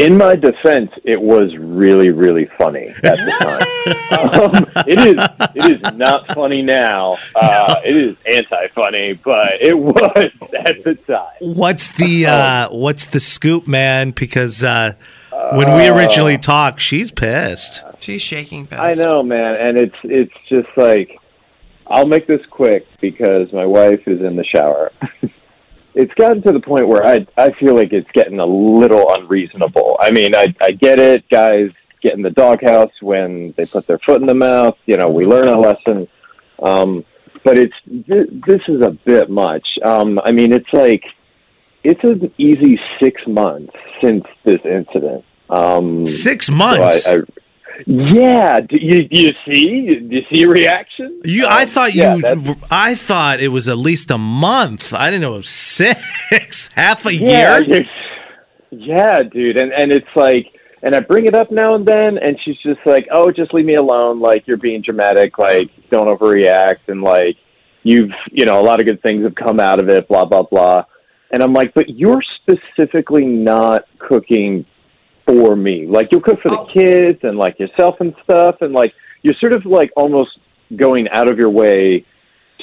[0.00, 4.40] In my defense, it was really, really funny at the time.
[4.54, 5.28] um, it is.
[5.54, 7.16] It is not funny now.
[7.34, 10.12] Uh, it is anti-funny, but it was
[10.66, 11.26] at the time.
[11.40, 14.10] What's the uh, what's the scoop, man?
[14.12, 14.94] Because uh,
[15.52, 17.82] when we Uh, originally talked, she's pissed.
[18.00, 18.66] She's shaking.
[18.66, 18.80] Pissed.
[18.80, 21.18] I know, man, and it's it's just like
[21.86, 24.92] I'll make this quick because my wife is in the shower.
[25.94, 29.98] it's gotten to the point where I I feel like it's getting a little unreasonable.
[30.00, 31.70] I mean, I I get it, guys
[32.02, 34.76] get in the doghouse when they put their foot in the mouth.
[34.86, 36.08] You know, we learn a lesson.
[36.62, 37.04] Um,
[37.44, 39.66] but it's th- this is a bit much.
[39.84, 41.02] Um, I mean, it's like
[41.82, 43.72] it's an easy six months
[44.02, 45.24] since this incident.
[45.48, 47.06] Um, Six so months?
[47.06, 47.20] I, I,
[47.86, 48.60] yeah.
[48.60, 49.90] Do you, do you see?
[49.90, 51.20] Do you see a reaction?
[51.24, 52.56] You, I um, thought yeah, you.
[52.70, 54.92] I thought it was at least a month.
[54.92, 57.84] I didn't know it was six, half a Yeah, year.
[58.70, 60.46] yeah, dude, and and it's like,
[60.82, 63.66] and I bring it up now and then, and she's just like, "Oh, just leave
[63.66, 64.20] me alone.
[64.20, 65.38] Like you're being dramatic.
[65.38, 67.36] Like don't overreact." And like
[67.82, 70.08] you've, you know, a lot of good things have come out of it.
[70.08, 70.84] Blah blah blah.
[71.32, 74.66] And I'm like, but you're specifically not cooking
[75.26, 75.86] for me.
[75.86, 78.92] Like you'll cook for the kids and like yourself and stuff, and like
[79.22, 80.38] you're sort of like almost
[80.76, 82.04] going out of your way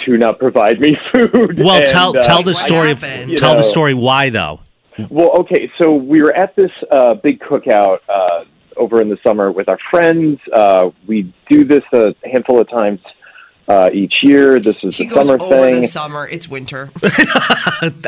[0.06, 1.60] to not provide me food.
[1.60, 2.92] Well, And, tell uh, tell the story.
[2.92, 3.94] Of, you tell the story.
[3.94, 4.62] Why though?
[5.10, 9.52] Well, okay, so we were at this uh, big cookout uh, over in the summer
[9.52, 10.40] with our friends.
[10.52, 13.00] Uh, we do this a handful of times
[13.68, 14.60] uh, each year.
[14.60, 15.82] This is He the goes summer over thing.
[15.82, 16.28] the summer.
[16.28, 16.90] It's winter.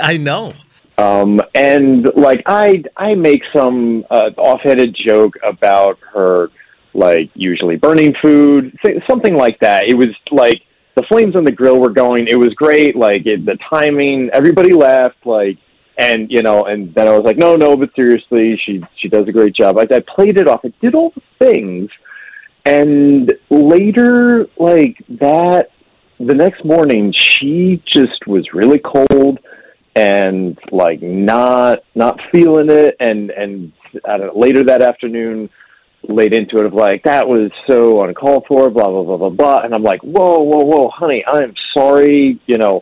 [0.01, 0.53] I know.
[0.99, 6.49] Um, and like I, I make some uh, offhanded joke about her,
[6.93, 9.87] like usually burning food, th- something like that.
[9.87, 10.61] It was like
[10.95, 12.27] the flames on the grill were going.
[12.27, 12.97] It was great.
[12.97, 15.25] Like it, the timing, everybody laughed.
[15.25, 15.57] Like,
[15.97, 19.25] and you know, and then I was like, no, no, but seriously, she she does
[19.25, 19.77] a great job.
[19.77, 20.61] I, I played it off.
[20.65, 21.89] I did all the things,
[22.65, 25.71] and later, like that,
[26.19, 29.39] the next morning, she just was really cold
[29.95, 32.95] and like not not feeling it.
[32.99, 33.71] And and
[34.05, 35.49] I don't know, later that afternoon
[36.07, 39.59] laid into it of like that was so uncalled for blah blah blah blah blah.
[39.61, 42.81] And I'm like whoa whoa whoa honey I'm sorry you know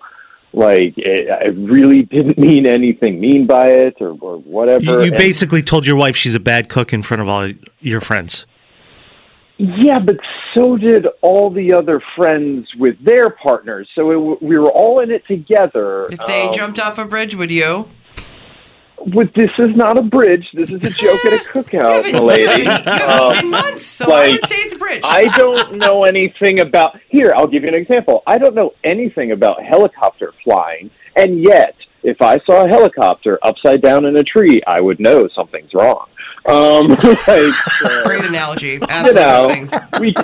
[0.54, 4.84] like it, I really didn't mean anything mean by it or, or whatever.
[4.84, 7.52] You, you And- basically told your wife she's a bad cook in front of all
[7.80, 8.46] your friends.
[9.60, 10.18] Yeah, but
[10.56, 13.88] so did all the other friends with their partners.
[13.96, 16.06] So it, we were all in it together.
[16.12, 17.90] If they Um, jumped off a bridge, would you?
[19.14, 20.48] But this is not a bridge.
[20.54, 22.66] This is a joke at a cookout, my lady.
[22.68, 25.02] Um, months, so I would say it's a bridge.
[25.04, 27.00] I don't know anything about.
[27.10, 28.24] Here, I'll give you an example.
[28.26, 33.82] I don't know anything about helicopter flying, and yet, if I saw a helicopter upside
[33.84, 36.08] down in a tree, I would know something's wrong.
[36.48, 36.88] Um,
[37.28, 37.54] like,
[37.84, 38.68] uh, Great analogy.
[38.68, 39.80] you know, Absolutely.
[40.00, 40.16] we,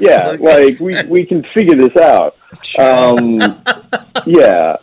[0.00, 2.36] yeah, like we we can figure this out.
[2.78, 3.38] Um,
[4.26, 4.76] yeah,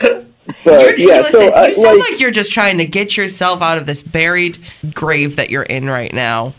[0.00, 3.16] But You're- yeah, listen, so uh, you sound like, like you're just trying to get
[3.16, 4.58] yourself out of this buried
[4.94, 6.54] grave that you're in right now,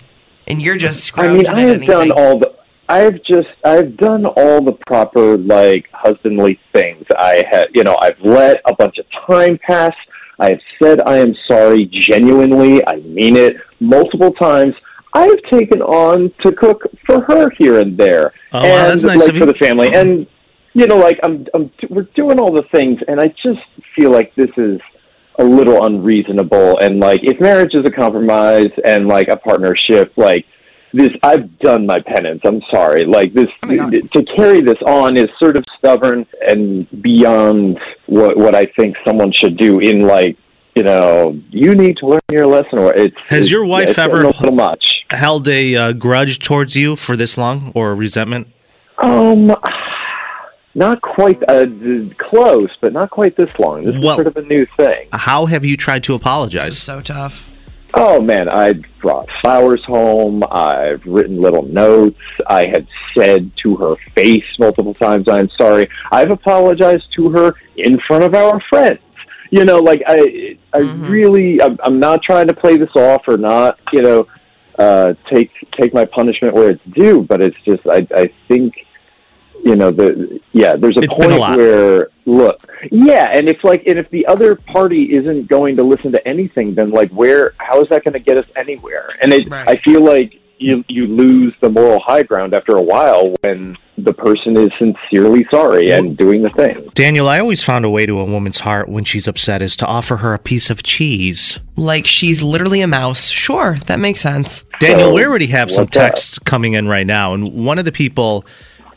[0.48, 1.88] and you're just I mean, I have anything.
[1.88, 2.54] done all the.
[2.88, 7.04] I've just I've done all the proper like husbandly things.
[7.18, 9.94] I have you know I've let a bunch of time pass.
[10.40, 12.86] I have said I am sorry genuinely.
[12.88, 14.76] I mean it multiple times.
[15.14, 19.04] I have taken on to cook for her here and there, Oh, and wow, that's
[19.04, 19.40] nice like you.
[19.40, 19.94] for the family.
[19.94, 20.28] And
[20.74, 23.62] you know, like I'm, I'm, we're doing all the things, and I just
[23.96, 24.82] feel like this is
[25.40, 26.80] a little unreasonable.
[26.80, 30.46] And like, if marriage is a compromise and like a partnership, like
[30.96, 32.42] this, I've done my penance.
[32.46, 33.04] I'm sorry.
[33.06, 38.66] Like this, to carry this on is sort of stubborn and beyond what what I
[38.78, 39.80] think someone should do.
[39.80, 40.38] In like,
[40.76, 42.80] you know, you need to learn your lesson.
[42.80, 44.86] Or it's Has it's- your wife it's ever a little much?
[45.12, 48.48] held a uh, grudge towards you for this long or resentment?
[48.98, 49.54] Um,
[50.74, 51.66] not quite uh,
[52.18, 53.86] close, but not quite this long.
[53.86, 55.08] This is sort of a new thing.
[55.14, 56.78] How have you tried to apologize?
[56.78, 57.52] so tough.
[57.94, 60.44] Oh man, I brought flowers home.
[60.52, 62.20] I've written little notes.
[62.48, 62.88] I have
[63.18, 68.34] said to her face multiple times, "I'm sorry." I've apologized to her in front of
[68.34, 69.00] our friends.
[69.52, 70.80] You know, like I, I
[71.10, 74.28] really, I'm, I'm not trying to play this off or not, you know,
[74.80, 77.22] uh, take take my punishment where it's due.
[77.22, 78.74] But it's just, I, I think,
[79.66, 82.62] you know, the yeah, there's a It's been a point where look,
[82.92, 86.76] yeah, and it's like, and if the other party isn't going to listen to anything,
[86.76, 89.10] then like, where, how is that going to get us anywhere?
[89.22, 93.34] And it, I feel like you you lose the moral high ground after a while
[93.42, 96.90] when the person is sincerely sorry and doing the thing.
[96.94, 99.86] Daniel, I always found a way to a woman's heart when she's upset is to
[99.86, 101.60] offer her a piece of cheese.
[101.76, 103.30] Like she's literally a mouse.
[103.30, 104.64] Sure, that makes sense.
[104.80, 106.04] Daniel, we already have some what's up?
[106.04, 108.46] texts coming in right now, and one of the people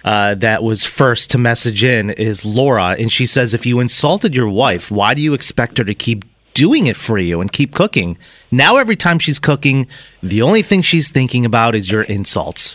[0.08, 4.34] uh, that was first to message in is Laura, and she says, "If you insulted
[4.34, 6.24] your wife, why do you expect her to keep
[6.54, 8.16] doing it for you and keep cooking?
[8.50, 9.86] Now, every time she's cooking,
[10.22, 12.74] the only thing she's thinking about is your insults."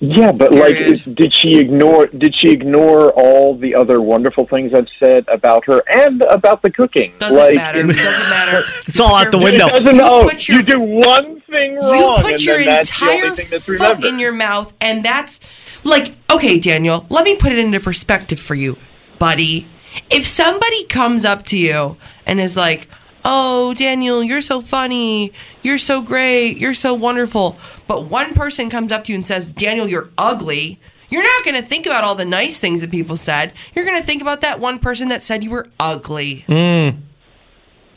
[0.00, 2.06] Yeah, but like, is- did she ignore?
[2.06, 6.70] Did she ignore all the other wonderful things I've said about her and about the
[6.70, 7.14] cooking?
[7.18, 7.80] Doesn't like, matter.
[7.80, 8.62] It doesn't matter.
[8.86, 9.66] It's all out the window.
[9.68, 12.66] It doesn't, You oh, your- you do one thing wrong, You put and your then
[12.66, 14.04] that's the only entire thing that's foot remembered.
[14.04, 15.40] in your mouth, and that's
[15.84, 18.76] like, okay, Daniel, let me put it into perspective for you,
[19.18, 19.68] buddy.
[20.10, 21.96] If somebody comes up to you
[22.26, 22.88] and is like,
[23.24, 25.32] Oh, Daniel, you're so funny.
[25.62, 26.58] You're so great.
[26.58, 27.56] You're so wonderful.
[27.88, 30.78] But one person comes up to you and says, Daniel, you're ugly.
[31.08, 33.52] You're not going to think about all the nice things that people said.
[33.74, 36.44] You're going to think about that one person that said you were ugly.
[36.48, 36.96] Mm.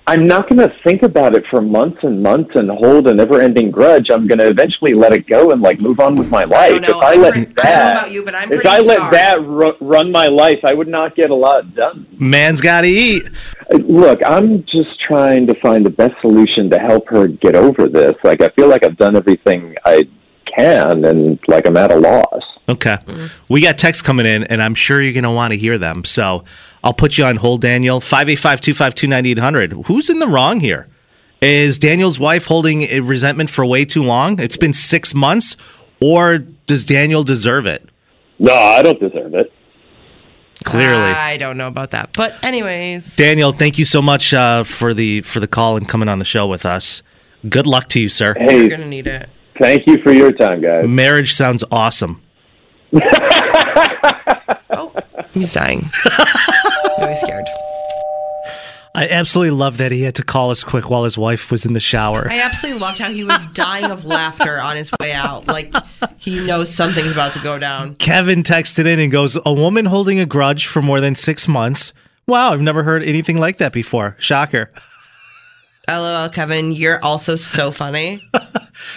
[0.09, 3.71] I'm not going to think about it for months and months and hold a never-ending
[3.71, 4.07] grudge.
[4.09, 6.81] I'm going to eventually let it go and like move on with my life.
[6.81, 9.17] if I let that, about you, but I'm if I let sorry.
[9.17, 12.07] that ru- run my life, I would not get a lot done.
[12.17, 13.23] Man's got to eat.
[13.71, 18.13] Look, I'm just trying to find the best solution to help her get over this.
[18.23, 20.07] Like I feel like I've done everything I
[20.57, 22.43] can, and like I'm at a loss.
[22.69, 22.97] Okay.
[23.05, 23.27] Mm-hmm.
[23.49, 26.03] We got texts coming in, and I'm sure you're going to want to hear them.
[26.03, 26.43] So
[26.83, 27.99] I'll put you on hold, Daniel.
[27.99, 29.85] 585 252 9800.
[29.87, 30.87] Who's in the wrong here?
[31.41, 34.39] Is Daniel's wife holding a resentment for way too long?
[34.39, 35.55] It's been six months,
[35.99, 37.87] or does Daniel deserve it?
[38.39, 39.51] No, I don't deserve it.
[40.63, 40.95] Clearly.
[40.97, 42.11] I don't know about that.
[42.13, 43.15] But, anyways.
[43.15, 46.25] Daniel, thank you so much uh, for the for the call and coming on the
[46.25, 47.03] show with us.
[47.47, 48.33] Good luck to you, sir.
[48.37, 48.57] Hey.
[48.57, 49.29] You're going to need it.
[49.59, 50.87] Thank you for your time, guys.
[50.87, 52.21] Marriage sounds awesome.
[55.39, 55.89] He's dying.
[56.99, 57.45] really scared.
[58.95, 61.73] I absolutely love that he had to call us quick while his wife was in
[61.73, 62.27] the shower.
[62.31, 65.45] I absolutely loved how he was dying of laughter on his way out.
[65.45, 65.71] Like
[66.17, 67.93] he knows something's about to go down.
[67.95, 71.93] Kevin texted in and goes, A woman holding a grudge for more than six months.
[72.25, 74.15] Wow, I've never heard anything like that before.
[74.19, 74.71] Shocker.
[75.89, 78.21] LOL, Kevin, you're also so funny.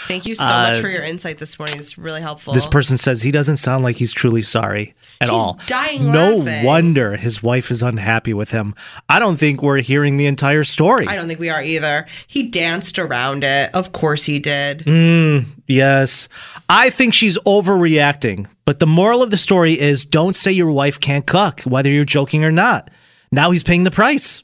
[0.08, 1.78] Thank you so Uh, much for your insight this morning.
[1.78, 2.52] It's really helpful.
[2.52, 5.58] This person says he doesn't sound like he's truly sorry at He's all.
[5.66, 6.66] dying no laughing.
[6.66, 8.74] wonder his wife is unhappy with him.
[9.08, 11.06] I don't think we're hearing the entire story.
[11.06, 12.06] I don't think we are either.
[12.26, 13.74] He danced around it.
[13.74, 14.80] Of course he did.
[14.80, 16.28] Mm, yes.
[16.68, 18.46] I think she's overreacting.
[18.64, 22.04] But the moral of the story is don't say your wife can't cook, whether you're
[22.04, 22.90] joking or not.
[23.32, 24.42] Now he's paying the price.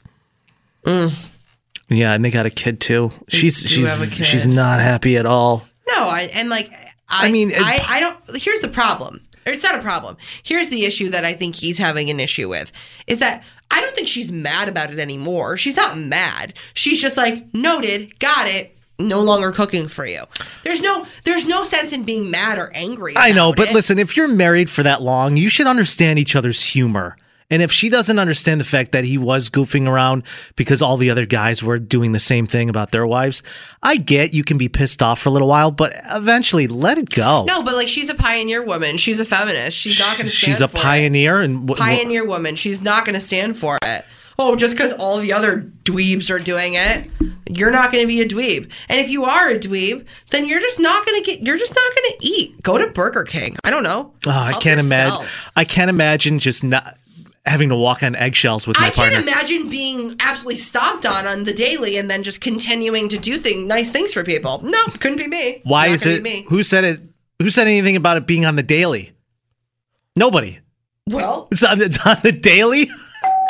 [0.85, 1.13] Mm.
[1.89, 3.11] Yeah, and they got a kid too.
[3.27, 4.25] She's she's kid.
[4.25, 5.65] she's not happy at all.
[5.87, 6.71] No, I and like
[7.09, 8.41] I, I mean, it- I, I don't.
[8.41, 9.21] Here's the problem.
[9.45, 10.17] Or It's not a problem.
[10.43, 12.73] Here's the issue that I think he's having an issue with
[13.07, 15.55] is that I don't think she's mad about it anymore.
[15.55, 16.53] She's not mad.
[16.73, 18.73] She's just like noted, got it.
[18.99, 20.23] No longer cooking for you.
[20.63, 23.13] There's no there's no sense in being mad or angry.
[23.15, 23.73] I know, but it.
[23.73, 27.15] listen, if you're married for that long, you should understand each other's humor
[27.49, 30.23] And if she doesn't understand the fact that he was goofing around
[30.57, 33.41] because all the other guys were doing the same thing about their wives,
[33.81, 37.09] I get you can be pissed off for a little while, but eventually let it
[37.09, 37.45] go.
[37.45, 38.97] No, but like she's a pioneer woman.
[38.97, 39.77] She's a feminist.
[39.77, 40.81] She's not going to stand She's a for it.
[40.83, 42.57] pioneer and wh- pioneer woman.
[42.57, 44.03] She's not going to stand for it.
[44.39, 47.09] Oh, just because all the other dweebs are doing it,
[47.49, 48.69] you're not going to be a dweeb.
[48.87, 51.41] And if you are a dweeb, then you're just not going to get.
[51.41, 52.61] You're just not going to eat.
[52.61, 53.55] Go to Burger King.
[53.63, 54.13] I don't know.
[54.27, 55.21] Oh, I Help can't yourself.
[55.21, 55.33] imagine.
[55.55, 56.97] I can't imagine just not
[57.47, 59.03] having to walk on eggshells with my partner.
[59.03, 63.17] I can't imagine being absolutely stomped on on the daily and then just continuing to
[63.17, 64.59] do thing nice things for people.
[64.63, 65.61] No, couldn't be me.
[65.63, 66.23] Why Not is it?
[66.23, 66.45] me.
[66.49, 67.01] Who said it?
[67.39, 69.13] Who said anything about it being on the daily?
[70.15, 70.59] Nobody.
[71.07, 72.89] Well, It's on, it's on the daily.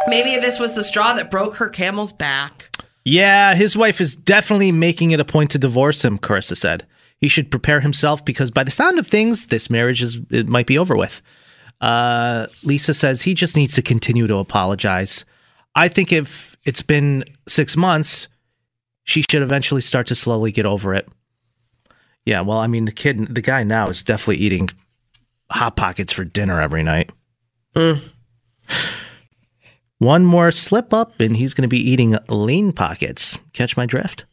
[0.08, 2.70] maybe this was the straw that broke her camel's back.
[3.06, 6.20] Yeah, his wife is definitely making it a point to divorce him.
[6.20, 6.86] Carissa said
[7.20, 10.68] he should prepare himself because, by the sound of things, this marriage is it might
[10.68, 11.22] be over with.
[11.80, 15.26] Uh, Lisa says he just needs to continue to apologize.
[15.76, 18.28] I think if it's been six months,
[19.04, 21.08] she should eventually start to slowly get over it.
[22.26, 24.70] Yeah, well, I mean, the kid, the guy now is definitely eating
[25.50, 27.12] hot pockets for dinner every night.
[30.00, 33.38] One more slip up, and he's going to be eating lean pockets.
[33.54, 34.26] Catch my drift?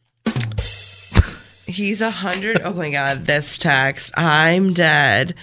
[1.66, 2.60] He's a hundred.
[2.62, 4.12] Oh my god, this text.
[4.16, 5.34] I'm dead.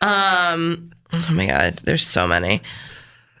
[0.00, 0.92] Um.
[1.12, 2.62] Oh my god, there's so many.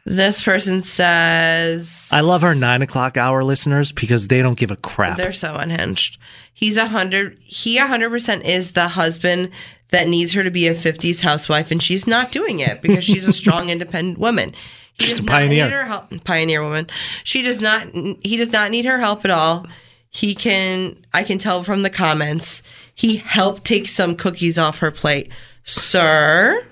[0.04, 4.76] This person says I love our nine o'clock hour listeners because they don't give a
[4.76, 5.16] crap.
[5.16, 6.18] they're so unhinged.
[6.54, 7.36] He's a hundred.
[7.42, 9.50] He a hundred percent is the husband
[9.90, 13.26] that needs her to be a '50s housewife, and she's not doing it because she's
[13.26, 14.52] a strong, independent woman.
[14.94, 15.64] He She's does a not pioneer.
[15.66, 16.24] need her help.
[16.24, 16.86] Pioneer woman.
[17.24, 17.88] She does not.
[17.92, 19.66] He does not need her help at all.
[20.08, 20.96] He can.
[21.12, 22.62] I can tell from the comments.
[22.94, 25.30] He helped take some cookies off her plate,
[25.64, 26.64] sir.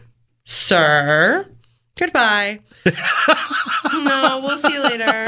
[0.45, 1.49] Sir.
[1.97, 2.61] Goodbye.
[3.93, 5.27] no, we'll see you later.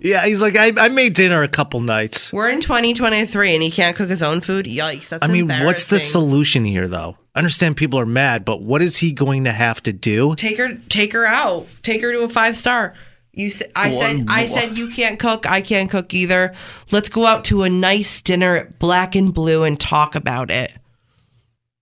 [0.00, 2.32] Yeah, he's like, I, I made dinner a couple nights.
[2.32, 4.66] We're in 2023 and he can't cook his own food.
[4.66, 5.08] Yikes!
[5.08, 6.00] That's I mean, what's the embarrassing.
[6.00, 7.16] solution here, though?
[7.34, 10.34] I understand people are mad, but what is he going to have to do?
[10.36, 11.68] Take her, take her out.
[11.82, 12.94] Take her to a five star.
[13.32, 15.48] You said, I said, I said you can't cook.
[15.50, 16.54] I can't cook either.
[16.90, 20.72] Let's go out to a nice dinner at Black and Blue and talk about it.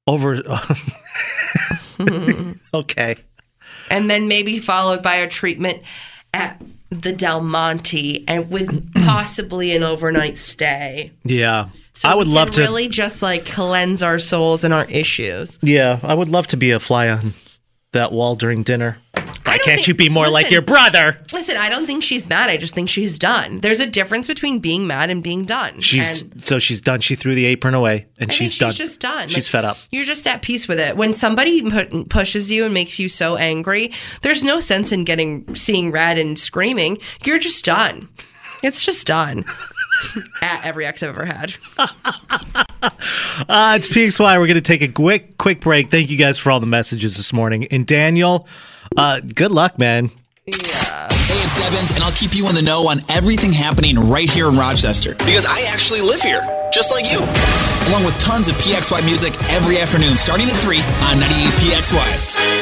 [0.07, 0.43] Over.
[2.75, 3.17] okay.
[3.91, 5.83] and then maybe followed by a treatment
[6.35, 6.61] at
[6.91, 11.13] the Del Monte and with possibly an overnight stay.
[11.25, 11.69] Yeah.
[11.95, 12.63] So I would love to.
[12.63, 15.59] really just like cleanse our souls and our issues.
[15.63, 17.35] Yeah, I would love to be a fly on
[17.93, 18.99] that wall during dinner.
[19.45, 21.19] Why can't think- you be more like your brother?
[21.33, 22.51] Listen, I don't think she's mad.
[22.51, 23.61] I just think she's done.
[23.61, 25.81] There's a difference between being mad and being done.
[25.81, 27.01] She's and so she's done.
[27.01, 28.71] She threw the apron away, and I she's done.
[28.71, 29.29] she's just done.
[29.29, 29.77] She's Like, fed up.
[29.91, 30.97] You're just at peace with it.
[30.97, 33.93] When somebody pu- pushes you and makes you so angry,
[34.23, 36.99] there's no sense in getting seeing red and screaming.
[37.25, 38.09] You're just done.
[38.63, 39.45] It's just done.
[40.43, 41.55] at every ex I've ever had.
[43.49, 44.39] Uh, it's PXY.
[44.39, 45.89] We're going to take a quick, quick break.
[45.91, 47.67] Thank you guys for all the messages this morning.
[47.71, 48.49] And Daniel,
[48.97, 50.11] uh, good luck, man.
[50.47, 50.55] Yeah.
[51.25, 54.49] Hey, it's Devins, and I'll keep you in the know on everything happening right here
[54.49, 56.43] in Rochester because I actually live here,
[56.73, 57.19] just like you.
[57.89, 60.79] Along with tons of PXY music every afternoon, starting at 3
[61.09, 62.62] on 98 PXY.